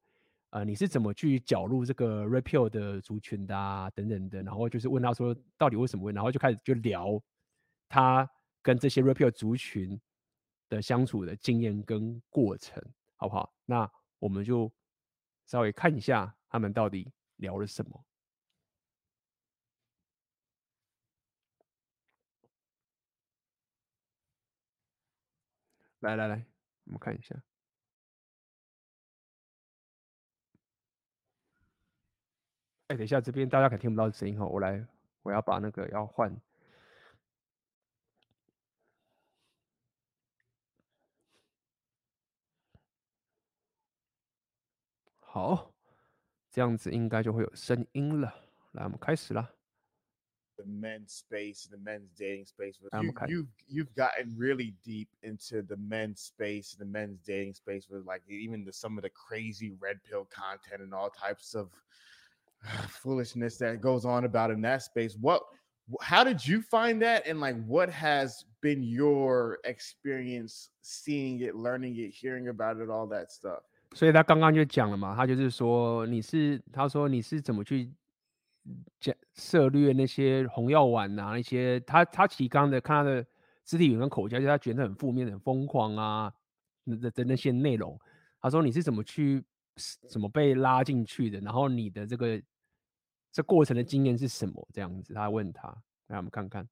[0.52, 3.90] 呃，你是怎么去搅入这个 Rapio 的族群的啊？
[3.92, 6.16] 等等的，然后就是问他说，到底为什么问？
[6.16, 7.22] 然后就开始就聊
[7.90, 8.30] 他
[8.62, 10.00] 跟这些 Rapio 族群
[10.70, 12.82] 的相处的经验跟过程，
[13.18, 13.54] 好不好？
[13.66, 14.72] 那我们就
[15.46, 18.04] 稍微看一下他们到底聊了什么。
[26.00, 26.46] 来来来，
[26.86, 27.47] 我们看一下。
[32.88, 34.86] 哎，等一下，这边大家可能听不到声音哈，我来，
[35.22, 36.34] 我要把那个要换。
[45.20, 45.74] 好，
[46.50, 48.34] 这样子应该就会有声音了。
[48.72, 49.54] 来，我们开始了。
[50.56, 52.80] The men's space, the men's dating space.
[52.82, 58.08] You, you've you've gotten really deep into the men's space, the men's dating space with
[58.08, 61.70] like even the some of the crazy red pill content and all types of
[62.89, 65.17] foolishness that goes on about in that space.
[65.21, 65.43] What
[66.01, 71.97] how did you find that and like what has been your experience seeing it, learning
[71.97, 73.63] it, hearing about it, all that stuff?
[73.95, 77.93] 所以他刚刚就讲了嘛，他就是说你是他说你是怎么去
[79.01, 83.27] 讲涉猎那些红药丸啊，那些他他其实刚的看他的
[83.65, 86.33] 肢体语言跟口交，就他觉得很负面、很疯狂啊
[86.87, 87.99] 的的那些内容。
[88.41, 89.43] 他说你是怎么去？
[90.11, 91.41] 怎么被拉进去的？
[91.41, 92.39] 然后你的这个
[93.32, 94.68] 这过程的经验是什么？
[94.74, 95.68] 这样子，他问他，
[96.08, 96.68] 让我们看看。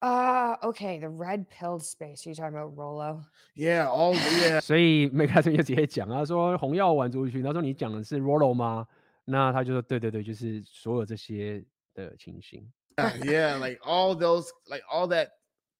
[0.00, 2.28] 啊、uh,，OK，the、red pill space.
[2.28, 3.24] You talking about Rollo?
[3.54, 4.60] Yeah, all yeah.
[4.60, 7.42] 所以没开始就直接讲，他说红药丸族群。
[7.42, 8.86] 他说你讲的是 Rollo 吗？
[9.24, 11.64] 那他就说对对对，就是所有这些
[11.94, 12.68] 的情形。
[12.96, 15.28] Uh, yeah, like all those, like all that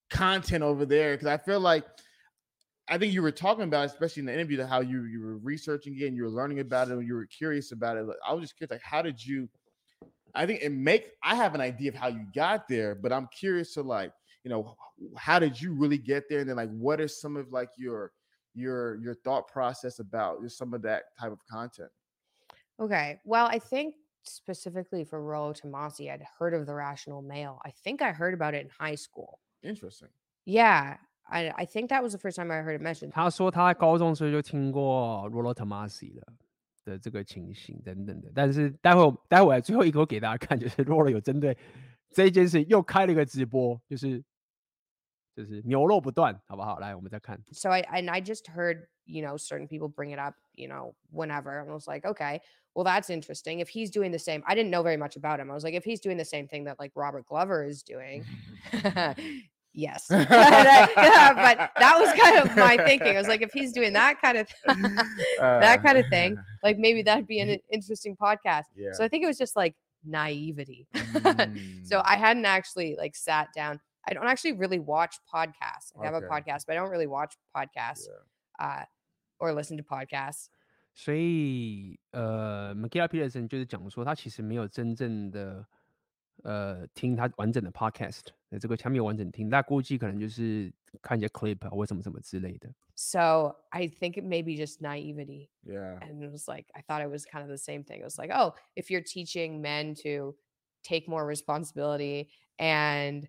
[0.09, 1.87] content over there, because I feel like.
[2.93, 5.39] I think you were talking about, especially in the interview, that how you you were
[5.39, 8.07] researching it and you were learning about it and you were curious about it.
[8.27, 9.49] I was just curious, like, how did you?
[10.35, 11.11] I think it makes.
[11.23, 14.13] I have an idea of how you got there, but I'm curious to like
[14.45, 14.77] you know,
[15.17, 16.41] how did you really get there?
[16.41, 18.13] And then like, what are some of like your
[18.55, 21.91] your your thought process about just some of that type of content?
[22.81, 23.21] Okay.
[23.25, 27.61] Well, I think specifically for Rollo Tomasi, I'd heard of the rational male.
[27.65, 29.41] I think I heard about it in high school.
[29.63, 30.11] Interesting.
[30.45, 30.99] Yeah.
[31.30, 33.12] I, I think that was the first time I heard it mentioned.
[33.12, 36.22] 他说他高中时候就听过 Rollo Tomassi 的
[36.86, 41.58] 的这个情形等等的，但是待会待会最后一个我给大家看，就是 Rollo 有针对
[42.12, 44.24] 这一件事又开了一个直播，就是
[45.36, 46.80] 就是牛肉不断，好不好？
[46.80, 47.38] 来，我们再看。
[47.52, 51.60] So I and I just heard you know certain people bring it up you know whenever
[51.60, 52.42] and I was like okay
[52.74, 55.52] well that's interesting if he's doing the same I didn't know very much about him
[55.52, 58.24] I was like if he's doing the same thing that like Robert Glover is doing
[59.74, 64.22] yes but that was kind of my thinking I was like if he's doing that
[64.22, 64.48] kind of
[65.40, 68.94] that kind of thing like maybe that'd be an interesting podcast yeah.
[68.94, 71.86] so I think it was just like naivety mm.
[71.86, 73.80] so I hadn't actually like sat down
[74.10, 75.92] I don't actually really watch podcasts.
[76.00, 76.26] I have okay.
[76.26, 78.08] a podcast, but I don't really watch podcasts.
[78.08, 78.66] Yeah.
[78.66, 78.86] uh,
[79.38, 80.48] or listen to podcasts.
[80.94, 85.66] 所以呃，Mikhaila Peterson 就是讲说，他其实没有真正的
[86.44, 90.72] 呃听他完整的 podcast 的 这个，他没有完整听，但估计可能就是
[91.02, 92.70] 看一些 clip 或什么什么之类的。
[92.96, 95.50] So I think it may be just naivety.
[95.64, 96.00] Yeah.
[96.00, 98.00] And it was like I thought it was kind of the same thing.
[98.00, 100.36] It was like, oh, if you're teaching men to
[100.84, 103.28] take more responsibility and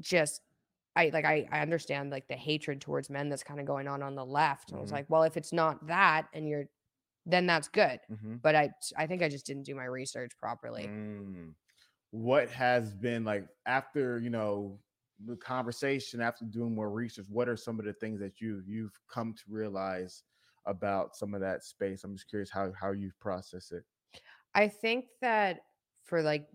[0.00, 0.42] just
[0.94, 4.02] I like I, I understand like the hatred towards men that's kind of going on
[4.02, 4.68] on the left.
[4.68, 4.78] Mm-hmm.
[4.78, 6.64] I was like, well, if it's not that, and you're,
[7.26, 8.00] then that's good.
[8.10, 8.36] Mm-hmm.
[8.42, 10.88] But I I think I just didn't do my research properly.
[10.88, 11.54] Mm.
[12.15, 14.79] What has been like after you know
[15.25, 17.25] the conversation after doing more research?
[17.29, 20.23] What are some of the things that you you've come to realize
[20.65, 22.05] about some of that space?
[22.05, 23.83] I'm just curious how how you've processed it.
[24.53, 25.63] I think that
[26.05, 26.47] for like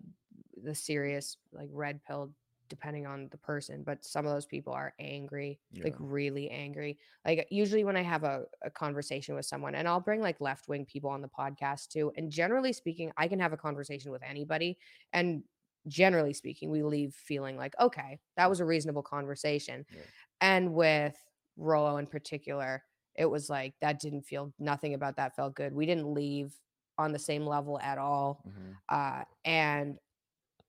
[0.63, 2.33] the serious like red pill
[2.71, 5.85] depending on the person, but some of those people are angry, yeah.
[5.85, 6.97] like really angry.
[7.27, 10.69] Like usually when I have a, a conversation with someone, and I'll bring like left
[10.69, 12.13] wing people on the podcast too.
[12.17, 14.79] And generally speaking, I can have a conversation with anybody.
[15.13, 15.43] And
[15.87, 19.85] generally speaking, we leave feeling like, okay, that was a reasonable conversation.
[19.91, 20.03] Yeah.
[20.41, 21.17] And with
[21.59, 22.83] Rollo in particular,
[23.17, 25.75] it was like that didn't feel nothing about that felt good.
[25.75, 26.55] We didn't leave
[26.97, 28.43] on the same level at all.
[28.49, 28.73] Mm-hmm.
[28.89, 29.99] Uh, and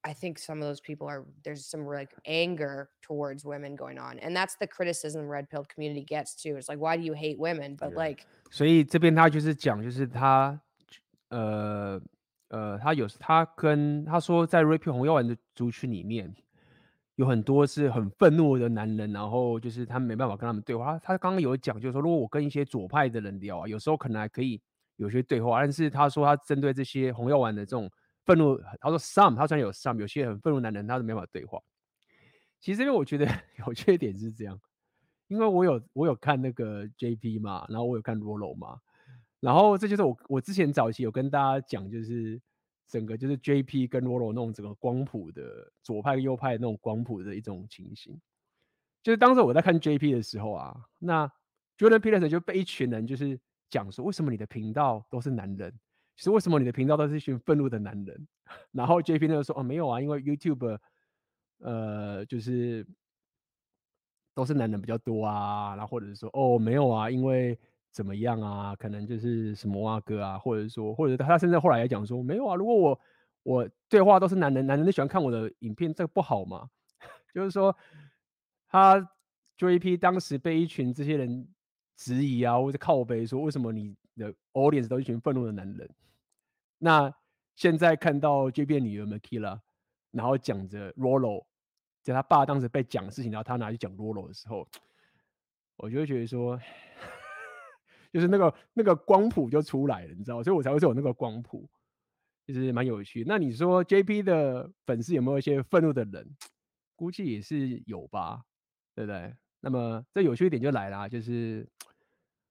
[0.04, 4.18] I think some of those people are there's some like anger towards women going on,
[4.18, 6.58] and that's the criticism red pill community gets too.
[6.58, 7.78] It's like why do you hate women?
[7.78, 10.60] But like，所以这边他就是讲，就是他
[11.30, 12.02] 呃
[12.48, 16.34] 呃，他有他跟他说，在 red pill 红药丸的族群里面，
[17.18, 20.98] 有很多是很愤怒的男人，然后就是他没办法跟他们对话。
[20.98, 24.60] 他刚刚有讲，就是说如果我跟一些左派的人聊啊，有时候可能还可以
[24.96, 27.88] 有些对话，但是他说他针对这些红药丸的这种。
[28.26, 31.60] 愤怒，他说 some，他虽然有 some，有些很愤怒男人，他是没法对话。
[32.60, 33.26] 其实这边我觉得
[33.66, 34.60] 有缺点是这样，
[35.28, 38.80] 因为我有我有看那个 JP 嘛，然后我有看 Rollo 嘛，
[39.40, 42.40] 然后这就是我我之前早期有跟大家讲，就是
[42.88, 48.20] 整个就是 JP 跟 Rollo 那种整个光谱的左派跟右派那种光谱的一种情形。
[49.02, 51.28] 就是当时我在看 JP 的时候啊，那
[51.78, 53.40] Jordan Peterson 就被一群人就是
[53.72, 55.74] 讲说，为什么你的频道都是男人？
[56.16, 58.28] 其实为什么你的频道都是一群愤怒的男人？
[58.72, 60.78] 然后 JP 就说：“哦，没有啊，因为 YouTube，
[61.60, 62.86] 呃，就是
[64.34, 65.76] 都是男人比较多啊。
[65.76, 67.58] 然后或者是说，哦，没有啊，因为
[67.92, 68.76] 怎么样啊？
[68.76, 72.56] 可能就是什么啊哥啊，或者说，或者他甚至后来也讲说，没有啊。
[72.56, 73.00] 如果我
[73.44, 76.70] 我对话都是男人，男人都喜欢看我的影片，这个不好吗？
[77.34, 77.76] 就是说，
[78.68, 79.00] 他
[79.58, 81.48] JP 当时被一群这些人
[81.96, 85.90] 质疑啊，或者靠背说，为什么你的 audience 都是一群愤怒的男人？”
[86.80, 87.14] 那
[87.56, 89.60] 现在看到这边女儿 Mikhaila，
[90.12, 91.46] 然后讲着 Rollo，
[92.02, 94.68] 在他爸当时被讲的事情，然后他拿去讲 Rollo 的时候，
[95.78, 96.60] 我就会觉得说，
[98.12, 101.70] 就是那个那个光谱就出来了，你知道，所以我才会说有那个光谱，
[102.46, 103.24] 就是蛮有趣。
[103.28, 106.36] 那你说 JP 的粉丝有没有一些愤怒的人？
[106.96, 108.44] 估计也是有吧，
[108.94, 109.36] 对不对？
[109.60, 111.68] 那么这有趣一点就来了，就是，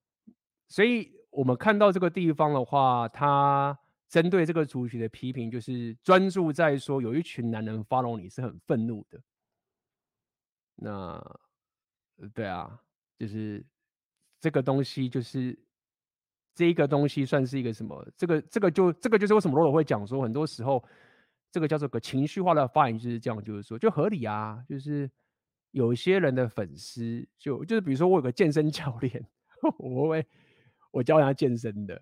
[0.69, 3.79] 所以我们看到这个地方的话，他。
[4.11, 9.23] 针对这个族群的批评，就是专注在说有一群男人 follow 你是很愤怒的。
[10.75, 11.41] 那，
[12.35, 12.77] 对啊，
[13.17, 13.65] 就是
[14.41, 15.57] 这个东西，就是
[16.57, 18.05] 这个东西算是一个什么？
[18.17, 20.85] 这个这个就这个就是为什么罗罗会讲说，很多时候
[21.53, 25.09] 这个叫做个情绪化的发言就是这样，就是说就合理啊，就是
[25.71, 29.25] 有些人的粉丝就就是比如说我有个健身教练，
[29.79, 30.27] 我会
[30.91, 32.01] 我教人家健身的。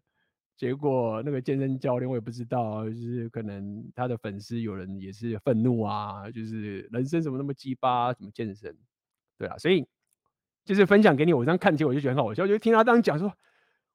[0.57, 8.77] 结果那个健身教练我也不知道，就是可能他的粉丝有人也是愤怒啊，就是人生怎么那么鸡巴，怎么健身？
[9.37, 9.87] 对啊，所以
[10.65, 13.33] 就是分享给你，我这样看起我就觉得很好笑，我就听他这样讲说，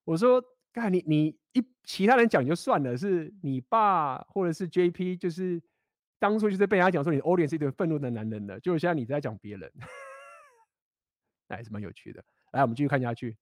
[0.06, 0.42] 我说，
[0.72, 5.62] 干你你一其他人讲就算了，是你爸或者是 JP，就是
[6.18, 9.70] 当初就是被人家讲说你 Audience 是一个愤怒的男人的，就现在你在讲别人，
[11.50, 12.24] 那还是蛮有趣的。
[12.54, 13.36] 来，我们继续看下去。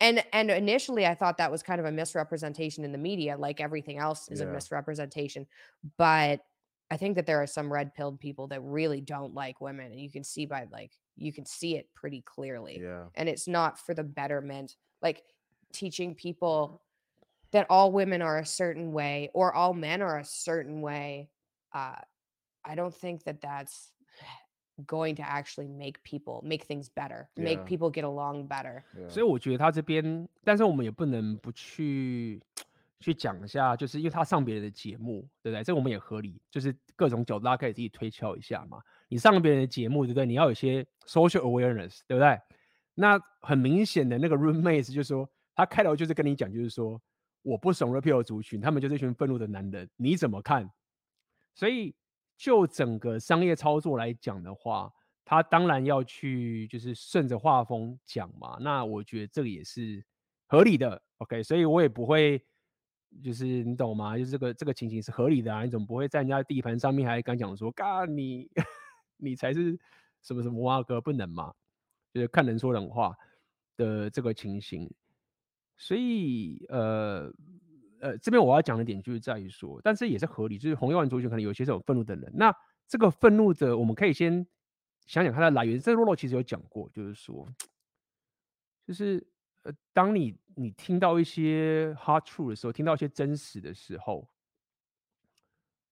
[0.00, 3.60] And and initially i thought that was kind of a misrepresentation in the media like
[3.60, 4.46] everything else is yeah.
[4.46, 5.46] a misrepresentation.
[5.96, 6.40] But
[6.90, 10.00] i think that there are some red pilled people that really don't like women and
[10.00, 12.78] you can see by like you can see it pretty clearly.
[12.80, 13.04] Yeah.
[13.14, 15.22] And it's not for the betterment like
[15.72, 16.82] teaching people
[17.52, 21.28] that all women are a certain way or all men are a certain way
[21.74, 21.96] uh
[22.64, 23.92] i don't think that that's
[24.86, 28.82] going to actually make people make things better, make people get along better.
[29.08, 32.42] 所以我觉得他这边，但是我们也不能不去
[33.00, 35.64] 去讲一下，就是因为他上别人的节目，对不对？
[35.64, 38.78] 这我们也合理，就是各种角度大家可以自己推敲一下嘛。
[39.08, 40.26] 你上别人的节目，对不对？
[40.26, 42.38] 你要有些 social awareness，对不对？
[42.94, 47.00] 那很明显的那个 roommates 就是说，他开头就是跟你讲，就是说
[47.42, 50.70] 我不怂 Red Pill 族群，他们就是一群愤怒的男人，你怎么看？
[51.54, 51.94] 所以。
[52.36, 54.92] 就整个商业操作来讲的话，
[55.24, 58.58] 他当然要去就是顺着画风讲嘛。
[58.60, 60.04] 那我觉得这个也是
[60.46, 61.42] 合理的，OK。
[61.42, 62.40] 所以我也不会
[63.22, 64.18] 就是你懂吗？
[64.18, 65.64] 就是这个这个情形是合理的啊。
[65.64, 68.50] 你怎么不会在人家地盘上面还敢讲说，嘎你
[69.16, 69.78] 你才是
[70.22, 71.54] 什么什么哇哥不能嘛？
[72.12, 73.14] 就是看人说人话
[73.76, 74.92] 的这个情形。
[75.76, 77.32] 所以呃。
[78.00, 82.30] 呃，这边我要讲的点就是在于说，但是也是合理，就是红药丸族群可能有些这种愤怒的人。
[82.34, 82.54] 那
[82.86, 84.46] 这个愤怒的，我们可以先
[85.06, 85.80] 想想它的来源。
[85.80, 87.48] 这洛洛其实有讲过，就是说，
[88.86, 89.26] 就是
[89.62, 94.28] 呃，当你你听到一些 hard truth 的时候，听到一些真实的时候，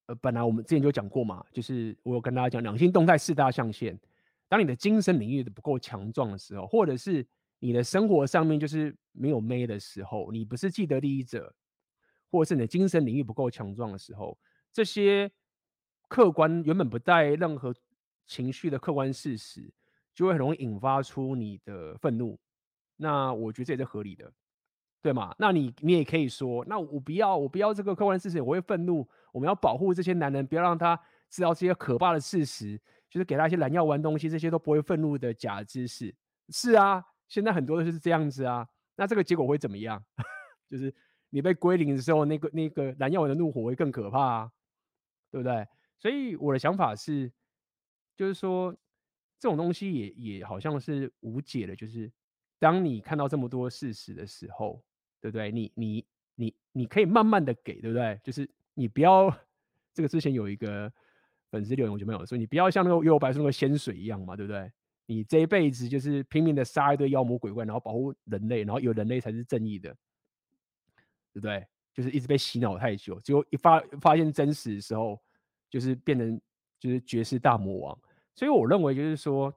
[0.07, 3.99] 呃，本来我们之前就讲过嘛，就是我有跟大家讲两性动态四大象限。
[4.47, 7.27] 当你的精神领域的不够强壮的时候，或者是
[7.59, 11.53] 你的生活上面就是没有妹的时候，你不是既得利益者。
[12.35, 14.36] 或者是你的精神领域不够强壮的时候，
[14.73, 15.31] 这些
[16.09, 17.73] 客观原本不带任何
[18.27, 19.73] 情绪的客观事实，
[20.12, 22.36] 就会很容易引发出你的愤怒。
[22.97, 24.32] 那我觉得这也是合理的，
[25.01, 25.32] 对吗？
[25.39, 29.09] 那你你也可以说，那我不要，我不要这个客观事实，我会愤怒。
[29.32, 31.01] 我们要保护这些男人，不要让他
[31.31, 32.77] 知道这些可怕的事实，
[33.09, 36.12] 就是给他一些蓝药丸东西，这些都不会愤怒的假知识。
[36.48, 38.66] 是啊，现在很多就是这样子啊。
[38.97, 40.05] 那这个结果会怎么样？
[40.69, 40.93] 就是。
[41.35, 44.52] 你被归零的时候，那个那个蓝药丸的怒火会更可怕啊，
[45.32, 45.66] 对不对？
[45.98, 47.28] 所以我的想法是，
[48.15, 48.73] 就是说
[49.40, 51.74] 这种东西也也好像是无解的。
[51.74, 52.09] 就是
[52.61, 54.81] 当你看到这么多事实的时候，
[55.20, 55.51] 对不对？
[55.51, 56.06] 你你
[56.36, 58.16] 你你可以慢慢的给，对不对？
[58.23, 59.28] 就是你不要
[59.93, 60.93] 这个之前有一个
[61.51, 64.70] 粉丝留言，我就没有说，你不要像那个幽白说那个仙水一样嘛，对不对？
[65.06, 69.93] 你这一辈子就是拼命的杀一堆妖魔鬼怪，然后保护人类，然后有人类才是正义的。
[71.35, 71.66] 对不对？
[71.93, 75.20] 就是一直被洗脑太久，结果一发发现真实的时候，
[75.69, 76.40] 就是变成
[76.78, 77.98] 就是绝世大魔王。
[78.36, 79.52] 所以我认为就是说，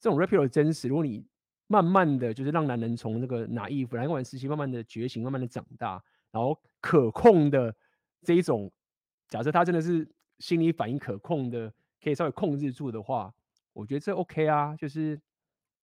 [0.00, 1.26] 这种 rapper 的真实，如果你
[1.66, 7.74] 慢慢的就是让男人从那个 naive 蓝药丸时期慢慢的觉醒，慢慢的长大，然后可控的
[8.22, 8.72] 这一种，
[9.28, 10.08] 假设他真的是
[10.38, 13.34] 心理反应可控的，可以稍微控制住的话，
[13.72, 15.20] 我觉得这 OK 啊，就是。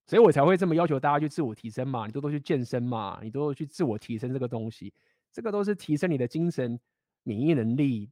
[0.06, 4.94] 所以我才会这么要求大家去自我提升嘛，你多多去健身嘛，你多多去自我提升这个东西。
[5.34, 6.80] 这个都是提升你的精神
[7.24, 8.08] 免疫能力，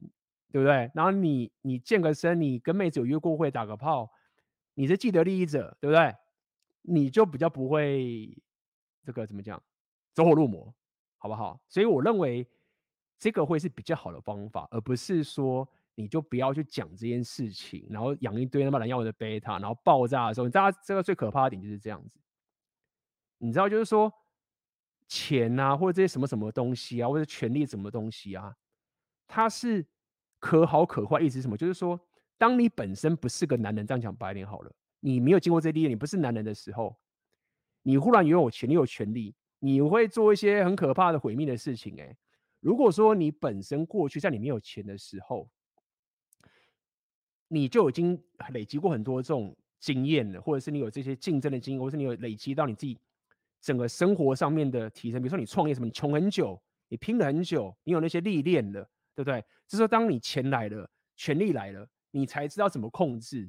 [0.50, 0.90] 对不对？
[0.92, 4.10] 然后你你健个身，你跟妹子有约过会，打个炮，
[4.74, 6.12] 你是既得利益者，对不对？
[6.82, 8.36] 你就比较不会
[9.04, 9.62] 这个怎么讲，
[10.12, 10.74] 走火入魔，
[11.16, 11.62] 好不好？
[11.68, 12.44] 所以我认为
[13.20, 22.18] 这个会是比较好的方法，而不是说你就不要去讲这件事情，然后养一堆他妈蓝药丸的贝塔，然后爆炸的时候，你知道这个最可怕的点就是这样子，
[23.38, 24.12] 你知道，就是说。
[25.12, 28.56] 钱啊，或者这些什么什么东西啊，或者权力什么东西啊，
[29.28, 29.84] 它是
[30.38, 31.20] 可好可坏。
[31.20, 31.54] 意思是什么？
[31.54, 32.00] 就是说，
[32.38, 36.96] 当你本身不是个男人，这样讲白点好了，你没有经过这些历练，你不是男人的时候，
[37.82, 41.94] 你忽然拥有钱，你有权力，你会做一些很可怕的毁灭的事情。
[41.98, 42.16] 诶，
[42.60, 45.46] 如果说你本身过去在你没有钱的时候，
[47.48, 48.18] 你就已经
[48.54, 52.98] 累积过很多这种经验了，或者是你有这些竞争的经验，或者是你有累积到你自己。
[53.62, 58.82] 整个生活上面的提升，比如说你创业什么，你穷很久，你拼了很久，你有那些历练了，
[59.14, 59.40] 对不对？
[59.66, 63.48] 就是说当你钱来了，权力来了，你才知道怎么控制，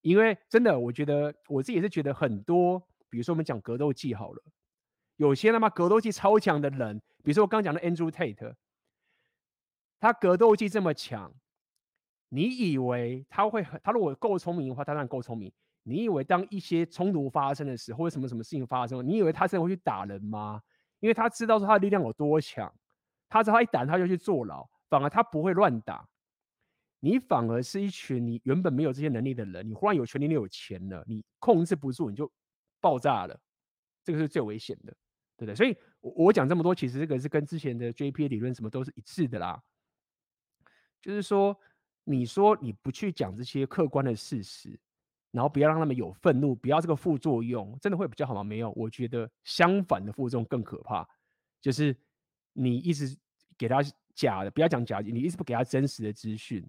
[0.00, 2.78] 因为真的，我觉得我自己也是觉得很多，
[3.10, 4.42] 比如说我们讲格斗技好了，
[5.16, 8.54] 有些他妈格斗技超强的人，比如说我刚刚讲的 Andrew Tate，
[9.98, 11.34] 他格斗技这么强，
[12.28, 13.66] 你以为他会？
[13.82, 15.52] 他如果够聪明的话，他当然够聪明。
[15.88, 20.60] 你以为当一些冲突发生的时候，或者什么什么事情发生，你以为他真的会去打人吗？
[21.00, 22.72] 因为他知道说他的力量有多强，
[23.28, 26.06] 他知道他一打他就去坐牢，反而他不会乱打。
[27.00, 32.30] 你反而是一群你原本没有这些能力的人，你忽然有权利，你有钱了，你控制不住，你就
[32.80, 33.40] 爆炸了，
[34.02, 34.92] 这个是最危险的，
[35.36, 35.54] 对不对？
[35.54, 39.62] 所以我，我讲这么多，其实这个是跟之前的 JPA 理论什么都是一致的啦。
[41.00, 41.56] 就是说，
[42.02, 44.76] 你说你不去讲这些客观的事实。
[45.30, 48.42] 然后不要让他们有愤怒，不要这个副作用，真的会比较好吗？
[48.42, 51.06] 没有，我觉得相反的副作用更可怕，
[51.60, 51.94] 就是
[52.54, 53.14] 你一直
[53.58, 53.82] 给他
[54.14, 56.66] 假的，不要讲假的，你一直不给他真实的资讯，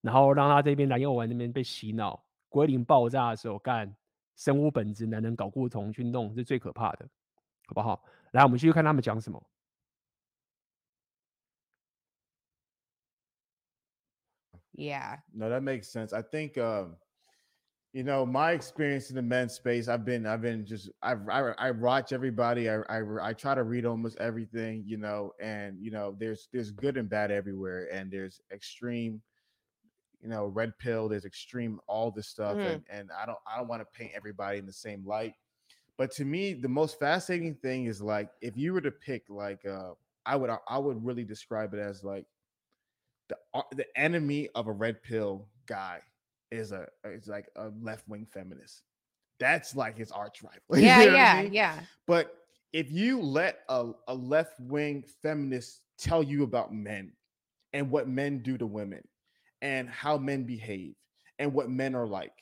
[0.00, 3.92] 然后让他这边来用玩那边被洗脑，归零爆炸的时候干
[4.36, 7.08] 生物本质，男人搞不同去弄，是最可怕的，
[7.66, 8.04] 好不好？
[8.30, 9.44] 来，我们继续看他们讲什么。
[14.74, 15.18] Yeah.
[15.34, 16.16] No, that makes sense.
[16.16, 16.54] I think.
[16.54, 16.94] Um...
[17.92, 21.52] You know, my experience in the men's space, I've been, I've been just, I've, I,
[21.58, 22.70] I watch everybody.
[22.70, 26.70] I, I, I try to read almost everything, you know, and you know, there's, there's
[26.70, 29.20] good and bad everywhere, and there's extreme,
[30.22, 31.06] you know, red pill.
[31.06, 32.66] There's extreme, all this stuff, mm.
[32.66, 35.34] and and I don't, I don't want to paint everybody in the same light.
[35.98, 39.66] But to me, the most fascinating thing is like, if you were to pick, like,
[39.66, 39.90] uh,
[40.24, 42.24] I would, I would really describe it as like
[43.28, 46.00] the, uh, the enemy of a red pill guy
[46.51, 48.83] is a is like a left wing feminist.
[49.39, 50.83] That's like his arch rival.
[50.83, 51.53] Yeah, you know yeah, I mean?
[51.53, 51.79] yeah.
[52.07, 52.33] But
[52.73, 57.11] if you let a, a left wing feminist tell you about men
[57.73, 59.03] and what men do to women
[59.61, 60.95] and how men behave
[61.37, 62.33] and what men are like,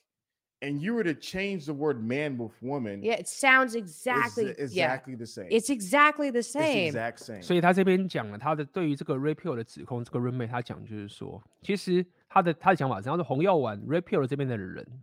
[0.62, 5.14] and you were to change the word man with woman, yeah, it sounds exactly exactly
[5.14, 5.20] yeah.
[5.20, 5.48] the same.
[5.52, 6.88] It's exactly the same.
[6.88, 7.42] It's exact same.
[7.42, 15.03] 所以他这边讲了他的对于这个 Repeal 的指控，这个 roommate 他讲就是说，其实 他的他的想法是，他说红药丸 Repeal 这边的人，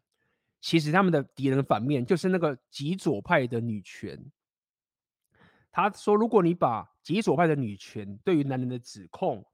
[0.60, 4.20] 其实他们的敌人反面就是那个极左派的女权。
[5.72, 9.46] 他说，如果你把极左派的女权对于男人的指控，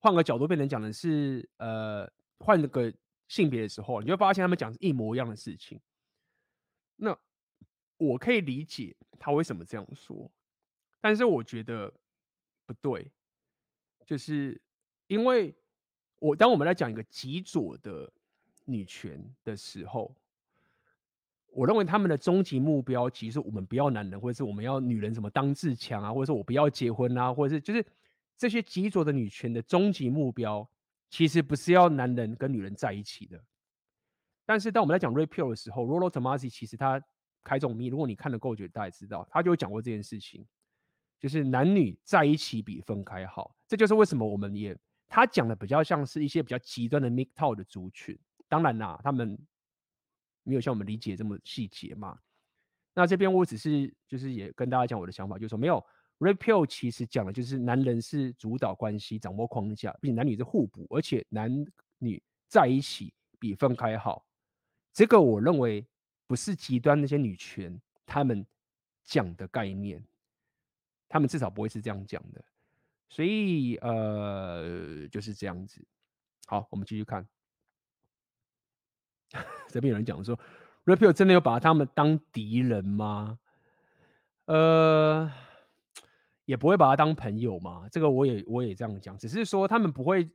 [0.00, 2.06] 换个角度变成讲的是，呃，
[2.38, 2.92] 换个。
[3.28, 5.80] 性别的时候，你就会发现他们讲是一模一样的事情。
[6.96, 7.18] 那
[7.96, 10.30] 我可以理解他为什么这样说，
[11.00, 11.90] 但是我觉得
[12.66, 13.10] 不对，
[14.04, 14.60] 就是
[15.06, 15.54] 因为
[16.22, 18.08] 我当我们来讲一个极左的
[18.64, 20.14] 女权的时候，
[21.48, 27.84] 我认为他们的终极目标其实我们不要男人，或者是我们要女人什么当自强啊，或者是我不要结婚啊，或者是就是
[28.38, 30.68] 这些极左的女权的终极目标。
[31.10, 33.38] 其实不是要男人跟女人在一起的，
[34.46, 36.98] 但是当我们在讲 rapeo 的时候，Rollo Tomasi 其实他
[37.44, 40.46] 开这种密，如果你看了够久，大家知道，他就讲过这件事情，
[41.20, 43.54] 就是男女在一起比分开好。
[43.68, 44.74] 这就是为什么我们也
[45.14, 48.18] 他讲的比较像是一些比较极端的 Mikto 的族群，
[48.48, 49.38] 当然啦，他们
[50.42, 52.18] 没有像我们理解这么细节嘛。
[52.94, 55.84] 那这边我只是就是也跟大家讲我的想法，就是说没有。
[56.18, 61.52] Repeal 其实讲的就是男人是主导关系、掌握框架，并且男女是互补，而且男
[61.98, 64.24] 女在一起比分开好。
[64.92, 65.86] 这个我认为
[66.26, 68.46] 不是极端那些女权他们
[69.04, 70.02] 讲的概念，
[71.08, 72.42] 他们至少不会是这样讲的。
[73.12, 75.84] 所以呃就是这样子。
[76.46, 77.28] 好，我们继续看。
[79.68, 80.38] 这边有人讲说
[80.86, 83.38] ，Repeal 真的有把他们当敌人吗？
[84.46, 85.30] 呃。
[86.44, 90.28] 也不会把他当朋友嘛，这个我也我也这样讲，只是说他们不会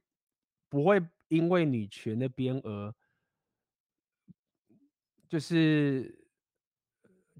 [0.69, 2.95] 不会因为女权那边而
[5.27, 6.17] 就是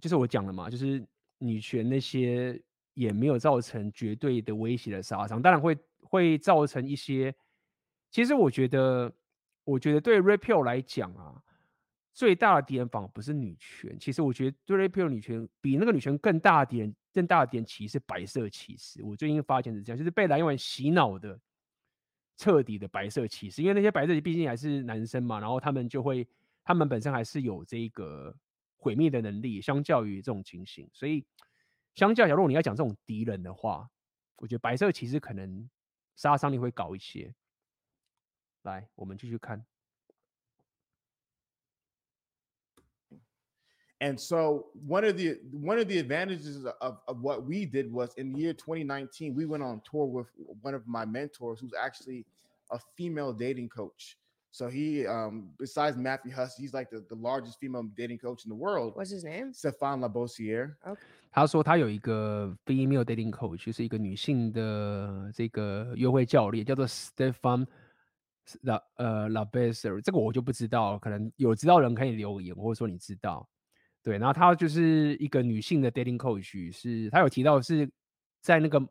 [0.01, 1.03] 就是我讲了嘛，就是
[1.37, 2.61] 女权那些
[2.97, 7.31] 也没有造成绝对的威胁的杀伤，当然会会造成一些。
[8.09, 9.13] 其实我觉得，
[9.63, 11.43] 我觉得对 Repeal 来讲啊。
[12.11, 19.03] 最大的敌人反而不是女权，其实我觉得对 Repeal 女权比那个女权更大的敌人，更大的敌人其实是白色歧视。
[19.03, 21.39] 我最近发现是这样，就是被蓝药丸洗脑的
[22.35, 26.27] 彻底的白色歧视，因为那些白色毕竟还是男生嘛，然后他们就会，
[26.63, 28.35] 他们本身还是有这个
[28.77, 31.23] 毁灭的能力，相较于这种情形，所以
[31.96, 33.90] 相较，假如果你要讲这种敌人的话，
[34.36, 35.68] 我觉得白色歧视可能
[36.16, 37.34] 杀伤力会高一些。
[38.62, 39.64] 来，我们继续看。
[43.98, 48.32] And so one of the one of the advantages of, of what we did was in
[48.32, 50.26] the year 2019, we went on tour with
[50.60, 52.24] one of my mentors who's actually
[52.70, 54.16] a female dating coach.
[54.56, 58.50] So he, um, besides Matthew Huss, he's like the, the largest female dating coach in
[58.50, 58.94] the world.
[58.94, 59.54] What's his name?
[59.54, 60.74] Stefan Labossiere.
[60.86, 61.00] Okay.
[61.30, 67.66] 他说他有一个 female dating coach，就是一个女性的这个约会教练，叫做 Stefan
[68.60, 70.02] 拉呃 Labossiere。
[70.02, 73.48] 这个我就不知道，可能有知道人可以留言，或者说你知道。
[74.02, 77.90] 对，然后他就是一个女性的 dating coach，是他有提到是
[78.42, 78.86] 在那个。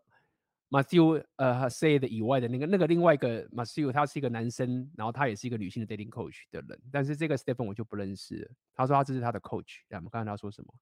[0.69, 8.51] Matthew 呃 say 的以外的那个那个另外一个 Matthew 他是一个男生，然后他也是一个女性的 dating coach 的人，但是这个 Stephen 我就不认识了。
[8.75, 10.75] 他说他这是他的 coach，我们看看他说什么。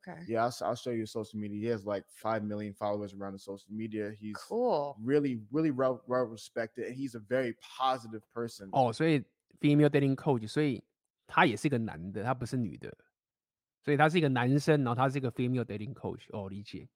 [0.00, 0.24] Okay.
[0.26, 1.58] Yeah, I'll, I'll show you social media.
[1.58, 4.12] He has like five million followers around the social media.
[4.18, 8.70] He's cool, really, really well, well respected, and he's a very positive person.
[8.70, 9.22] 哦，所以
[9.60, 10.82] female dating coach，所以
[11.26, 12.96] 他也是一个男的，他不是女的，
[13.84, 16.24] 所以他是一个男生，然后他是一个 female dating coach。
[16.30, 16.88] 哦，理解。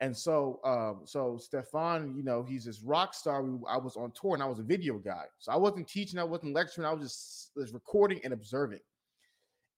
[0.00, 3.42] And so, um, so Stefan, you know, he's this rock star.
[3.42, 5.24] We, I was on tour and I was a video guy.
[5.38, 8.80] So I wasn't teaching, I wasn't lecturing, I was just was recording and observing.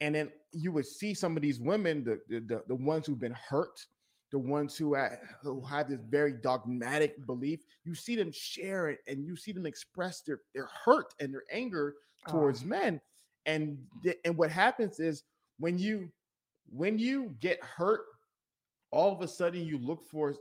[0.02, 3.36] And then you would see some of these women, the the, the ones who've been
[3.48, 3.84] hurt,
[4.30, 7.60] the ones who had, who have this very dogmatic belief.
[7.84, 11.44] You see them share it, and you see them express their their hurt and their
[11.50, 11.96] anger
[12.28, 12.66] towards oh.
[12.66, 13.00] men.
[13.46, 13.78] And
[14.24, 15.24] and what happens is
[15.58, 16.10] when you
[16.70, 18.02] when you get hurt
[18.90, 20.34] all of a sudden you look for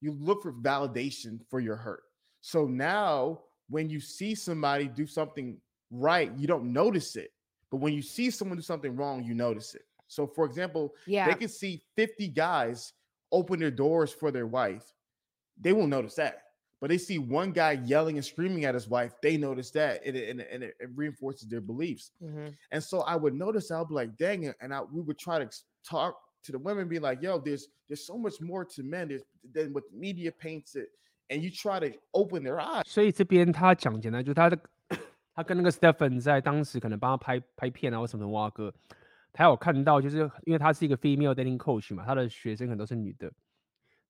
[0.00, 2.02] you look for validation for your hurt.
[2.40, 5.56] So now when you see somebody do something
[5.90, 7.30] right, you don't notice it.
[7.70, 9.82] But when you see someone do something wrong, you notice it.
[10.08, 11.26] So for example, yeah.
[11.26, 12.92] they can see 50 guys
[13.32, 14.84] open their doors for their wife.
[15.60, 16.42] They won't notice that.
[16.80, 20.14] But they see one guy yelling and screaming at his wife, they notice that and
[20.14, 22.10] it, and it, and it reinforces their beliefs.
[22.22, 22.48] Mm-hmm.
[22.70, 24.56] And so I would notice, I'll be like, dang it.
[24.60, 25.48] And I, we would try to
[25.88, 29.08] talk to the women be like, yo, there's there's so much more to men
[29.52, 30.90] than what the media paints it,
[31.28, 32.82] and you try to open their eyes.
[32.86, 34.58] 所以这边他讲简单，就是他的
[35.34, 38.72] 他跟那个 Stephen 在当时可能帮他拍拍片啊或什么挖哥，
[39.32, 43.32] 他有看到，就是因为他是一个 female dating coach 嘛，他的学生可能都是女的。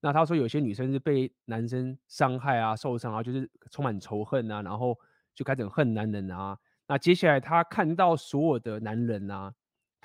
[0.00, 4.96] 那他说有些女生是被男生伤害啊、受伤啊，就是充满仇恨啊，然后
[5.34, 6.56] 就开始恨男人啊。
[6.86, 9.52] 那接下来他看到所有的男人啊。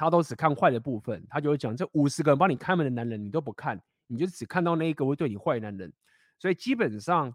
[0.01, 5.93] 他都只看坏的部分，他就会讲这五十个人帮你开门的男人，你都不看，你就只看到那一个会对你坏的男人。
[6.39, 7.31] 所以基本上，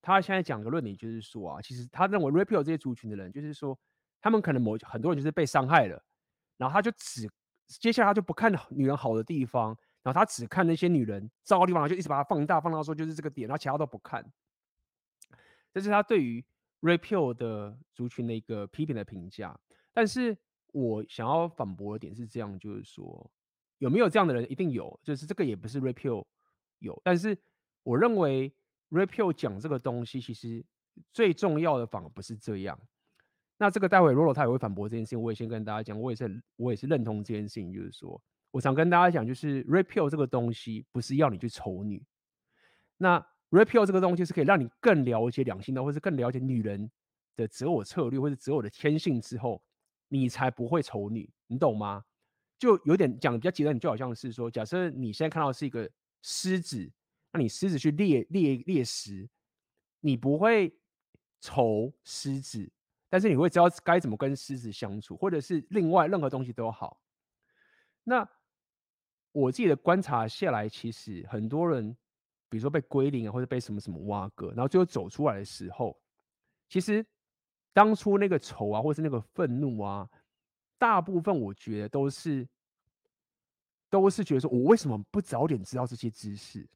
[0.00, 3.76] 他现在讲的论点就是说啊，其实他认为 rapeo 这些族群的人，就是说
[4.20, 6.00] 他们可能某很多人就是被伤害了，
[6.56, 7.28] 然后他就只
[7.66, 14.24] 接下来他就不看女人好的地方，然后他只看那些女人糟的地方，就一直把它放大，放大说就是这个点，然后其他都不看。
[15.74, 16.44] 这是他对于
[16.82, 19.58] rapeo 的族群的一个批评的评价，
[19.92, 20.38] 但是。
[20.72, 23.30] 我想要反驳的点是这样，就是说
[23.78, 26.24] 有没有这样的人，一定有，就是这个也不是 Rapio
[26.78, 27.36] 有，但是
[27.82, 28.52] 我认为
[28.90, 30.64] Rapio 讲这个东西，其实
[31.12, 32.78] 最重要的反而不是这样。
[33.56, 38.20] 那这个待会 Rolo 他也会反驳这件事情，我也先跟大家讲，我也是我也是认同这件事情，就是说
[38.50, 42.04] 我想跟大家讲，就是 Rapio 这个东西不是要你去丑女，
[42.96, 43.18] 那
[43.50, 46.90] Rapio 这个东西是可以让你更了解两性的，或是更了解女人
[47.36, 49.62] 的择偶策略，或者择偶的天性之后。
[50.08, 52.04] 你才不会仇女，你懂吗？
[52.58, 55.88] 就有点讲的比较极端，你就好像是说，假设你现在看到是一个
[56.22, 56.90] 狮子，
[57.32, 59.28] 那你狮子去猎猎猎食，
[60.00, 60.76] 你不会
[61.40, 62.68] 仇狮子，
[63.08, 67.00] 但是你会知道该怎么跟狮子相处，或者是另外任何东西都好。
[68.02, 68.28] 那
[69.30, 71.96] 我自己的观察下来，其实很多人，
[72.48, 75.96] 比如说被归零啊，或者被什么什么挖个，然后最后走出来的时候，
[76.68, 77.06] 其实。
[77.78, 80.10] 当初那个仇啊，或是那个愤怒啊，
[80.78, 82.44] 大部分我觉得都是
[83.88, 86.68] 都是觉得说，我为什么不早点知道这些知识？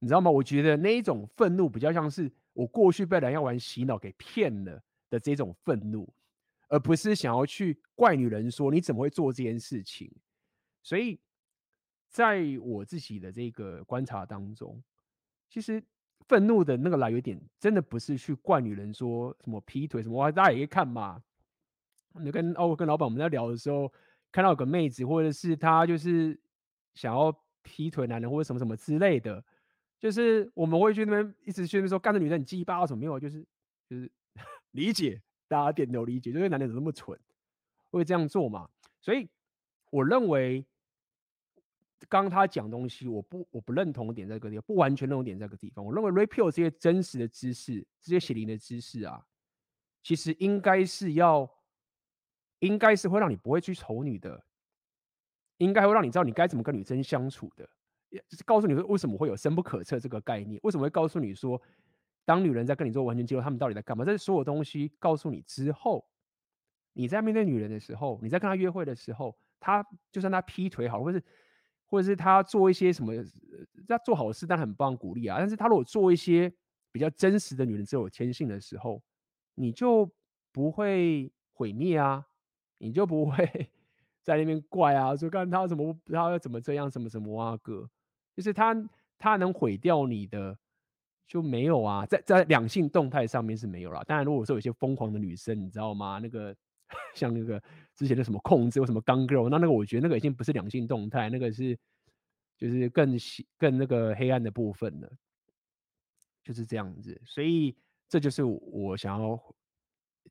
[0.00, 0.28] 你知道吗？
[0.28, 6.12] 我觉得那一种愤怒比较像是我过去被蓝药丸洗脑给骗了的这种愤怒，
[6.66, 10.12] 而不是想要去怪女人说你怎么会做这件事情。
[10.82, 11.20] 所以，
[12.08, 14.82] 在我自己的这个观察当中，
[15.48, 15.80] 其实。
[16.28, 21.22] 愤怒的那个来源点，真的不是去怪女人说什么劈腿什么，大家也可以看嘛。
[22.20, 23.90] 你跟哦跟老板我们在聊的时候，
[24.30, 26.38] 看到有个妹子，或者是她就是
[26.94, 29.42] 想要劈腿男人或者什么什么之类的，
[29.98, 33.46] 就是我们会去那边一直去那边说，干这女人很鸡巴什么没有，就是
[33.88, 34.10] 就是
[34.72, 37.18] 理解大家点头理解，就是男人怎么那么蠢，
[37.90, 38.68] 会这样做嘛？
[39.00, 39.28] 所以
[39.90, 40.64] 我认为。
[42.08, 45.84] 刚他讲东西，我不我不认同点在这个地方，不完全认同点在这个地方。
[45.84, 49.26] 我认为 rapeo 这些真实的知识，这些血淋的知识啊，
[50.02, 51.50] 其实应该是要，
[52.60, 54.44] 应该是会让你不会去丑女的，
[55.56, 57.68] 应该会让你知道你该怎么跟女生相处的，
[58.10, 61.60] 也就是告诉你说为什么会有深不可测这个概念，为什么会告诉你说
[62.24, 64.04] 当女人在跟你做完全揭露，他们到底在干嘛？
[64.04, 66.08] 这是所有东西告诉你之后，
[66.92, 71.22] 你在面对女人的时候，你在跟她约会的时候，她就算她劈腿好，或是
[71.88, 73.12] 或者是他做一些什么，
[73.86, 75.38] 他做好事，但很棒，鼓励啊。
[75.38, 76.52] 但是他如果做一些
[76.92, 79.02] 比较真实的女人自我天性的时候，
[79.54, 80.10] 你就
[80.52, 82.26] 不会毁灭啊，
[82.78, 83.70] 你就不会
[84.22, 87.88] 在那边怪啊，说看他怎么他要怎么这样，什么什么啊哥，
[88.36, 88.74] 就是他
[89.18, 90.56] 他能毁掉你的。
[91.30, 94.02] 就没有啊，在在两性动态上面是没有啦。
[94.06, 96.18] 当然，如果说有些疯狂的女生，你知道吗？
[96.22, 96.56] 那个
[97.14, 97.62] 像那个
[97.94, 101.78] 之前的什么控制或什么钢 girl，那那个我觉得那个已经不是两性动态，那个是
[102.56, 103.16] 就是更
[103.56, 105.10] 更那个黑暗的部分了，
[106.42, 107.20] 就是这样子。
[107.24, 107.76] 所以
[108.08, 109.36] 这就是我想要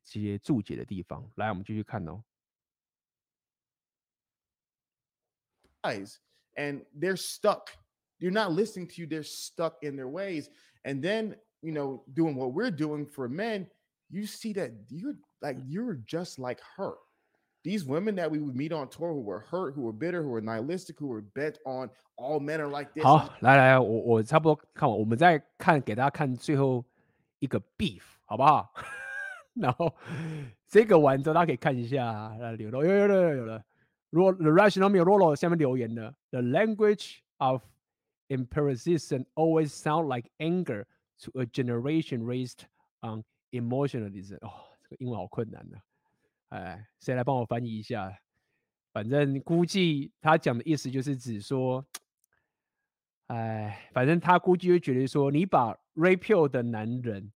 [0.02, 1.30] 这些注解的地方。
[1.36, 2.22] 来，我们继续看哦。
[6.54, 7.68] And they're stuck.
[8.18, 9.06] You're not listening to you.
[9.06, 10.50] They're stuck in their ways.
[10.84, 13.68] And then, you know, doing what we're doing for men,
[14.10, 16.93] you see that you're like you're just like her.
[17.63, 20.29] These women that we would meet on tour who were hurt, who were bitter, who
[20.29, 23.03] were nihilistic, who were bent on all men are like this.
[23.03, 26.83] 好，来来，我我差不多看完，我们再看给大家看最后
[27.39, 28.69] 一个 beef，好不好？
[29.53, 29.93] 然后
[30.67, 33.63] 这个完之后，大家可以看一下，来有了有有了有了。
[34.09, 37.61] 如果 The Rational 没有 Rolo 下面留言的，The language of
[38.27, 40.85] empiricism always sound like anger
[41.23, 42.65] to a generation raised
[43.01, 44.37] on emotionalism。
[44.41, 44.51] 哦，
[44.88, 45.76] 这个英文好困难呢、
[46.48, 48.10] 哎，谁来帮我翻译一下？
[48.92, 51.86] 反正估计他讲的意思就是指说，
[53.26, 57.30] 哎，反正他估计会觉得说，你把 rape 的男人，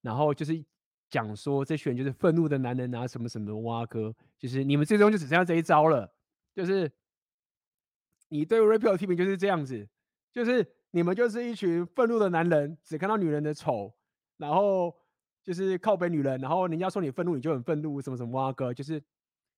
[0.00, 0.64] 然后就是
[1.10, 6.10] 讲说这群就是愤怒的男人啊，什么什么挖哥，就是你们最终就只剩下这一招了，
[6.54, 6.90] 就是
[8.28, 9.86] 你对 rape 的批评就是这样子。
[10.32, 13.94] 就是你们就是一群愤怒的男人，只看到女人的丑，
[14.38, 14.96] 然后
[15.44, 19.02] 就是靠北女人，然后人家说你愤怒，你就很愤怒，什么什么哇哥，就是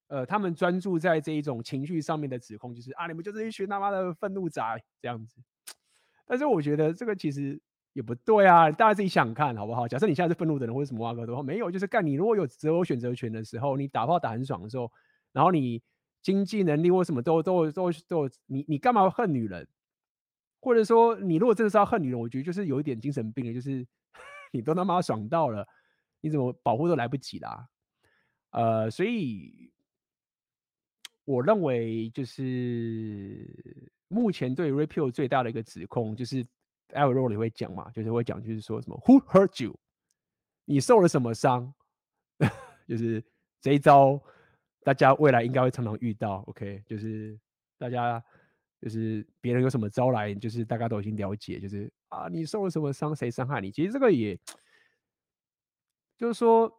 [0.07, 4.61] 呃，他们专注在这一种情绪上面的指控，就是啊，你们就是一群他妈的愤怒仔
[5.01, 5.41] 这样子。
[6.25, 7.59] 但是我觉得这个其实
[7.93, 9.87] 也不对啊，大家自己想看好不好？
[9.87, 14.91] 假设你现在是愤怒的人或者什么哇哥的话，没有，就是干你如果有择偶选择权的时候，你打炮打很爽的时候，
[15.31, 15.81] 然后你
[16.21, 19.67] 经济能力或什么都都都都，你你干嘛恨女人？
[20.59, 23.85] 或者说，你如果真的是要恨女人，我觉得就是有一点精神病了，就是
[24.55, 25.67] 你都他妈爽到了，
[26.21, 27.67] 你怎么保护都来不及啦。
[28.51, 29.69] 呃，所以
[31.25, 36.45] 我认为就是目前对 Rapio 最大的一个指控，就是
[36.93, 39.77] 艾薇儿里会讲嘛，就是会讲，就是说什么 Who hurt you？
[40.63, 41.73] 你受了什么伤？
[42.87, 43.23] 就是
[43.59, 44.21] 这一招，
[44.83, 46.43] 大家未来应该会常常遇到。
[46.47, 47.37] OK，就是
[47.77, 48.23] 大家。
[48.85, 53.71] 就是别人有什么招来，就是大家都已经了解，就是啊，你受了什么伤，谁伤害你？
[53.71, 54.39] 其实这个也，
[56.15, 56.71] 就是说，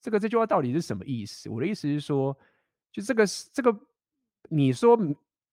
[0.00, 1.50] 这个这句话到底是什么意思？
[1.50, 2.38] 我的意思是说，
[2.92, 3.76] 就这个这个，
[4.48, 4.96] 你说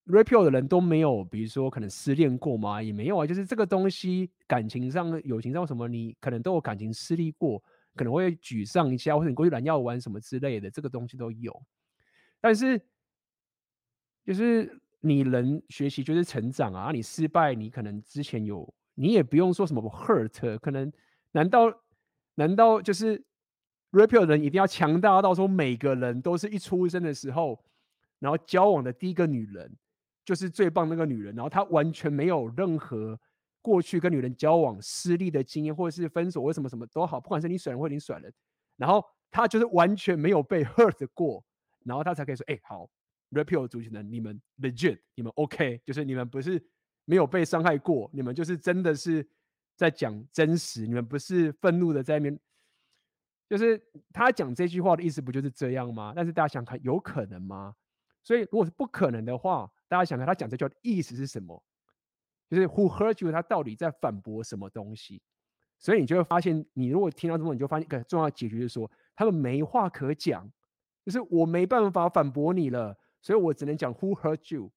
[0.05, 2.79] rapio 的人都没有，比如说可能失恋过吗？
[2.79, 3.25] 也没有啊。
[3.25, 7.57] 就是这个东西，感情上、友情上什么，你可能都有感情失利过，
[7.95, 11.59] 可能会沮丧一下，或者你过去蓝药丸什么之类的，这个东西都有。
[12.39, 12.79] 但是，
[14.23, 14.79] 就是。
[15.05, 16.89] 你人学习就是成长啊！
[16.93, 20.89] 你失败，你可能之前有，你也不用说什么 hurt，可能
[21.33, 21.69] 难道
[22.35, 23.21] 难道就是
[23.91, 27.61] rapio 人一定要强大到说每个人都是一出生的时候，
[28.19, 29.69] 然后交往的第一个女人
[30.23, 33.19] 就是最棒那个女人，然后他完全没有任何
[33.61, 38.33] 过去跟女人交往失利的经验，或者是分手为什么什么都好，不管是你甩人或者你甩人，
[38.77, 41.43] 然后他就是完全没有被 hurt 过，
[41.83, 42.89] 然后他才可以说，哎、好。
[43.33, 46.63] Repeal 族群的你们 legit，你们 OK，就是你们不是
[47.05, 49.27] 没有被伤害过，你们就是真的是
[49.75, 52.39] 在讲真实，你们不是愤怒的在那边，
[53.49, 53.81] 就是
[54.11, 56.13] 他讲这句话的意思不就是这样吗？
[56.15, 57.75] 但是大家想看，有可能吗？
[58.23, 61.61] 所以如果是不可能的话，大家想看他讲这句话的意思是什么？
[62.49, 63.31] 就是 Who hurt you？
[63.31, 65.21] 他到底在反驳什么东西？
[65.79, 70.49] 所以你就会发现，你如果听到这种，你就发现一个重要的结局就是说，他们没话可讲，
[71.03, 72.97] 就是我没办法反驳你了。
[73.23, 74.69] 所以我只能讲 Who hurt you？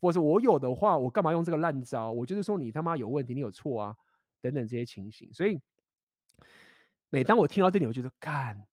[0.00, 2.10] 或者我有的话，我干嘛用这个烂招？
[2.10, 3.96] 我就是说你他妈有问题，你有错啊，
[4.40, 5.32] 等等这些情形。
[5.32, 5.60] 所以
[7.10, 8.66] 每当我听到这里，我觉得干，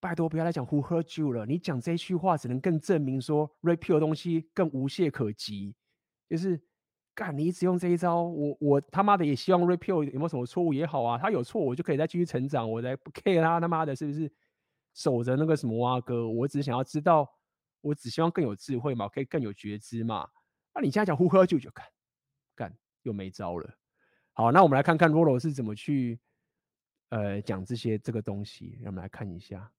[0.00, 1.46] 拜托不要来讲 Who hurt you 了。
[1.46, 5.74] 你讲这一句话，只能更证明说 rapio 的东西更无懈可击。
[6.28, 6.60] 就是
[7.14, 14.32] 干，你一直用这一招，我我他妈的也希望 “Repeal” 有没有什么错误也好啊，他有错我就可以再继续成长，我再不 care 他他妈的是不是
[14.94, 16.28] 守着那个什么蛙哥？
[16.28, 17.28] 我只想要知道。
[17.80, 20.28] 我只希望更有智慧嘛，可以更有觉知嘛。
[20.74, 21.86] 那、你现在讲呼喝就就干
[22.54, 23.78] 干又没招了。
[24.32, 26.20] 好，那我们来看看 Rolo 是怎么去
[27.08, 29.72] 呃讲这些这个东西，让我们来看一下。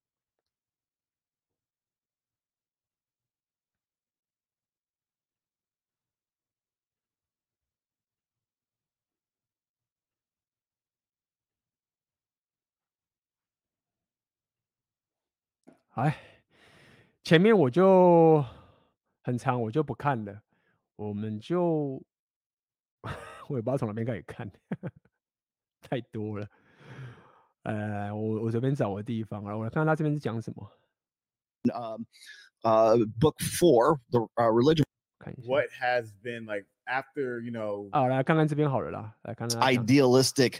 [15.95, 16.28] 哎，
[17.23, 18.43] 前面我就
[19.23, 20.41] 很长，我就不看了。
[20.95, 22.01] 我们就
[23.47, 24.49] 我也不知道从哪边开始看，
[25.81, 26.47] 太多了。
[27.63, 30.71] 呃，我我随便找个地方啊，我来看看他这边是讲什么。
[31.73, 31.99] 呃
[32.63, 34.85] 呃，Book Four, the religion.
[35.45, 36.65] What has been like?
[36.88, 40.58] after you know 啊，来看看这边好了啦，来看看 idealistic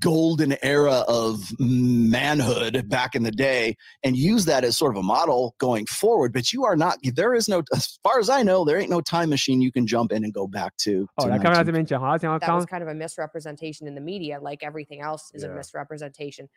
[0.00, 5.02] golden era of manhood back in the day and use that as sort of a
[5.02, 8.64] model going forward but you are not there is no as far as I know
[8.64, 12.36] there ain't no time machine you can jump in and go back to, to 来看看这边讲，好，像
[12.40, 15.52] that was kind of a misrepresentation in the media like everything else is yeah.
[15.52, 16.48] a misrepresentation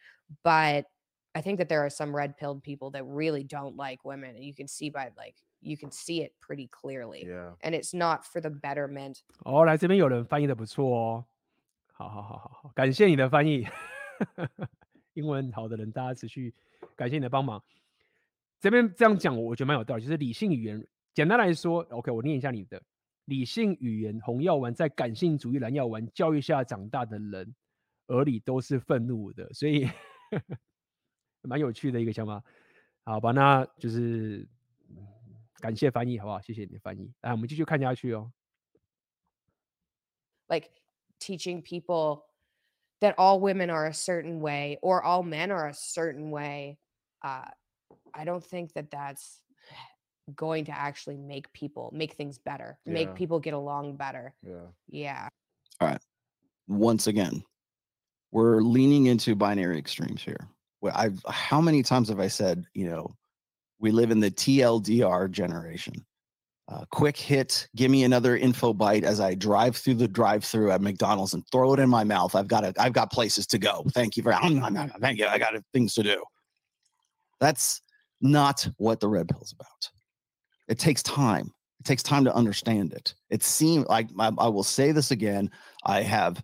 [0.44, 0.86] but
[1.36, 4.44] I think that there are some red pilled people that really don't like women and
[4.44, 7.24] you can see by like you can see it pretty clearly.
[7.27, 7.55] Yeah.
[7.62, 9.20] And it's not for the betterment.
[9.45, 11.24] 哦，来这边有人翻译的不错哦，
[11.93, 13.66] 好好好好好，感谢你的翻译，
[15.15, 16.55] 英文好的人，大家持续
[16.97, 17.62] 感谢你的帮忙。
[18.59, 22.82] 这边这样讲，我觉得蛮有道理，就是理性语言，简单来说，OK，我念一下你的
[23.27, 24.20] 理性语言。
[24.20, 27.55] 红药丸在感性主义蓝药丸教育下长大的人
[28.09, 29.89] 耳里都是愤怒的，所以
[31.43, 32.43] 蛮有趣的一个想法。
[33.05, 34.49] 好吧，那就是。
[35.60, 36.41] 感谢翻译，好不好？
[36.41, 37.11] 谢谢你的翻译。
[37.22, 38.32] 来，我们继续看下去哦。
[40.48, 40.69] Like
[41.19, 42.23] teaching people
[43.02, 46.77] that all women are a certain way or all men are a certain way.
[47.22, 47.49] Uh,
[48.14, 49.41] I don't think that that's
[50.36, 52.94] going to actually make people make things better, yeah.
[52.94, 54.34] make people get along better.
[54.44, 54.68] Yeah.
[54.88, 55.30] Yeah.
[55.80, 56.02] All right.
[56.68, 57.44] Once again,
[58.32, 60.48] we're leaning into binary extremes here.
[60.84, 63.15] I've how many times have I said, you know,
[63.81, 66.05] we live in the TLDR generation.
[66.69, 70.81] Uh, quick hit, give me another info bite as I drive through the drive-through at
[70.81, 72.36] McDonald's and throw it in my mouth.
[72.36, 73.85] I've got a, I've got places to go.
[73.93, 74.32] Thank you for,
[75.01, 75.27] thank you.
[75.27, 76.23] I got things to do.
[77.40, 77.82] That's
[78.20, 79.90] not what the red pill is about.
[80.69, 81.52] It takes time.
[81.81, 83.15] It takes time to understand it.
[83.31, 85.51] It seems like I, I will say this again.
[85.85, 86.40] I have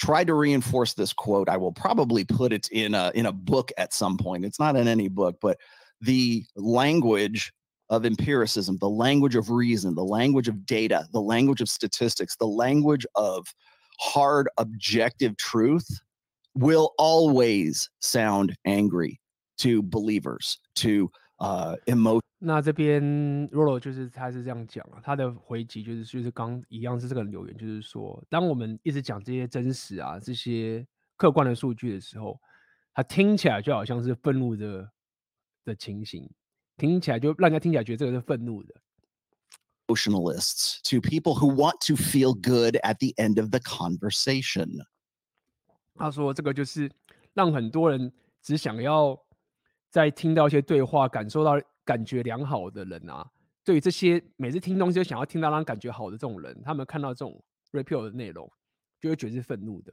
[0.00, 1.50] tried to reinforce this quote.
[1.50, 4.44] I will probably put it in a in a book at some point.
[4.44, 5.58] It's not in any book, but
[6.03, 7.51] the language
[7.89, 12.45] of empiricism, the language of reason, the language of data, the language of statistics, the
[12.45, 13.47] language of
[13.99, 15.87] hard objective truth
[16.53, 19.19] will always sound angry
[19.57, 22.21] to believers, to uh, emotion.
[22.41, 23.01] 那这边
[23.49, 30.87] Rolo 就是他是这样讲啊，他的回击就是就是刚一样是这个留言，就是说，当我们一直讲这些真实啊、这些
[31.17, 32.39] 客观的数据的时候，
[32.93, 34.89] 它听起来就好像是愤怒的。
[35.64, 36.28] 的情形
[36.76, 38.74] 听起来就让人家听起来觉得这个是愤怒的。
[39.86, 44.84] Emotionalists to people who want to feel good at the end of the conversation。
[45.94, 46.90] 他说这个就是
[47.34, 48.12] 让很多人
[48.42, 49.18] 只想要
[49.90, 53.30] 在听到一些对话，感受到感觉良好的人啊，
[53.62, 58.50] 对于这些每次听东西就想要听到让感觉好的这种人，他们看到这种 repeal 的内容，
[59.00, 59.92] 就会觉得是愤怒的。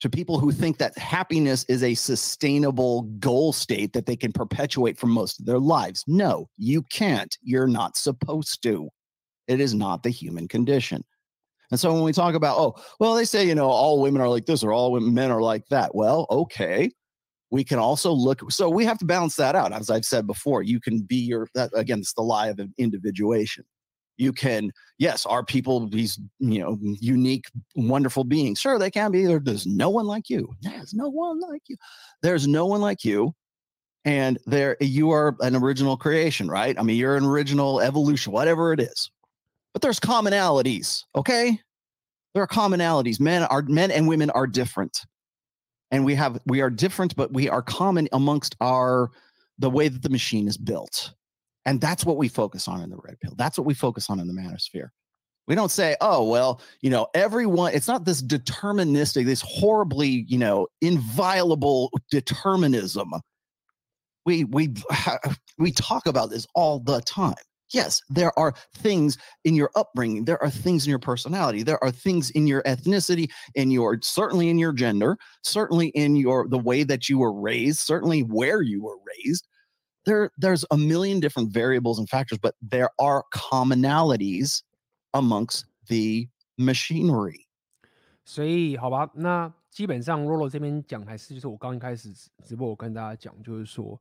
[0.00, 4.96] To people who think that happiness is a sustainable goal state that they can perpetuate
[4.96, 6.04] for most of their lives.
[6.06, 7.36] No, you can't.
[7.42, 8.88] You're not supposed to.
[9.48, 11.04] It is not the human condition.
[11.70, 14.28] And so when we talk about, oh, well, they say, you know, all women are
[14.28, 15.94] like this or all men are like that.
[15.94, 16.90] Well, okay.
[17.50, 19.72] We can also look, so we have to balance that out.
[19.72, 23.64] As I've said before, you can be your, that, again, it's the lie of individuation
[24.18, 27.46] you can yes are people these you know unique
[27.76, 28.60] wonderful beings?
[28.60, 29.24] Sure they can be.
[29.24, 30.54] There's no one like you.
[30.60, 31.76] There's no one like you.
[32.22, 33.34] There's no one like you.
[34.04, 36.78] And there you are an original creation right?
[36.78, 39.10] I mean you're an original evolution whatever it is.
[39.72, 41.58] But there's commonalities okay?
[42.34, 43.20] There are commonalities.
[43.20, 45.06] Men are men and women are different.
[45.90, 49.10] And we have we are different but we are common amongst our
[49.58, 51.12] the way that the machine is built
[51.68, 53.34] and that's what we focus on in the red pill.
[53.36, 54.88] That's what we focus on in the manosphere.
[55.46, 60.38] We don't say, oh, well, you know, everyone, it's not this deterministic, this horribly, you
[60.38, 63.12] know, inviolable determinism.
[64.24, 64.74] We we
[65.58, 67.34] we talk about this all the time.
[67.74, 71.90] Yes, there are things in your upbringing, there are things in your personality, there are
[71.90, 76.82] things in your ethnicity, in your certainly in your gender, certainly in your the way
[76.82, 79.46] that you were raised, certainly where you were raised
[80.07, 84.59] there there's a million different variables and factors but there are commonalities
[85.11, 86.27] amongst the
[86.57, 87.45] machinery
[88.25, 92.13] 所以好吧，那基本上 Rolo 这边讲还是就是我刚一开始
[92.43, 93.99] 直播我跟大家讲，就是说，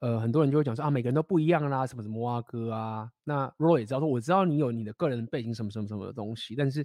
[0.00, 3.08] 呃，很多人就会讲说啊，每个人都不一样啦，什么什么啊哥啊。
[3.22, 6.84] 那 Rolo 也知道说，我知道你有你的个人背景什么什么什么的东西，但是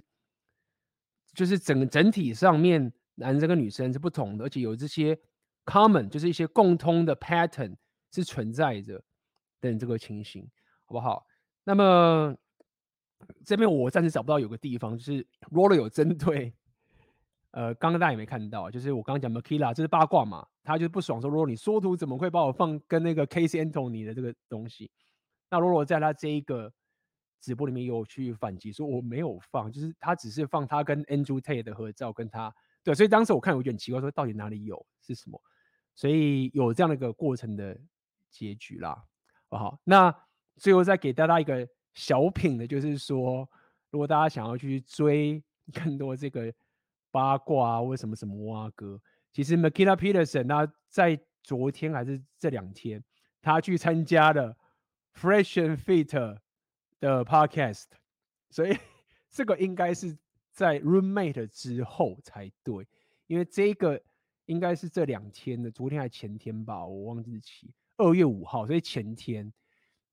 [1.32, 5.18] 就是整整体上面男生跟女生是不同的，而且有这些
[5.64, 7.74] common 就是一些共通的 pattern
[8.13, 9.01] 是存在着
[9.59, 10.47] 等这个情形，
[10.85, 11.25] 好不好？
[11.63, 12.35] 那么
[13.45, 16.53] 这边我暂时找不到有个地方，就是 ROLLO 有针对。
[17.51, 24.91] 呃，刚刚大家也没看到，就是我刚刚讲 Makila，这是八卦嘛，他就不爽说，罗罗你缩图怎么会把我放跟那个 Case Anthony 的这个东西？
[25.49, 26.73] 那 ROLLO 在他这一个
[27.39, 32.53] 直播里面有去反击，说我没有放，就是他只是放他跟 Andrew Tate 的合照，跟他
[32.83, 35.39] 对，所以当时我看有点奇怪，说到底哪里有是什么？
[35.93, 37.79] 所以有这样的一个过程的
[38.33, 39.05] 结局啦，
[39.49, 39.79] 好？
[39.85, 40.13] 那
[40.57, 43.47] 最后再给大家一个小品的，就是说，
[43.91, 45.41] 如果大家想要去追
[45.71, 46.53] 更多这个。
[47.13, 48.99] 八卦啊，为什么什么蛙哥？
[49.31, 53.03] 其实 Makila Peterson 他在昨天还是这两天，
[53.39, 54.57] 他去参加了
[55.13, 56.39] Fresh and Fit
[56.99, 57.85] 的 Podcast，
[58.49, 58.75] 所以
[59.29, 60.17] 这个应该是
[60.51, 62.87] 在 Roommate 之后才对，
[63.27, 64.01] 因为这个
[64.45, 69.51] 应该是这两天的，昨天还前天吧，我忘记日期，二月五号，所以前天。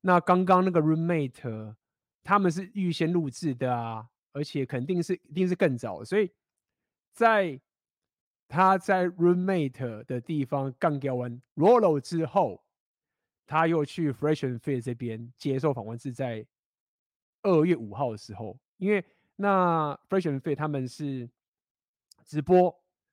[0.00, 1.74] 那刚刚那个 Roommate
[2.22, 6.30] 他们是预先录制的啊，而且肯定是一定是更早，所以。
[7.12, 7.60] 在
[8.46, 12.64] 他在 roommate 的地方干掉完 Rolo 之后，
[13.44, 16.46] 他又去 Fresh and Fit 这边接受访问，是在
[17.42, 18.56] 二月五号的时候。
[18.76, 19.04] 因为
[19.34, 21.28] 那 Fresh and Fit 他们是
[22.24, 22.72] 直播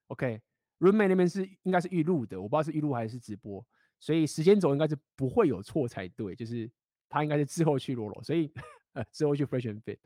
[0.09, 3.65] ，OK，roommate 那边是应该是预录的，我不知道是预录还是直播，
[3.99, 6.69] 所以时间轴应该是不会有错才对，就是
[7.09, 8.51] 他应该是之后去罗罗所以
[8.93, 9.97] 呃之后去 Fresh and Fit。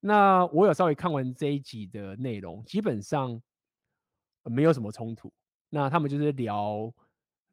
[0.00, 3.40] 那我有稍微看完这一集的内容，基本上
[4.44, 5.32] 没有什么冲突。
[5.70, 6.92] 那他们就是聊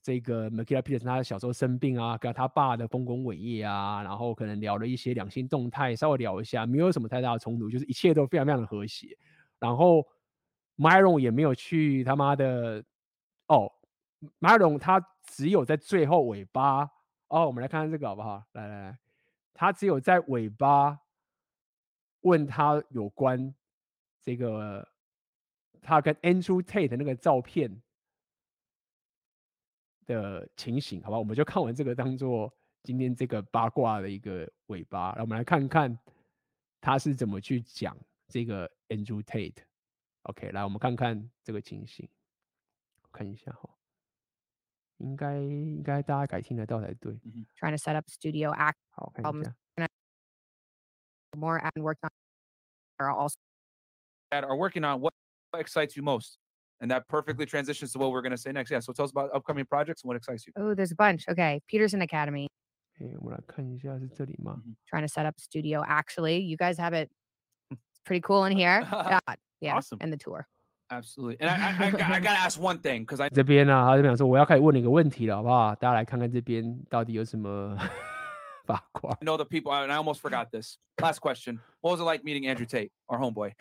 [0.01, 9.17] 这个 Makila Peterson 他小时候生病啊，跟他爸的丰功伟业啊，然后可能聊了一些两性动态，稍微聊一下，没有什么太大的冲突，就是一切都非常非常的和谐。
[9.59, 10.05] 然后
[10.77, 12.83] Myron 也没有去他妈的
[13.47, 13.71] 哦
[14.39, 16.89] ，Myron 他只有在最后尾巴
[17.27, 18.43] 哦，我们来看看这个好不好？
[18.51, 18.99] 来来来，
[19.53, 20.99] 他只有在尾巴。
[22.25, 23.53] 问他有关
[24.21, 24.87] 这个
[25.81, 27.81] 他跟 Andrew Tate 那个照片
[30.05, 32.49] 的情形，好吧，我们就看完这个当做
[32.81, 35.99] 今天这个八卦的一个尾巴，然后我们来看看
[36.79, 37.93] 他是怎么去讲
[38.29, 39.57] 这个 Andrew Tate。
[40.21, 42.07] OK，来我们看看这个情形，
[43.11, 43.69] 看一下哈，
[45.02, 47.12] 应该应该大家改听得到才对。
[47.60, 49.54] Trying to set up studio act，好，看一下。
[51.36, 52.10] more and work on
[52.98, 53.36] are also
[54.30, 55.12] that are working on what
[55.54, 56.38] excites you most.
[56.80, 58.70] And that perfectly transitions to what we're going to say next.
[58.70, 58.78] Yeah.
[58.78, 60.52] So tell us about upcoming projects and what excites you.
[60.56, 61.24] Oh, there's a bunch.
[61.28, 61.60] Okay.
[61.66, 62.46] Peterson Academy.
[62.96, 65.82] Hey, Trying to set up studio.
[65.84, 67.10] Actually, you guys have it
[68.04, 68.86] pretty cool in here.
[68.92, 69.18] yeah.
[69.60, 69.74] yeah.
[69.74, 69.98] Awesome.
[70.00, 70.46] And the tour.
[70.88, 71.36] Absolutely.
[71.40, 75.74] And I, I, I, I got to ask one thing because I 这边呢、啊，他这边说我要开始问你一个问题了，好不好？
[75.74, 77.76] 大家来看看这边到底有什么。
[78.66, 79.12] 八卦。
[79.12, 80.76] I know the people, and I almost forgot this.
[80.98, 83.54] Last question: What was it like meeting Andrew Tate, our homeboy?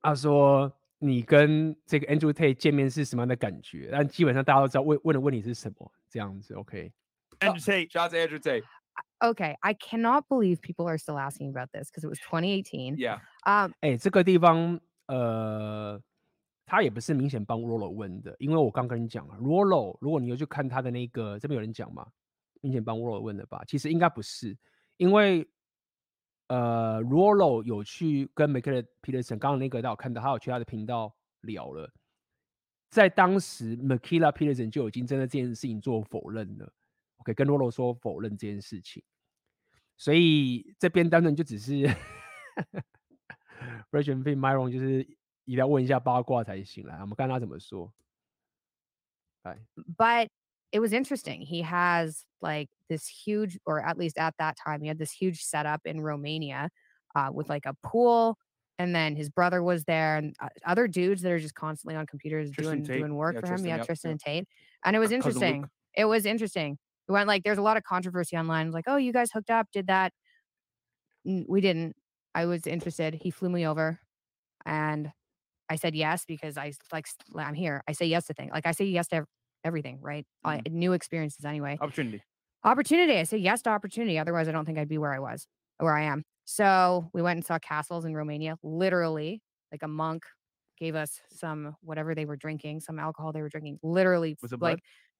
[0.00, 3.90] 他说你跟这个 Andrew Tate 见面是什么样的感觉？
[3.92, 8.64] 但基本上大家都知道问问的问题是什么，这样子 OK。Andrew Tate, shout out to Andrew Tate.
[9.20, 12.96] Okay, I cannot believe people are still asking about this because it was 2018.
[12.96, 13.18] Yeah.
[13.44, 13.72] Um.
[13.80, 16.00] 哎，这个地方呃，
[16.65, 22.07] 他也不是明显帮 Rollo 问的，因为我刚跟你讲了，Rollo，如果你有去看他的那个，这边有人讲嘛。
[22.61, 24.57] 明显帮 Rollo 问的吧，其实应该不是，
[24.95, 25.45] 因为
[26.47, 31.91] 呃，Rollo 有去跟 Makila Peterson，刚刚那个大家有看到，他有去他的频道聊了，
[32.89, 36.71] 在当时 Makila Peterson 就已经针对这件事情做否认了
[37.17, 39.03] ，OK，跟 Rollo 说否认这件事情，
[39.97, 41.73] 所以这边当然就只是
[43.91, 45.05] Fresh and Fit Myron 就是
[45.44, 47.92] 一定要问一下八卦才行来，我们看他怎么说，
[49.42, 49.58] 来，
[49.96, 51.40] But。it was interesting.
[51.40, 55.42] He has like this huge, or at least at that time, he had this huge
[55.42, 56.68] setup in Romania
[57.14, 58.36] uh, with like a pool.
[58.78, 62.06] And then his brother was there, and uh, other dudes that are just constantly on
[62.06, 62.98] computers Tristan doing Tate.
[62.98, 63.70] doing work yeah, for Tristan, him.
[63.70, 64.12] Yeah, yep, Tristan yep.
[64.12, 64.48] and Tate.
[64.84, 65.64] And it was interesting.
[65.96, 66.78] It was interesting.
[67.08, 68.70] It went like there's a lot of controversy online.
[68.70, 70.12] Like, oh, you guys hooked up, did that?
[71.24, 71.96] We didn't.
[72.34, 73.14] I was interested.
[73.14, 73.98] He flew me over,
[74.64, 75.10] and
[75.73, 77.83] I said yes because I like I'm here.
[77.87, 78.51] I say yes to things.
[78.53, 79.25] Like I say yes to
[79.63, 80.25] everything, right?
[80.45, 80.67] Mm-hmm.
[80.67, 81.79] I, new experiences anyway.
[81.81, 82.21] Opportunity.
[82.63, 83.17] Opportunity.
[83.17, 84.19] I say yes to opportunity.
[84.19, 85.47] Otherwise, I don't think I'd be where I was,
[85.79, 86.23] where I am.
[86.45, 89.41] So we went and saw castles in Romania, literally
[89.71, 90.23] like a monk
[90.77, 93.79] gave us some whatever they were drinking, some alcohol they were drinking.
[93.81, 94.79] Literally, Was it like,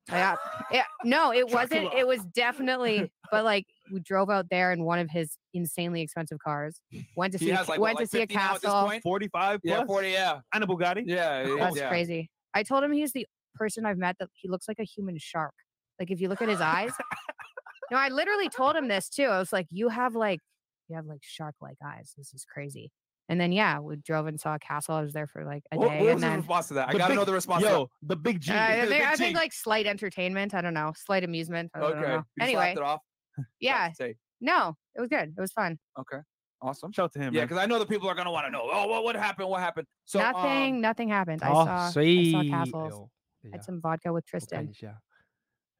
[0.09, 0.35] yeah,
[0.71, 1.93] yeah, no, it wasn't.
[1.93, 6.39] It was definitely, but like we drove out there in one of his insanely expensive
[6.39, 6.79] cars.
[7.15, 8.41] Went to He see, a, has, like, went what, to like see a 50 now
[8.55, 8.87] at this castle.
[8.87, 9.03] point?
[9.03, 10.39] 45 Yeah, 40, yeah.
[10.53, 11.03] And a Bugatti?
[11.05, 11.89] Yeah, That's yeah.
[11.89, 12.29] crazy.
[12.53, 13.25] I told him he's the
[13.55, 15.53] person I've met that he looks like a human shark.
[15.99, 16.91] Like if you look at his eyes.
[17.91, 19.25] no, I literally told him this too.
[19.25, 20.39] I was like, you have like
[20.89, 22.13] you have like shark like eyes.
[22.17, 22.91] This is crazy.
[23.29, 24.95] And then yeah, we drove and saw a castle.
[24.95, 25.99] I was there for like a what, day.
[25.99, 26.89] What was then, the response to that?
[26.89, 27.63] I gotta know the response.
[27.63, 28.51] Yo, the big G.
[28.51, 30.53] Uh, I, think, big think like slight entertainment.
[30.53, 31.71] I don't know, slight amusement.
[31.75, 32.19] okay.
[32.39, 32.75] Anyway,
[33.59, 33.87] yeah.
[34.41, 35.33] no, it was good.
[35.37, 35.79] It was fun.
[35.97, 36.19] Okay.
[36.61, 36.91] Awesome.
[36.91, 37.33] Shout out to him.
[37.33, 38.69] Yeah, because I know the people are gonna want to know.
[38.71, 39.49] Oh, what what happened?
[39.49, 39.87] What happened?
[40.05, 40.75] So nothing.
[40.75, 41.43] Um, nothing happened.
[41.43, 41.89] I oh, saw.
[41.89, 42.35] See.
[42.35, 43.09] I saw castles.
[43.43, 43.49] Yeah.
[43.53, 44.69] Had some vodka with Tristan.
[44.69, 44.93] Okay, yeah.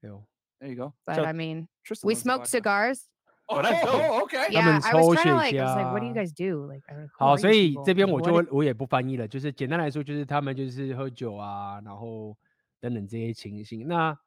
[0.02, 0.28] Yo.
[0.60, 0.94] There you go.
[1.06, 2.50] But I mean, Tristan we smoked vodka.
[2.50, 3.08] cigars.
[3.54, 7.10] 哦，那时候 OK，他们抽血茄。
[7.18, 12.36] 好，所以这边我就我也不翻译了，就是简单来说，就是他们就是喝酒啊，然后
[12.80, 13.88] 等等这些情形。
[13.88, 14.18] 那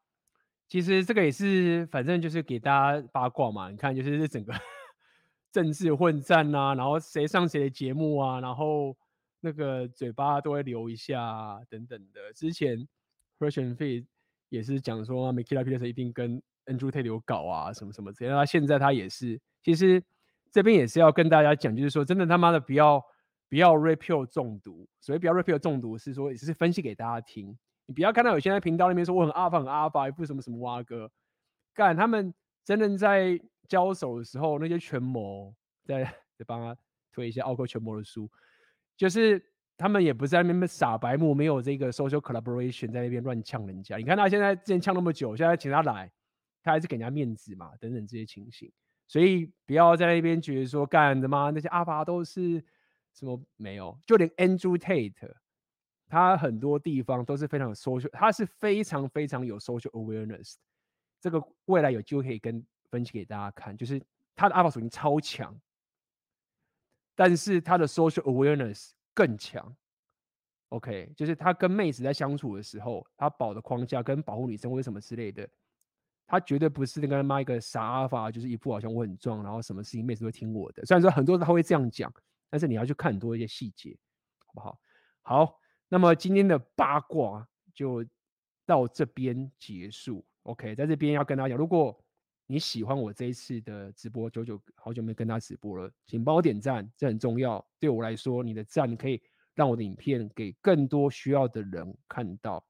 [0.69, 3.71] 其实这个也是，反正就是给大家八卦嘛。
[3.71, 4.53] 你看，就是这整个
[5.53, 8.97] 政治混战啊，然后谁上谁的节目啊，然后
[9.41, 12.33] 那个嘴巴都会留一下、啊、等等的。
[12.35, 12.87] 之前
[13.39, 14.07] Russian Fit
[14.49, 18.37] 也是讲说，Mikita Peterson 一定跟 Andrew Tate 有搞啊，什么什么之类的。
[18.37, 20.03] 那现在他也是，其实
[20.53, 23.03] 这边也是要跟大家讲，就是说真的他妈的不要
[23.49, 27.57] 不要 Repeal 中毒，所谓不要 Repeal 中毒是说也是分析给大家听，
[27.87, 31.11] 你不要看到有些在频道那边说我很阿法很阿法，一副什么什么蛙哥，
[31.75, 32.33] 干他们
[32.65, 33.39] 真的在
[33.69, 36.05] 交手的时候，那些权谋在
[36.37, 36.77] 在帮他
[37.13, 38.29] 推一些奥克权谋的书，
[38.97, 39.43] 就是
[39.77, 43.97] 他们也不在那边傻白目，没有这个 social collaboration 在那边乱呛人家。
[43.97, 46.11] 你看他现在之前呛那么久，现在请他来，
[46.67, 48.71] 他还是给人家面子嘛，等等这些情形。
[49.07, 52.63] 所以不要在那边觉得说干的嘛，那些阿法都是
[53.15, 55.33] 什么没有，就连 Andrew Tate，
[56.09, 60.57] 他很多地方都是非常有 social，他是非常非常有 social awareness。
[61.21, 64.03] 这个未来有机会可以跟分析给大家看，就是
[64.35, 65.57] 他的阿法属性超强，
[67.15, 69.77] 但是他的 social awareness 更强。
[70.71, 75.49] OK，就是他跟妹子在相处的时候，他保的框架跟保护女生或什么之类的，
[76.27, 80.85] 他绝对不是那个他妈一个傻阿法，就是一副好像我很壮，然后什么事情妹子都听我的。
[80.85, 82.13] 虽然说很多人他会这样讲，
[82.51, 83.97] 但是你要去看很多一些细节，
[84.47, 84.79] 好不好？
[85.23, 88.05] 好，那么今天的八卦就
[88.65, 90.25] 到这边结束。
[90.43, 91.97] OK，在这边要跟大家讲，如果
[92.47, 97.65] 你喜欢我这一次的直播，久久好久没跟大家直播了，请帮我点赞，这很重要。
[97.81, 99.21] 对我来说，你的赞可以
[99.55, 102.65] 让我的影片给更多需要的人看到。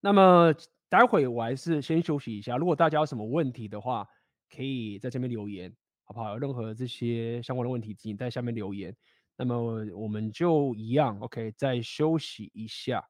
[0.00, 0.54] 那么
[0.90, 4.06] 待会我还是先休息一下，如果大家有什么问题的话，
[4.54, 5.72] 可以在这边留言，
[6.02, 6.30] 好不好？
[6.30, 8.94] 有任何这些相关的问题，请在下面留言。
[9.36, 13.08] 那么我们就一样，OK，再休息一下。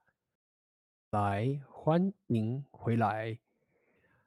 [1.10, 3.36] 来，欢迎回来。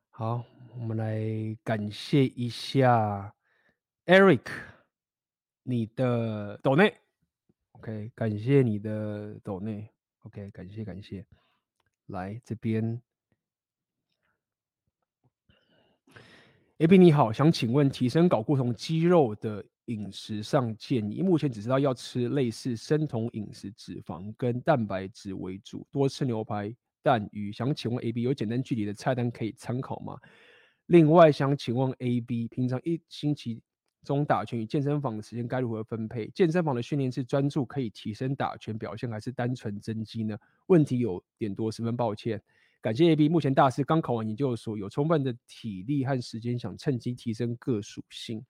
[0.10, 0.44] 好，
[0.76, 1.22] 我们来
[1.64, 3.34] 感谢一下
[4.06, 4.48] Eric，
[5.62, 6.94] 你的抖内
[7.74, 9.88] ，OK，感谢你的抖内
[10.24, 11.26] ，OK，感谢感谢。
[12.08, 13.02] 来这边
[16.84, 27.54] ，AB 你好，想请问提升睾固酮肌肉的饮食上建议，目前只知道要吃类似生酮饮食，脂肪跟蛋白质为主，多吃牛排、蛋、鱼。
[27.54, 30.18] 想请问 AB 有简单具体的菜单可以参考吗？
[30.88, 33.62] 另外想请问 AB，平常一星期
[34.04, 36.30] 中打拳与健身房的时间该如何分配？
[36.36, 40.38] 健身房的训练是专注可以提升打拳表现，还是单纯增肌呢？
[40.68, 42.42] 问题有点多，十分抱歉。
[42.84, 48.46] 感谢 AB，目前大四刚考完研究所，有充分的体力和时间，想趁机提升各属性。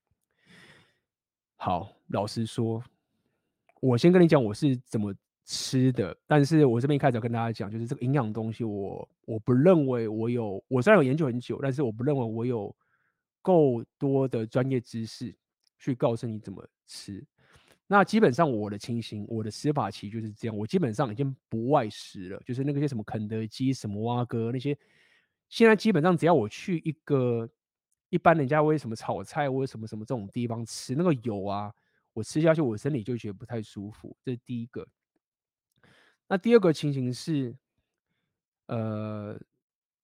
[1.55, 2.83] 好，老实说，
[3.79, 5.13] 我先跟你讲我是怎么
[5.45, 12.75] 吃的，但是我这边一开始要跟大家讲，就是这个营养东西，我我不认为我有，我虽然有研究很久，但是我不认为我有
[13.43, 15.37] 够多的专业知识
[15.77, 17.23] 去告诉你怎么吃。
[17.93, 24.77] 那基本上我的情形，我的吃法其实就是这样，我基本上已经不外食了，就是那个些什么肯德基、什么蛙哥那些，
[25.49, 27.49] 现在基本上只要我去一个。
[28.09, 31.73] 一般人家为什么炒菜或什么什么这种地方吃那个油啊，
[32.13, 34.87] 我吃下去我身体就觉得不太舒服，这是第一个。
[36.27, 37.57] 那第二个情形是，
[38.67, 39.35] 呃，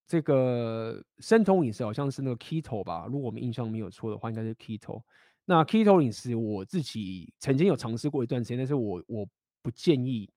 [0.07, 5.03] 这个生酮饮食好像是那个 keto 吧，如果我们印象没有错的话，应该是 keto。
[5.49, 9.27] 那 keto 饮食我自己曾经有尝试过一段时间，但是我我
[9.63, 10.29] 不建议。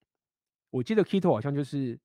[0.70, 2.00] 我记得 keto 好像就是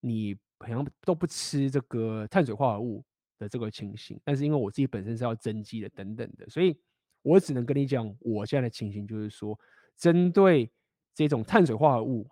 [0.00, 3.04] 你好像都不吃这个碳水化合物。
[3.40, 6.78] 的这个情形，但是因为我自己本身是要增肌的等等的，所以
[7.22, 9.58] 我只能跟你讲，我现在的情形就是说，
[9.96, 10.70] 针对
[11.14, 12.28] 这种碳水化合物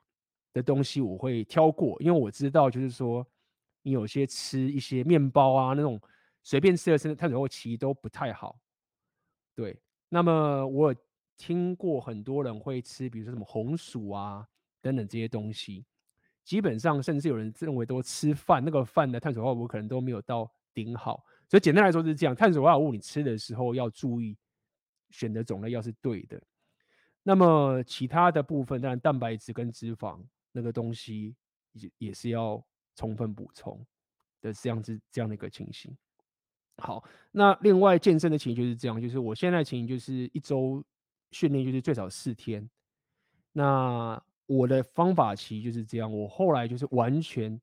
[0.53, 3.27] 的东西我会挑过，因为我知道就是说
[3.81, 5.99] 你有些吃一些面包啊那种
[6.43, 8.61] 随便吃的碳水化合物其实都不太好。
[9.55, 10.95] 对，那么我
[11.37, 14.47] 听过很多人会吃，比如说什么红薯啊
[14.81, 15.85] 等等这些东西，
[16.45, 21.25] 基本上甚至有人认为都吃饭那个饭的碳水化合物可能都没有到顶好。
[21.49, 24.37] 所以简单来说就是这样，碳水化合物你吃的时候要注意
[25.11, 26.43] 选的种类要是对的。
[27.23, 30.19] 那么其他的部分，当然蛋白质跟脂肪
[30.53, 31.37] 那个东西
[31.73, 32.65] 也也是要
[32.95, 33.85] 充分补充
[34.41, 35.97] 的，这样子这样的一个情形。
[36.79, 37.03] 好，
[37.33, 40.83] 那另外健身的情形就是这样，就是我现在情形就是一周
[41.33, 42.69] 训练就是最少四天。
[43.53, 47.61] 那我的方法其实就是这样，我后来就是完全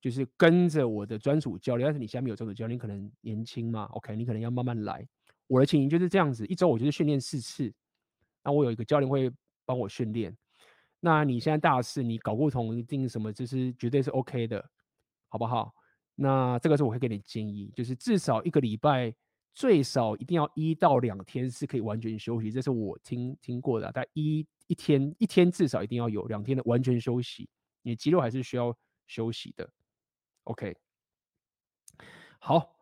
[0.00, 5.06] 就是跟着我的专属教练，但是你下面有专属教练，可能年轻嘛，OK，你可能要慢慢来。
[5.46, 7.72] 我的情形就是这样子，一周我就是训练四次。
[8.44, 9.30] 那我有一个教练会
[9.64, 10.34] 帮我训练。
[11.00, 14.64] 那你现在大四，你睾固酮一定什么，就是绝对是 OK 的，
[15.28, 15.74] 好不好？
[16.14, 19.14] 那这个是我会给你建议，就是至少一个礼拜
[19.52, 23.90] 最少一定要一到两天是可以完全休息，这是我听听过的。
[23.92, 27.48] 但一一天一天至少一定要有两天的完全休息，
[27.82, 28.76] 你肌肉还是需要
[29.06, 29.68] 休息的。
[30.44, 30.76] OK，
[32.38, 32.76] 好，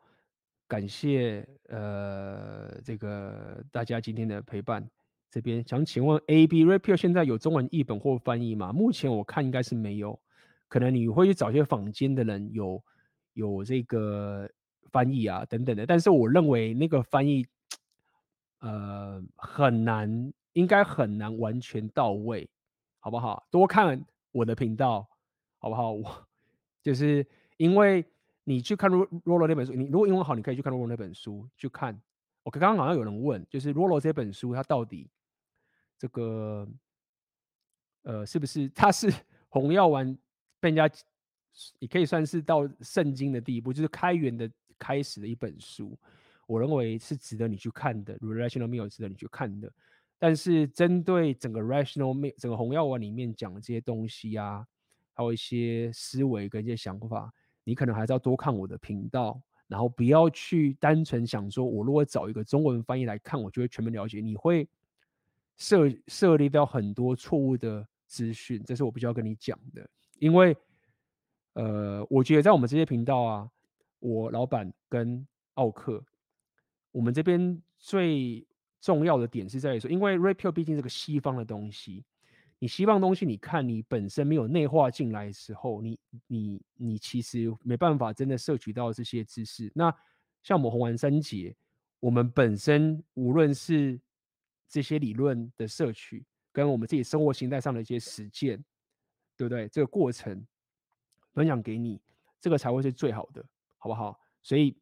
[0.66, 4.88] 感谢呃这个大家今天的陪伴。
[5.30, 8.70] 这边想请问，AB Red Pill 现在有中文译本或翻译吗？
[8.70, 10.20] 目前我看应该是没有，
[10.68, 12.84] 可能你会去找一些坊间的人有
[13.32, 14.48] 有这个
[14.90, 15.86] 翻译啊等等的。
[15.86, 17.46] 但是我认为那个翻译，
[18.60, 22.48] 呃，很难，应该很难完全到位，
[23.00, 23.46] 好不好？
[23.50, 25.08] 多看我的频道，
[25.58, 25.92] 好不好？
[25.92, 26.26] 我
[26.82, 27.26] 就是
[27.56, 28.04] 因为
[28.44, 32.00] 你去看 Rollo 那本书，你如果英文好，你可以去看 Rollo 那本书去看。
[32.44, 35.08] 我刚刚好像有人问，就是 Rollo 这本书它到底？
[35.96, 36.66] 这个，
[38.02, 39.08] 呃，是不是它是
[39.48, 40.18] 红药丸
[40.58, 40.92] 被人家
[41.78, 45.98] 也可以算是到圣经的地步，就是开源的开始的一本书，
[46.46, 48.16] 我认为是值得你去看的。
[48.18, 49.72] Rational Meal 值得你去看的。
[50.18, 54.66] 但是针对整个 Rational Meal 整个红药丸里面讲的这些东西啊，
[55.14, 57.32] 还有一些思维跟一些想法，
[57.64, 64.68] 你可能还是要多看我的频道，然后不要去单纯想说，我如果找一个中文翻译来看，我就会全面了解，你会。
[65.58, 69.88] 设设立到很多错误的资讯，这是我必须要跟你讲的。
[70.18, 70.56] 因为，
[71.54, 73.50] 呃，我觉得在我们这些频道啊，
[73.98, 76.02] 我老板跟奥克，
[76.90, 78.46] 我们这边最
[78.80, 82.04] 重要的点是在于说，因为 Red Pill 毕竟是个西方的东西，
[82.58, 89.70] 你西方东西，你看你本身没有内化进来的时候，你你你其实没办法真的摄取到这些知识。
[89.74, 89.94] 那
[90.42, 91.54] 像我们红丸三杰，
[92.00, 94.00] 我们本身无论是
[94.68, 98.56] 这些理论的摄取，跟我们自己生活形态上的一些实践，
[99.36, 99.68] 对不对？
[99.68, 100.44] 这个过程
[101.32, 102.00] 分享给你，
[102.40, 103.44] 这个才会是最好的，
[103.78, 104.18] 好不好？
[104.42, 104.76] 所以，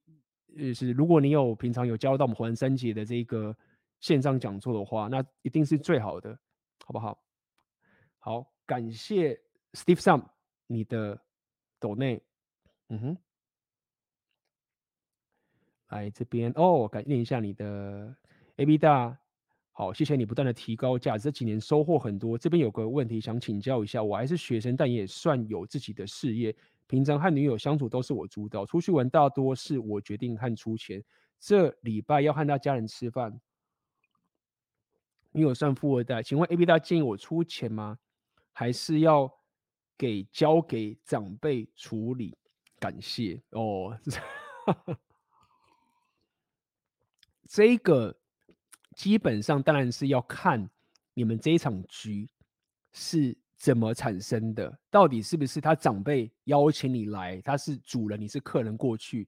[0.74, 3.56] 是如果你有平常有加入到我们红丸三杰的这个
[4.00, 6.38] 线上讲座的话，那一定是最好的，
[6.84, 7.22] 好不好？
[8.18, 9.40] 好，感谢
[9.72, 10.24] Steve Sam
[10.66, 11.20] 你的
[11.78, 12.22] 抖内，
[12.88, 13.16] 嗯哼，
[15.88, 18.14] 来这边哦，感念一下你的
[18.56, 19.18] AB 大。
[19.80, 22.36] 好，谢谢你不断的提高价值，这几年收获很多。
[22.36, 26.54] 这边有个问题想请教一下，我还是学生，但也算有自己的事业。
[26.86, 31.02] 平常和女友相处都是我主导，出去玩大多是我决定和出钱。
[31.38, 33.40] 这礼拜要和他家人吃饭，
[35.32, 37.96] 女友算富二代，请问 AB 大建议我出钱吗？
[38.52, 39.32] 还是要
[39.96, 42.36] 给交给长辈处理？
[42.78, 43.98] 感谢哦，
[47.48, 48.19] 这个。
[49.00, 50.68] 基本上当然是要看
[51.14, 52.28] 你们这一场局
[52.92, 59.26] 是怎么产生的，到底是不是他长辈邀请你来，他是主人，你是客人过去，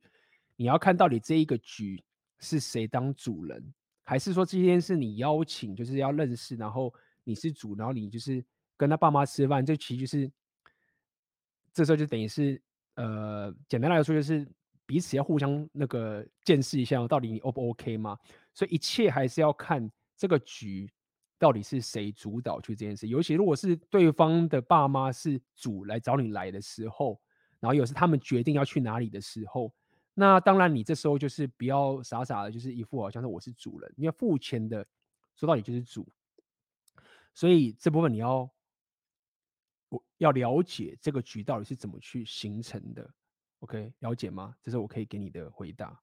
[0.56, 2.04] 你要看到底这一个局
[2.38, 3.72] 是谁当主人，
[4.02, 6.92] 还是说今天是你邀请，就是要认识，然后
[7.24, 8.44] 你是主，然后你就是
[8.76, 10.30] 跟他爸妈吃饭，这其实就是
[11.72, 12.60] 这时候就等于是
[12.96, 14.46] 呃，简单来说就是
[14.84, 18.18] 彼此要互相那个见识一下，到底你 O 不 OK 吗？
[18.54, 20.92] 所以一切还是要看这个局
[21.38, 27.20] 到底是谁主导去这件事，尤其如果是对方的爸妈是主来找你来的时候，
[27.58, 29.74] 然后有时他们决定要去哪里的时候，
[30.14, 34.86] 那当然你这时候就是不要傻傻的，就是一副好像是我是主人，因为付钱的
[35.34, 36.06] 说到底就是主，
[37.34, 38.48] 所以这部分你要
[39.88, 43.10] 我要了解这个局到底是怎么去形成的
[43.60, 43.92] ，OK？
[43.98, 44.54] 了解吗？
[44.62, 46.00] 这是我可以给你的回答。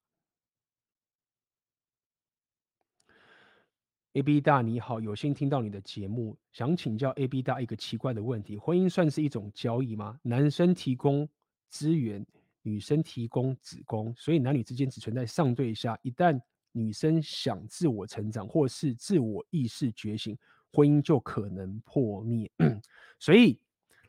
[4.14, 10.20] A B 大你好，有幸听到你的节目，想请教 A B 大一个奇怪的问题：婚姻算是一种交易吗？
[10.24, 11.30] 男生提供
[11.70, 12.26] 资源，
[12.64, 15.96] 女生提供子宫，所以男女之间只存在上对下。
[16.02, 16.42] 一旦
[16.72, 20.36] 女生想自我成长或是自我意识觉醒，
[20.74, 22.50] 婚姻就可能破灭。
[23.20, 23.60] 所以，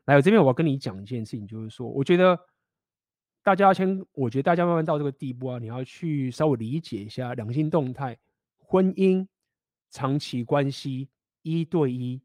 [0.07, 2.39] 来我这边我要跟你讲一件事情，就是说，我觉得
[3.43, 8.19] 大家先，我觉得大家慢慢到这个地步啊，你要去稍微理解一下两性动态，
[8.61, 9.29] 婚姻。
[9.91, 11.09] 长期关系
[11.43, 12.23] 一对一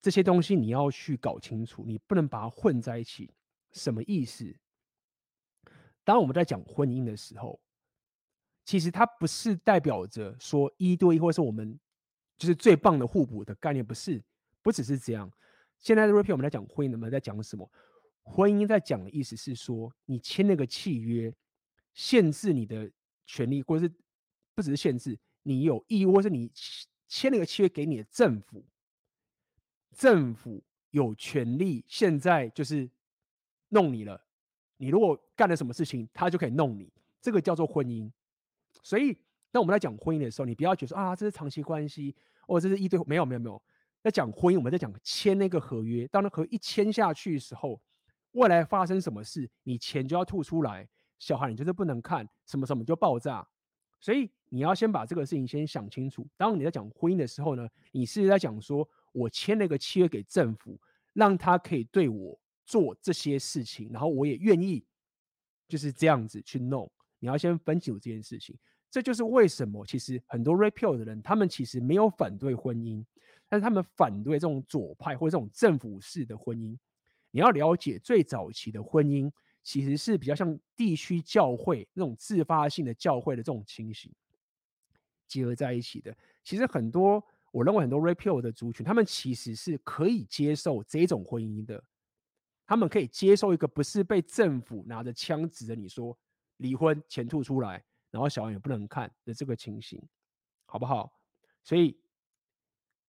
[0.00, 3.34] 这些东西你要去搞清楚，你不能把它混在一起。
[3.72, 4.56] 什么意思？
[6.02, 7.60] 当我们在讲婚姻的时候，
[8.64, 11.78] 其实它不是代表着说一对一，或者是我们
[12.38, 14.22] 就是最棒的互补的概念，不是，
[14.62, 15.30] 不只是这样。
[15.76, 17.70] 现在的 repeat 我们在讲婚姻，我们在讲什么？
[18.22, 21.30] 婚姻在讲的意思是说，你签那个契约，
[21.92, 22.90] 限制你的
[23.26, 23.94] 权利，或者是
[24.54, 25.18] 不只是限制。
[25.42, 26.50] 你有义务，或是你
[27.06, 28.64] 签了个契约给你的政府，
[29.96, 32.88] 政府有权利现在就是
[33.68, 34.22] 弄你了。
[34.76, 36.92] 你如果干了什么事情，他就可以弄你。
[37.20, 38.10] 这个叫做婚姻。
[38.82, 39.12] 所以，
[39.50, 42.14] 当我们在讲婚姻的时候，你不要觉得说啊，这是长期关系，
[42.46, 43.60] 哦，这是一对，没有没有没有。
[44.00, 46.06] 在讲婚姻，我们在讲签那个合约。
[46.08, 47.80] 当那合约一签下去的时候，
[48.32, 50.88] 未来发生什么事，你钱就要吐出来，
[51.18, 53.46] 小孩你就是不能看，什么什么就爆炸。
[54.00, 56.26] 所以你要先把这个事情先想清楚。
[56.36, 60.78] 当你在讲婚姻的时候呢，你是在讲说，我签了一个契约给政府，
[61.12, 64.84] 让他可以对我做这些事情，然后我也愿意
[65.66, 66.90] 就是这样子去弄。
[67.18, 68.56] 你要先分清楚这件事情。
[68.90, 73.04] 这就是为什么其实很多 repeal 的人，他们其实没有反对婚姻，
[73.48, 76.78] 但是他们反对这种左派或者这种政府式的婚姻。
[77.30, 79.30] 你要了解最早期的婚姻。
[79.68, 84.10] 其实是比较像地区教会那种自发性的教会的这种情形
[85.26, 86.16] 结合在一起的。
[86.42, 91.84] 其实很多，我认为很多 Repeal 的族群，他们其实是可以接受这种婚姻的。
[92.66, 96.18] 他们可以接受一个不是被政府拿着枪指着你说
[96.56, 100.02] 离婚，钱吐出来，然后小孩也不能看的这个情形，
[100.64, 101.12] 好不好？
[101.62, 101.94] 所以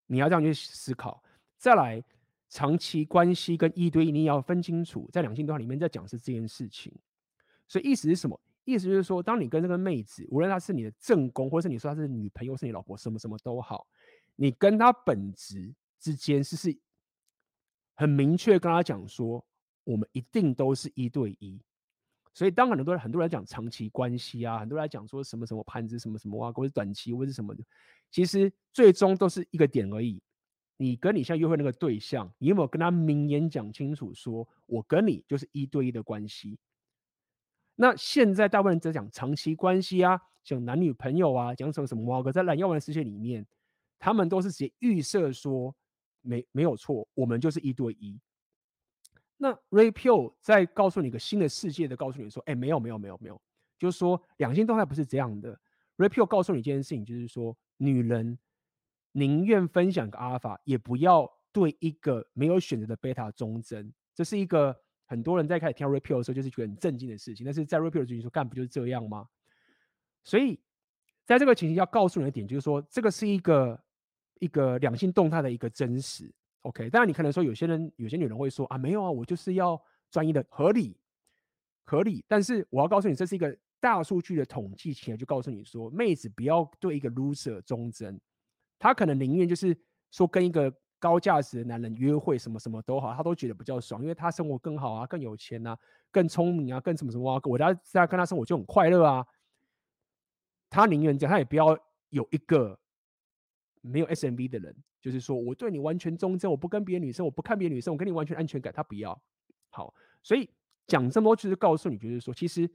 [0.08, 1.24] 你要这样去思考。
[1.58, 2.04] 再来。
[2.50, 6.92] 长期关系跟一对一，你也要分清楚，在两性对话里面在讲是这件事情。
[7.68, 8.40] 所以意思是什么？
[8.66, 13.88] 意思就是说，当你跟这个妹子，无论她是你的正宫，或是你说她是女朋友，是你老婆，什么什么都好，
[14.36, 16.78] 你跟她本质之间是是
[17.96, 19.44] 很明确跟她讲说，
[19.84, 21.60] 我们一定都是一对一。
[22.34, 27.64] 所以当很多人很多人讲长期关系啊，很多人讲说什么什么盘子什么什么啊，或者短期或者什么的，
[28.12, 30.22] 其实最终都是一个点而已。
[30.82, 36.58] 你跟你现在约会那个对象，你有没有跟他明言讲清楚说，我跟你就是一对一的关系？
[37.76, 42.24] 那现在大部分人在讲长期关系啊，讲男女朋友啊，讲什么什么啊？
[42.24, 43.46] 哥在蓝药丸的世界里面，
[44.00, 45.76] 他们都是直接预设说
[46.22, 48.18] 没没有错，我们就是一对一。
[49.36, 53.42] 那 Ray Pio 在告诉你一个新的世界的，告诉你说，哎，没有没有没有没有，
[53.78, 55.60] 就是说两性动态不是这样的。
[55.98, 58.40] Ray Pio 告诉你一件事情，就是说女人。
[59.12, 63.92] 宁愿分享个阿尔法，也不要对一个没有选择的贝塔忠贞。
[64.14, 67.46] 这是一个很多人在开始听 repeal 的时候，就是觉得很震惊的事情。
[67.46, 69.28] 但是在 repeal 的时候说，干不就是这样吗？
[70.24, 70.60] 所以
[71.26, 73.82] 在这个情形要告诉你的点，就是说这个是一个
[74.40, 76.32] 一个两性动态的一个真实。
[76.62, 79.82] OK，当然你可能说有些人有些女人会说啊，没有啊，我就是要
[80.12, 80.98] 专一的合理
[81.86, 82.24] 合理。
[82.28, 88.20] 但是我要告诉你，这是一个大数据的统计起来就告诉你说，妹子不要对一个 loser 忠贞。
[88.80, 89.78] 他可能宁愿就是
[90.10, 95.78] 说跟一个高价值的男人约会，什么什么都好，他都觉得比较爽，因为他生活更好啊，更有钱啊，
[96.12, 99.26] 更聪明啊，更什么什么啊，我在在跟他生活就很快乐啊。
[100.70, 101.78] 他宁愿这样，他也不要
[102.10, 102.80] 有一个
[103.82, 109.20] 没有 SMV 的人，就是说我对你完全忠贞，我不跟别的女生，我不看别的女生，我跟你完全安全感，他不要。
[109.70, 110.50] 好，所以
[110.86, 112.70] 讲这么多就是告诉你，就是说，其实，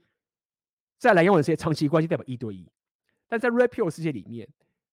[0.98, 2.70] 在蓝药丸世界，长期关系代表一对一，
[3.28, 4.48] 但在 Red Pill 世界里面。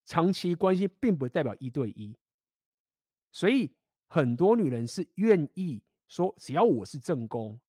[0.06, 2.16] 长期关系并不代表一对一，
[3.32, 3.72] 所以
[4.08, 7.60] 很多女人是愿意说，只要我是正宫，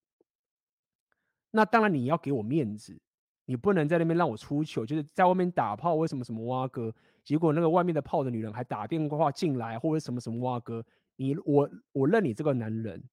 [1.51, 3.01] 那当然你要给我面子，
[3.44, 10.85] 你不能在那边让我出糗，就是在外面打炮，为什么什么挖哥，结果那个外面的炮的女人还打电话进来，或者什么什么挖哥，
[11.17, 13.05] 你我我认你这个男人，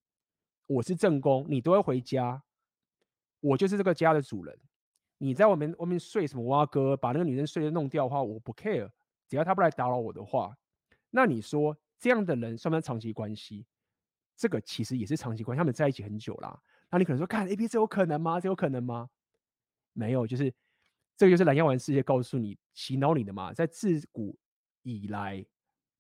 [0.66, 2.42] 我是正宫，你都要回家，
[3.42, 4.58] 我就是这个家的主人，
[5.20, 8.90] 你在外面外面睡什么挖哥，把那个女人睡的弄掉的话，我不 care。
[9.30, 10.54] 只要他不来打扰我的话，
[11.12, 13.66] 那你说这样的人算不算长期关系？
[14.36, 16.60] 这个其实也是长期关系，他们在一起很久啦。
[16.90, 18.40] 那你可能说，看 A B 这有可能吗？
[18.40, 19.10] 这有可能吗？
[19.94, 20.52] 没有，就是
[21.16, 23.54] 这个就是蓝药丸世界告诉你洗脑你的嘛。
[23.54, 24.36] 在自古
[24.82, 25.46] 以来，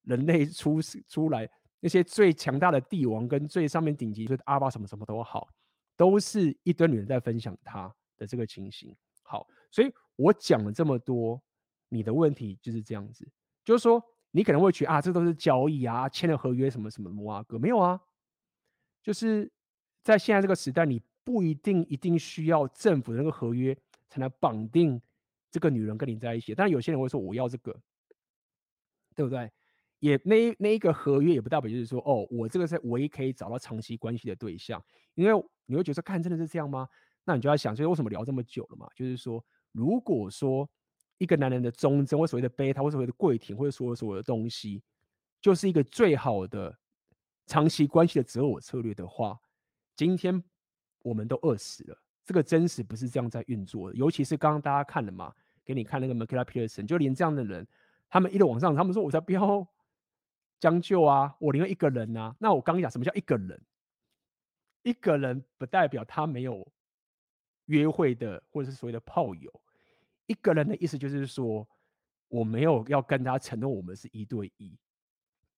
[0.04, 1.48] 人类出出来
[1.80, 5.50] 那些最强大的帝王跟最上面顶级，就是阿巴什么什么都好，
[5.96, 8.96] 都是一堆女人在分享他的这个情形。
[9.22, 11.40] 好，所以我讲了这么多，
[11.90, 13.28] 你的问题就是这样子，
[13.66, 18.00] 就是说你可能会觉得啊，这都是交易啊，签了合约什么什么摩阿哥没有啊，
[19.04, 19.52] 就是
[20.04, 23.78] 在现在这个时代，你不一定一定需要政府的那个合约
[24.08, 25.02] 才能绑定
[25.52, 26.56] 这个女人跟你在一起。
[26.56, 27.78] 但有些人会说我要这个，
[29.16, 29.52] 对不对？
[30.00, 34.82] 也那那一个合约也不代表就是说，哦，我这个是唯一可以找到长期关系的对象，
[35.16, 36.88] 因为你会觉得，看真的是这样吗？
[37.26, 38.88] 那你就要想，所以为什么聊这么久了嘛？
[38.96, 39.44] 就是说，
[39.74, 40.70] 如果说
[41.20, 44.82] 一个男人的忠贞，或所谓的备胎，或所谓的跪舔，或者所有所有的东西，
[45.40, 46.76] 就是一个最好的
[47.46, 49.40] 长期关系的择偶策略的话，
[49.96, 50.44] 今天
[51.04, 52.02] 我们都饿死了。
[52.26, 55.32] 这个真实不是这样在运作的，尤其是刚刚大家看了嘛，
[55.64, 57.68] 给你看那个 Mikhaila Peterson，就连这样的人，
[58.10, 59.68] 他们一路往上，他们说我才不要。
[60.60, 62.36] 将就啊，我宁愿一个人啊。
[62.38, 63.62] 那我刚讲什么叫一个人？
[64.84, 66.70] 一个人不代表他没有
[67.68, 69.62] 约会的，或者是所谓的炮友。
[70.30, 71.68] 一个人的意思就是说，
[72.30, 74.78] 我没有要跟他承诺我们是一对一。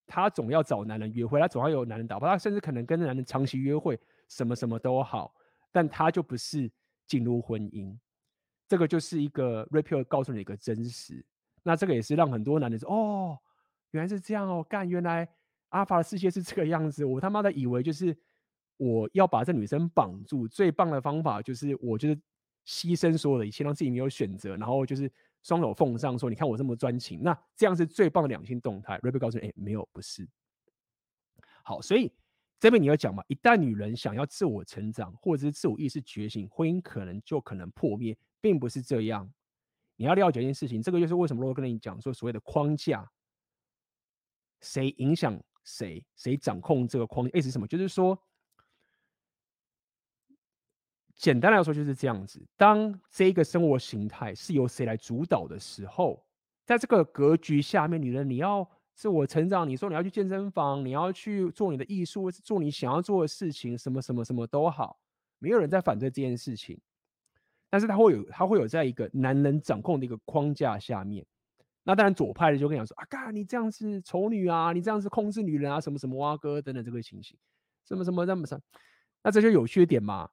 [0.08, 5.36] 他总要找男人约会，他总要有男人打包，他甚至可能跟男人长期约会，什么什么都好，
[5.72, 6.72] 但他就不是
[7.06, 7.96] 进入婚姻。
[8.68, 11.24] 这个就是一个 Red 告诉你一个真实。
[11.62, 13.38] 那这个也是让很多男人说哦。
[13.94, 14.88] 原来是这样哦，干！
[14.88, 15.28] 原来
[15.68, 17.04] 阿法的世界是这个样子。
[17.04, 18.18] 我他妈的以为就是
[18.78, 22.18] 我要把这女生绑住，最棒的方法就是我就是
[22.66, 25.12] 牺牲所有的一切，让自己没有选择，然后就是
[25.44, 29.00] 双手奉上，说你看我这么专情，那这样是最棒的两性动态。
[29.04, 30.28] 瑞贝告诉你，哎，没有，不是。
[31.64, 32.12] 好，所以
[32.60, 39.32] 这边你要讲嘛，一旦女人想要自我成长或者是自我意识觉醒，婚姻可能就可能破灭，并不是这样。
[39.96, 43.10] 你要了解一件事情，这个就是为什么我跟你讲说所谓的框架。
[44.62, 47.32] 谁影响谁，谁掌控这个框架？
[47.36, 47.66] 意思是什么？
[47.68, 48.16] 就是说，
[51.22, 52.44] 简单来说就是这样子。
[52.58, 56.26] 当这个生活形态是由谁来主导的时候，
[56.66, 65.00] 在这个格局下面，女人你要自我成长，你说你要去健身房，你要去做你的艺术，做你想要做的事情，什么什么什么都好，
[65.38, 66.82] 没有人在反对这件事情。
[67.70, 71.24] 但是他会有，他会有在一个男人掌控的一个框架下面。
[71.84, 77.38] 那当然，左派的就跟你讲说啊，嘎，你这样是丑女啊，你这样是控制女人啊，什么什么哇哥等等这个情形，
[77.88, 78.62] 什么什么那么什么，
[79.22, 80.28] 那这就有缺点嘛。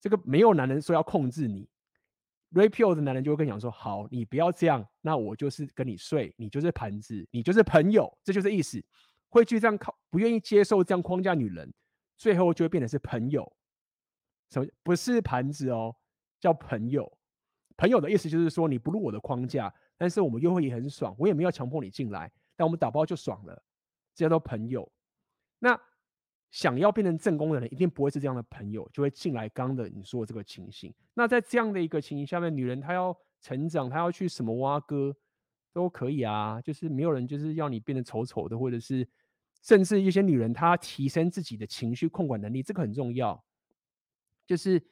[0.00, 1.68] 这个没有男人说要控制你
[2.52, 8.84] ，Rapio 的男人就会跟你讲说，好，你不要这样，那我就是跟你睡，你就是盘子，你就是朋友，这就是意思。
[9.30, 11.72] 会去这样靠，不愿意接受这样框架女人，
[12.16, 13.52] 最后就会变成是朋友，
[14.50, 15.94] 什么不是盘子哦，
[16.40, 17.18] 叫朋友。
[17.76, 19.72] 朋友的意思就是说，你不入我的框架。
[20.00, 23.62] 但是我们约会也很爽，我也没有强迫你进来，但我们打包就爽了，
[24.14, 24.88] 这叫做朋友。
[25.58, 25.76] 那
[26.50, 30.92] 想要变成正宫的人，一定不会是这样的朋友，就会进来刚的你说的这个情形。
[31.14, 35.14] 那在这样的一个情形下面，女人她要成长，她要去什么挖哥
[35.72, 39.06] 都可以啊，就是没有人就是要你变得丑丑的，或者是
[39.62, 43.44] 甚至一些女人她提升自己的情绪控管能力，这个很重要。
[44.46, 44.82] 就是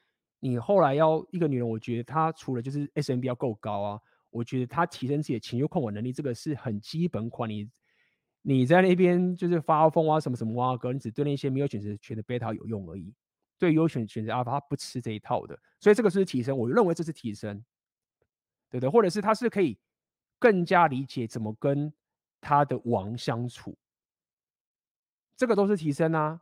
[0.40, 4.00] 你后来要一个女人，我觉得她除了就是 SMB 要够高啊。
[4.28, 7.48] 我觉得她提升自己的情绪控管能力，这个是很基本款。
[7.48, 7.66] 你
[8.48, 13.12] 你在那边就是发疯啊，什么什么啊，哥，你只对那些没有选择权的贝塔有用而已。
[13.58, 15.58] 对优选选择阿尔法，他不吃这一套的。
[15.80, 17.56] 所以这个是提升，我认为这是提升，
[18.70, 18.88] 对不对？
[18.88, 19.76] 或者是他是可以
[20.38, 21.92] 更加理解怎么跟
[22.40, 23.76] 他的王相处，
[25.36, 26.40] 这个都是提升啊，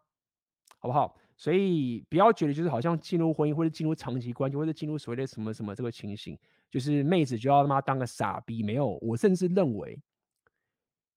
[0.78, 1.16] 好不好？
[1.38, 6.38] 所以不要觉得就是好像进入婚姻或者进入长期关系或者进入所谓的什么什么这个情形。
[6.70, 9.98] 就是妹子就要他妈当个傻逼，没有，我甚至认为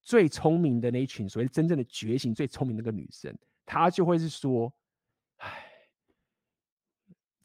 [0.08, 4.74] 最聪明的那一群，所谓真正的觉醒最聪明那个女生，她就会是说
[5.44, 5.50] ：“哎，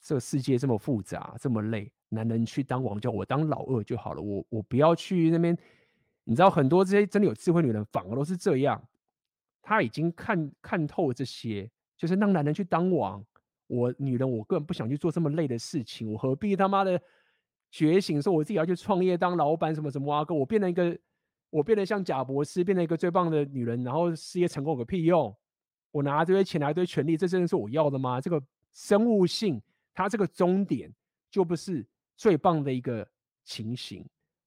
[0.00, 4.22] 这个世界这么复杂，这么累，男人去当王，叫我当老二就好了。
[4.22, 5.58] 我我不要去那边。
[6.22, 8.80] 你知道，很多这些真的有智慧女人，反而都是这样。
[9.60, 13.26] 她已经看看透这些，就是让男人去当王。
[13.66, 17.02] 我女人，我根本不想去做这么累的事情，我何必他妈的？”
[17.72, 20.96] 觉醒说我自己要去创业当老板什么什么啊哥，我变成一个，
[21.52, 25.36] 我变得像贾博士，变成一个最棒的女人，然后事业成功有个屁用？
[25.90, 28.18] 我拿这些钱，拿一堆权力，这真的是我要的吗？
[28.18, 29.60] 这个生物性，
[29.92, 30.90] 它这个终点
[31.30, 33.06] 就不是最棒的一个
[33.44, 34.02] 情形。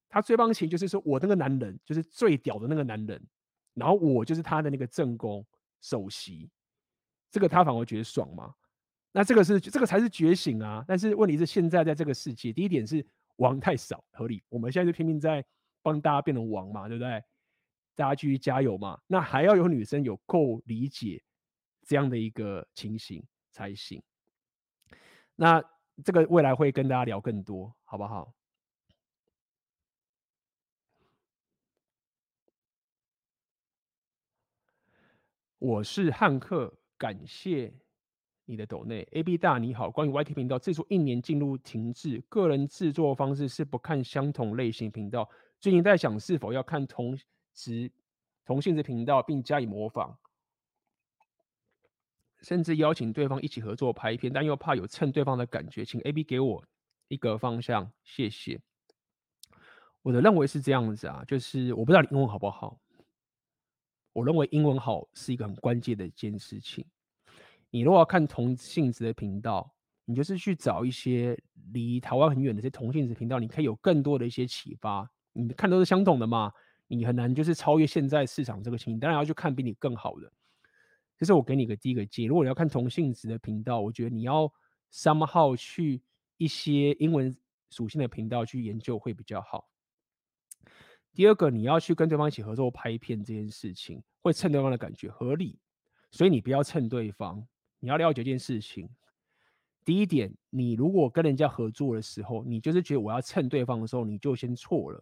[0.09, 3.21] 他最棒的情就是说我那个男人就是最屌的那个男人，
[3.75, 5.45] 然后我就是他的那个正宫
[5.81, 6.49] 首席，
[7.29, 8.51] 这个他反而觉得爽吗？
[9.11, 10.83] 那这个是这个才是觉醒啊！
[10.87, 13.05] 但是问题是现在在这个世界，第一点是
[13.37, 14.43] 王太少，合理。
[14.49, 15.45] 我们现在就拼命在
[15.85, 17.23] 帮大家变成王嘛，对不对？
[17.93, 18.99] 大家继续加油嘛。
[19.05, 21.21] 那还要有女生有够理解
[21.85, 24.01] 这样的一个情形才行。
[25.35, 25.63] 那
[26.03, 28.33] 这个未来会跟大家聊更多，好不好？
[35.59, 37.71] 我是汉克，感谢
[38.45, 39.07] 你的抖内。
[39.13, 45.29] AB 大你好，关于 YT 频道制作一年进入停滞，个人制作方式是不看相同类型频道。
[45.65, 47.17] 最近在想是否要看同
[47.55, 47.91] 时
[48.45, 50.15] 同性质频道，并加以模仿，
[52.43, 56.63] 甚至邀请对方一起合作拍片，但又怕有蹭对方的感觉，请 AB 给我
[57.07, 58.61] 一个方向，谢谢。
[60.03, 62.79] 我的认为是这样子啊，就是我不知道你英文好不好。
[64.13, 66.85] 我认为英文好是一个很关键的一件事情。
[67.71, 71.35] 你如果要看同性质的频道，你就是去找一些
[71.73, 75.09] 离台湾很远的这些同性质频道，你可以有更多的一些启发。
[75.37, 76.51] 你看都是相同的嘛，
[76.87, 78.99] 你很难就是超越现在市场这个情形。
[78.99, 80.31] 当然要去看比你更好的。
[81.17, 82.27] 这是我给你个第一个建议。
[82.27, 84.51] 如果你要看同性质的频道，我觉得你要
[84.91, 86.01] somehow 去
[86.37, 87.35] 一些英文
[87.69, 89.69] 属性的频道去研究会比较好。
[91.13, 95.59] 第二个，你要去跟对方一起合作拍片这件事情，会蹭对方的感觉合理，
[96.11, 97.45] 所以你不要蹭对方。
[97.79, 98.89] 你要了解一件事情。
[99.85, 105.01] 第一点，你如果跟人家合作的时候，你就是觉得我要蹭对方的时候，你就先错了。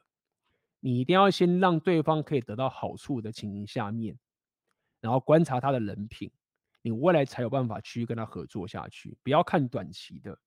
[0.85, 4.19] 你一定要先让对方可以得到好处的情形下面，
[4.99, 6.29] 然后观察他的人品，
[6.81, 9.17] 你未来才有办法去跟他合作下去。
[9.23, 10.37] 不要看短期的，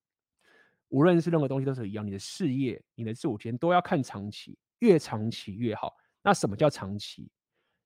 [0.88, 4.58] 无论是任何东西都是一样，你的事业、你的自我体验都要看长期。
[4.80, 5.96] 越长期越好。
[6.22, 7.30] 那什么叫长期？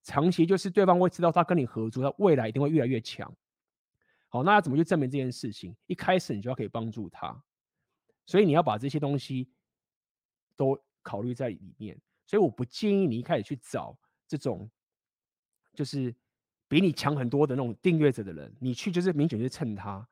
[0.02, 3.32] 长期就是对方会知道他跟你合作，他未来一定会越来越强。
[4.28, 5.76] 好，那要怎么去证明这件事情？
[5.86, 7.44] 一开始你就要可以帮助他，
[8.26, 9.48] 所以你要把这些东西
[10.56, 11.96] 都考虑在里面。
[12.30, 14.70] 所以我不建议你一开始去找这种
[15.74, 16.14] 就是
[16.68, 20.08] 比你强很多的那种订阅者的人，你去就是明显去蹭他。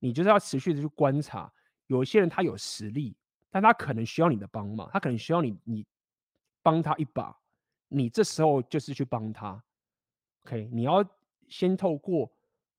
[0.00, 1.50] 你就是要持续的去观察，
[1.86, 3.16] 有一些人他有实力，
[3.48, 5.86] 但他可能需要你的帮忙，他可能需要你你。
[6.64, 7.36] 帮他一把，
[7.88, 9.60] 你这时候就是去帮他
[10.44, 10.68] ，OK？
[10.72, 11.04] 你要
[11.48, 12.30] 先透过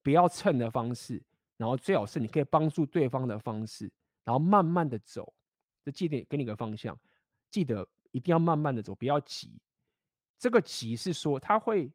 [0.02, 1.22] 不要蹭的方式，
[1.58, 3.92] 然后最好是你可以帮助对方的方式，
[4.24, 5.34] 然后慢慢的走。
[5.84, 6.98] 就记得给你个方向，
[7.50, 9.60] 记得一定要慢慢的走，不要急。
[10.40, 11.92] 这个急是说他会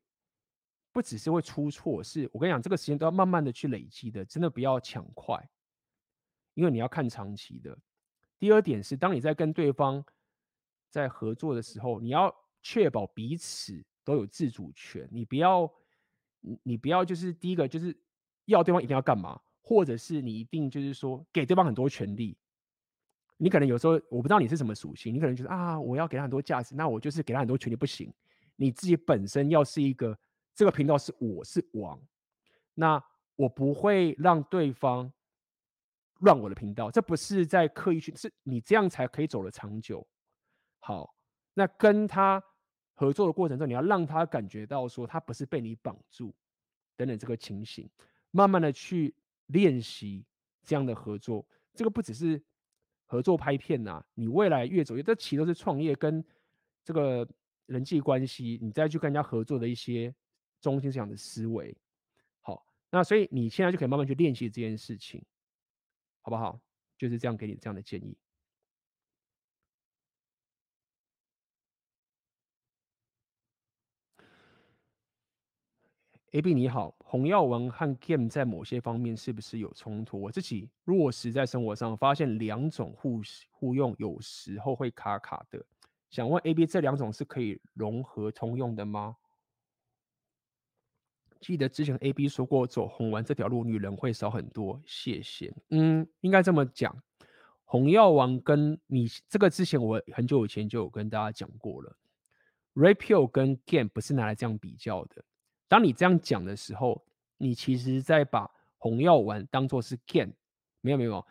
[0.92, 5.42] 不只是会出错，是我跟你讲，这个时间都要慢慢的去累积的，真的不要抢快，
[6.52, 7.74] 因为你要看长期的。
[8.38, 10.04] 第二点是，当你在跟对方。
[10.90, 15.06] 在合作的时候，你要确保彼此都有自主权。
[15.12, 15.70] 你不要，
[16.40, 17.94] 你你不要就是第一个就是
[18.46, 22.38] 要对方一定要干嘛，或者是你一定就是说给对方很多权利。
[23.38, 28.12] 你可能有时候我不知道你是什么属性，你可能就是啊，我要给他很多价值，那我就是给他很多权利不行。
[28.56, 30.18] 你自己本身要是一个
[30.54, 31.98] 这个频道是我是王，
[32.74, 33.02] 那
[33.36, 35.12] 我不会让对方
[36.18, 36.90] 乱我的频道。
[36.90, 40.04] 这不是在刻意去，是你这样才可以走得长久。
[40.80, 41.14] 好，
[41.54, 42.42] 那跟他
[42.94, 46.34] 合作的过程中，你要让他感觉到说他不是被你绑住
[46.96, 47.88] 等等这个情形，
[48.32, 49.14] 慢慢的去
[49.46, 50.26] 练习
[50.64, 51.46] 这样的合作。
[51.74, 52.42] 这个不只是
[53.10, 56.22] 合作拍片呐、啊，你未来越走越，这其实都是创业跟
[56.84, 57.26] 这个
[57.66, 60.14] 人际关系，你再去跟人家合作的一些
[60.60, 61.74] 中心思想的思维。
[62.42, 65.24] 好，那所以你现在就可以慢慢去练习这件事情，
[66.20, 66.60] 好不好？
[66.98, 68.14] 就是这样给你这样的建议。
[76.32, 80.20] AB 你好，洪耀文和 Game 在某些方面是不是有冲突？
[80.20, 85.64] 我自己落实在生活上，发现两种互互用，有时候会卡卡的。
[86.10, 89.16] 想问 AB，这两种是可以融合通用的吗？
[91.40, 94.78] 记得之前 AB 说过，走红丸这条路，女人会少很多。
[94.84, 95.54] 谢谢。
[95.70, 96.94] 嗯，应该这么讲，
[97.64, 101.96] 洪耀文跟你这个之前我很久以前就有跟大家讲过了
[102.74, 105.24] Rapio 跟 Game 不是拿来这样比较的。
[105.68, 107.04] 当你这样讲的时候，
[107.36, 110.32] 你其实在把红药丸当做是 game，
[110.80, 111.24] 没有没有，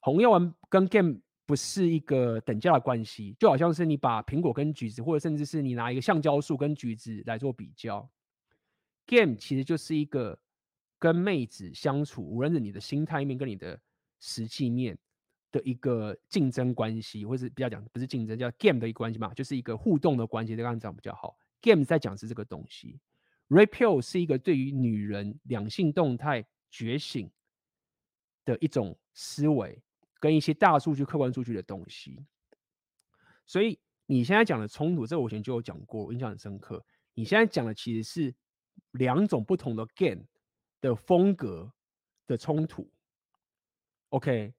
[0.00, 1.16] 红药丸跟 game
[1.46, 8.08] 不是一个等价的关系，就好像是你把苹果跟橘子，或者甚至是你拿一个橡胶树跟橘子来做比较
[9.06, 10.36] ，game 其实就是一个
[10.98, 13.78] 跟妹子相处，无论是你的心态面跟你的
[14.18, 14.98] 实际面
[15.52, 21.36] 的一个竞争关系，或是比较讲不是竞争，叫 game 的一个关系嘛，就是一个互动的关系，这样讲比较好。
[21.60, 22.98] game 在讲是这个东西。
[23.48, 27.30] Red Pill 是一个对于女人两性动态觉醒
[28.44, 29.80] 的一种思维，
[30.18, 32.24] 跟一些大数据、客观数据的东西。
[33.46, 36.84] 所以你现在讲的冲突，这个我以前就有讲过，我印象很深刻。
[37.14, 38.34] 你现在讲的其实是
[38.92, 40.22] 两种不同的 game
[40.80, 41.72] 的风格
[42.26, 42.90] 的冲突。
[44.08, 44.52] OK，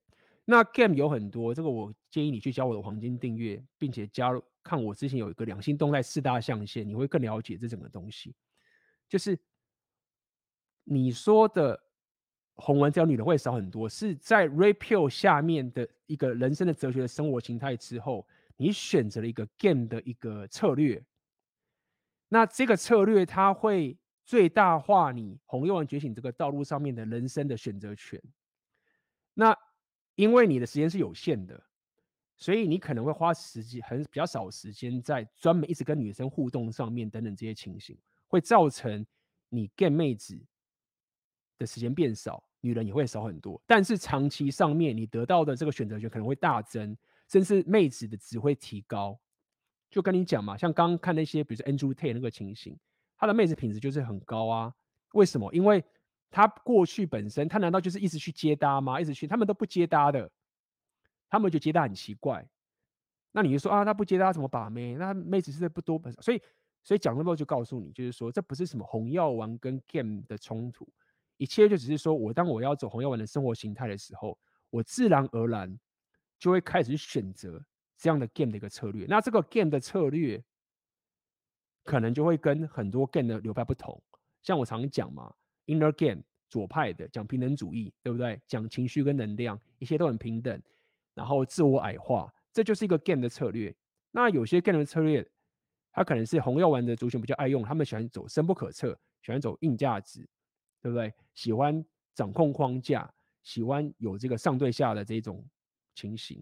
[0.46, 8.34] 那 game 有很多，这个我建议你去教我的黄金订阅，并且加入看我之前有一个两性动态四大象限，你会更了解这整个东西。
[9.08, 9.38] 就是
[10.84, 11.80] 你说的
[12.56, 21.04] 红文这样女人会少很多，是在 Rapio 下面的一个人生的哲学的生活形态之后，你选择了一个 game 的一个策略。
[22.30, 28.22] 那这个策略它会最大化你红药丸觉醒这个道路上面的人生的选择权。
[29.34, 29.58] 那
[30.16, 31.64] 因为你的时间是有限的，
[32.36, 37.96] 所以你可能会花时间很比较少时间在专门一直跟女生互动上面等等这些情形，
[38.28, 39.06] 会造成
[39.50, 40.40] 你 get 妹子
[41.58, 43.62] 的时间变少，女人也会少很多。
[43.66, 46.96] 但是长期上面你得到的这个选择权可能会大增，
[47.28, 49.20] 甚至妹子的值会提高。
[49.90, 52.78] 就跟你讲嘛，像刚刚看那些，比如说 Andrew Tate 那个情形，
[53.18, 54.74] 他的妹子品质就是很高啊。
[55.14, 55.52] 为什么？
[55.54, 55.82] 因为
[56.30, 59.00] 他过去本身，他难道就是一直去接搭吗？
[59.00, 60.30] 一直去，他们都不接搭的，
[61.30, 62.46] 他们觉得接搭很奇怪。
[63.32, 64.96] 那你就说啊，他不接搭怎么把妹？
[64.96, 66.42] 那妹子是不多，所以
[66.88, 70.88] 所以讲那么多就告诉你，就是说这不是什么红药丸跟 game 的冲突，
[71.36, 75.78] 一切就只是说我当我要走红药丸的生活形态的时候，我自然而然
[76.40, 77.62] 就会开始选择。
[78.00, 80.40] 这样的 game 的一个策略，那这个 game 的策略
[81.84, 84.00] 可能就会跟很多 game 的流派不同。
[84.44, 85.34] 像我常讲嘛
[85.66, 88.40] ，inner game 左派的讲平等主义，对不对？
[88.46, 90.62] 讲情绪跟能量，一切都很平等，
[91.16, 93.76] 然后自我矮化，这就是一个 game 的策略。
[94.12, 95.28] 那有些 game 的策略，
[95.98, 100.20] 他可能是红药丸的族群比较爱用，他们喜欢走深不可测，喜欢走硬价值，
[100.80, 101.12] 对不对？
[101.34, 103.12] 喜欢掌控框架，
[103.42, 105.44] 喜欢有这个上对下的这种
[105.96, 106.40] 情形。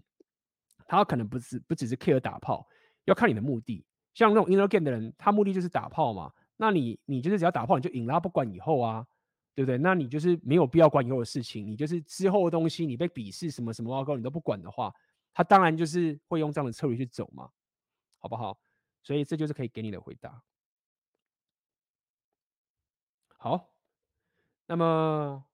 [0.86, 2.68] 他可能不是不只是 care 打炮，
[3.06, 3.82] 要看你的目的。
[4.12, 6.30] 像那种 inner game 的人，他目的就是打炮嘛。
[6.58, 9.06] 那你你就是只要打炮你就赢了，不管以后啊，
[9.54, 9.78] 对不对？
[9.78, 14.94] 那你就是没有必要管以后的事情，你就是之后的东西，你被鄙视什么什么报告你都不管的话，
[15.32, 17.48] 他当然就是会用这样的策略去走嘛，
[18.18, 18.58] 好不好？
[19.06, 20.42] 所以这就是可以给你的回答。
[23.36, 23.72] 好，
[24.66, 25.44] 那么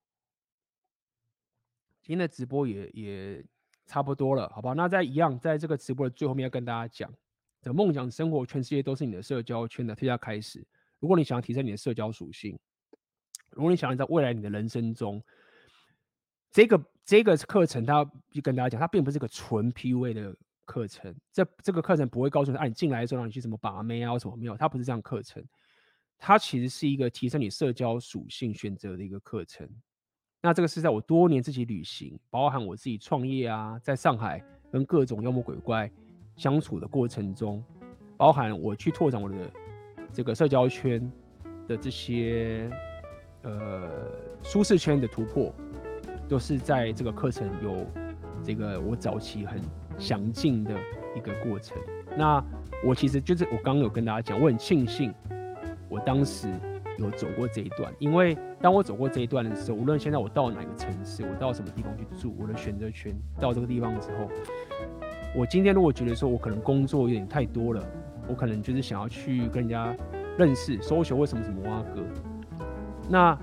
[2.00, 3.44] 今天的直播也也。
[3.84, 4.72] 差不多了，好吧？
[4.72, 7.12] 那在一样，在这个直播的最后面要跟大家讲，
[7.60, 10.64] 这个梦想生活，全世界都是你的社交圈的推下开始。
[10.98, 12.58] 如果你想要提升你的社交属性，
[13.50, 15.22] 如果你想要在未来你的人生中，
[16.52, 20.34] 这个这个课程，它就跟大家讲，它并不是个纯 PUA 的
[20.65, 21.15] 课程。
[21.32, 25.44] 这这个课程不会告诉你，啊，你进来的时候让你去什么把妹啊，什么没有，它不是这样课程。
[26.18, 29.68] 它其实是一个提升你社交属性选择的一个课程。
[30.41, 35.91] 那这个是在我多年自己旅行，包含我自己创业啊，在上海跟各种妖魔鬼怪
[36.36, 37.62] 相处的过程中，
[38.16, 39.50] 包含我去拓展我的
[40.12, 41.10] 这个社交圈
[41.66, 42.70] 的这些
[43.42, 44.10] 呃
[44.42, 45.55] 舒适圈的突破，
[46.28, 47.86] 都是在这个课程有
[48.44, 49.60] 这个我早期很
[50.02, 50.74] 详尽的
[51.16, 51.78] 一个过程。
[52.16, 52.44] 那
[52.84, 55.14] 我其实就是我刚刚有跟大家讲，我很庆幸
[55.89, 56.48] 我当时。
[56.98, 64.28] 有走过这一段，因为当我走过这一段的时候，无论现在我到哪个城市，我到什么地方去住，我的选择权到这个地方之后，
[65.34, 67.82] 我今天如果觉得说我可能工作有点太多了，
[68.28, 69.97] 我可能就是想要去跟人家
[70.39, 72.02] 认识、搜求为什么什么挖哥，
[73.08, 73.36] 那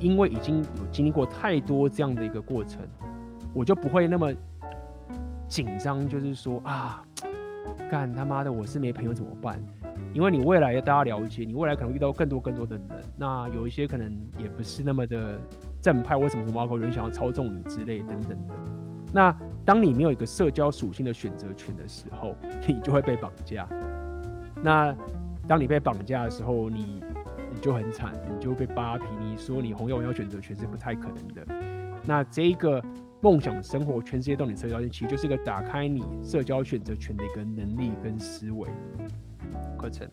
[0.00, 2.82] 因为已经有经历过太多这样的一个过程，
[3.54, 4.34] 我就不会那么
[5.50, 7.02] 紧张，就是说啊，
[7.90, 9.60] 干他妈的，我是没朋友怎么办？
[10.14, 15.40] 因为你未来大家了解，你未来可能遇到更多更多的人，那有一些可能也不是那么的
[15.82, 18.54] 正派，为什么什么有人想要操纵你之类等等的。
[19.12, 22.36] 那当你没有一个社交属性的选择权的时候，
[22.68, 23.68] 你就会被绑架。
[24.62, 24.94] 那
[25.48, 27.02] 当你被绑架的时候，你
[27.52, 29.04] 你就很惨，你就被扒皮。
[29.20, 31.44] 你说你红有要选择权是不太可能的。
[32.06, 32.80] 那这一个
[33.22, 38.68] 梦想生活，全世界都你社交圈，其实就是一个打开你社交选择权的一个能力跟思维。
[39.76, 40.08] 课程，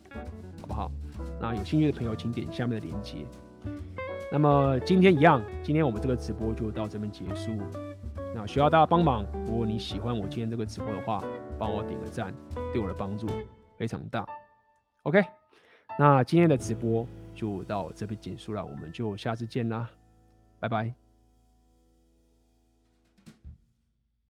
[0.59, 0.91] 好不好？
[1.39, 3.25] 那有兴趣的朋友，请点下面的链接。
[4.31, 7.51] 那么今天一样，今天我们这个直播就到这边结束。
[8.35, 11.23] 那需要大家帮忙，如果你喜欢我今天这个直播的话，
[11.57, 12.33] 帮我点个赞，
[12.73, 13.25] 对我的帮助
[13.77, 14.27] 非常大。
[15.03, 15.23] OK，
[15.97, 19.89] 那今天的直播就到这边结束了，我们就下次见啦，
[20.59, 21.06] 拜拜。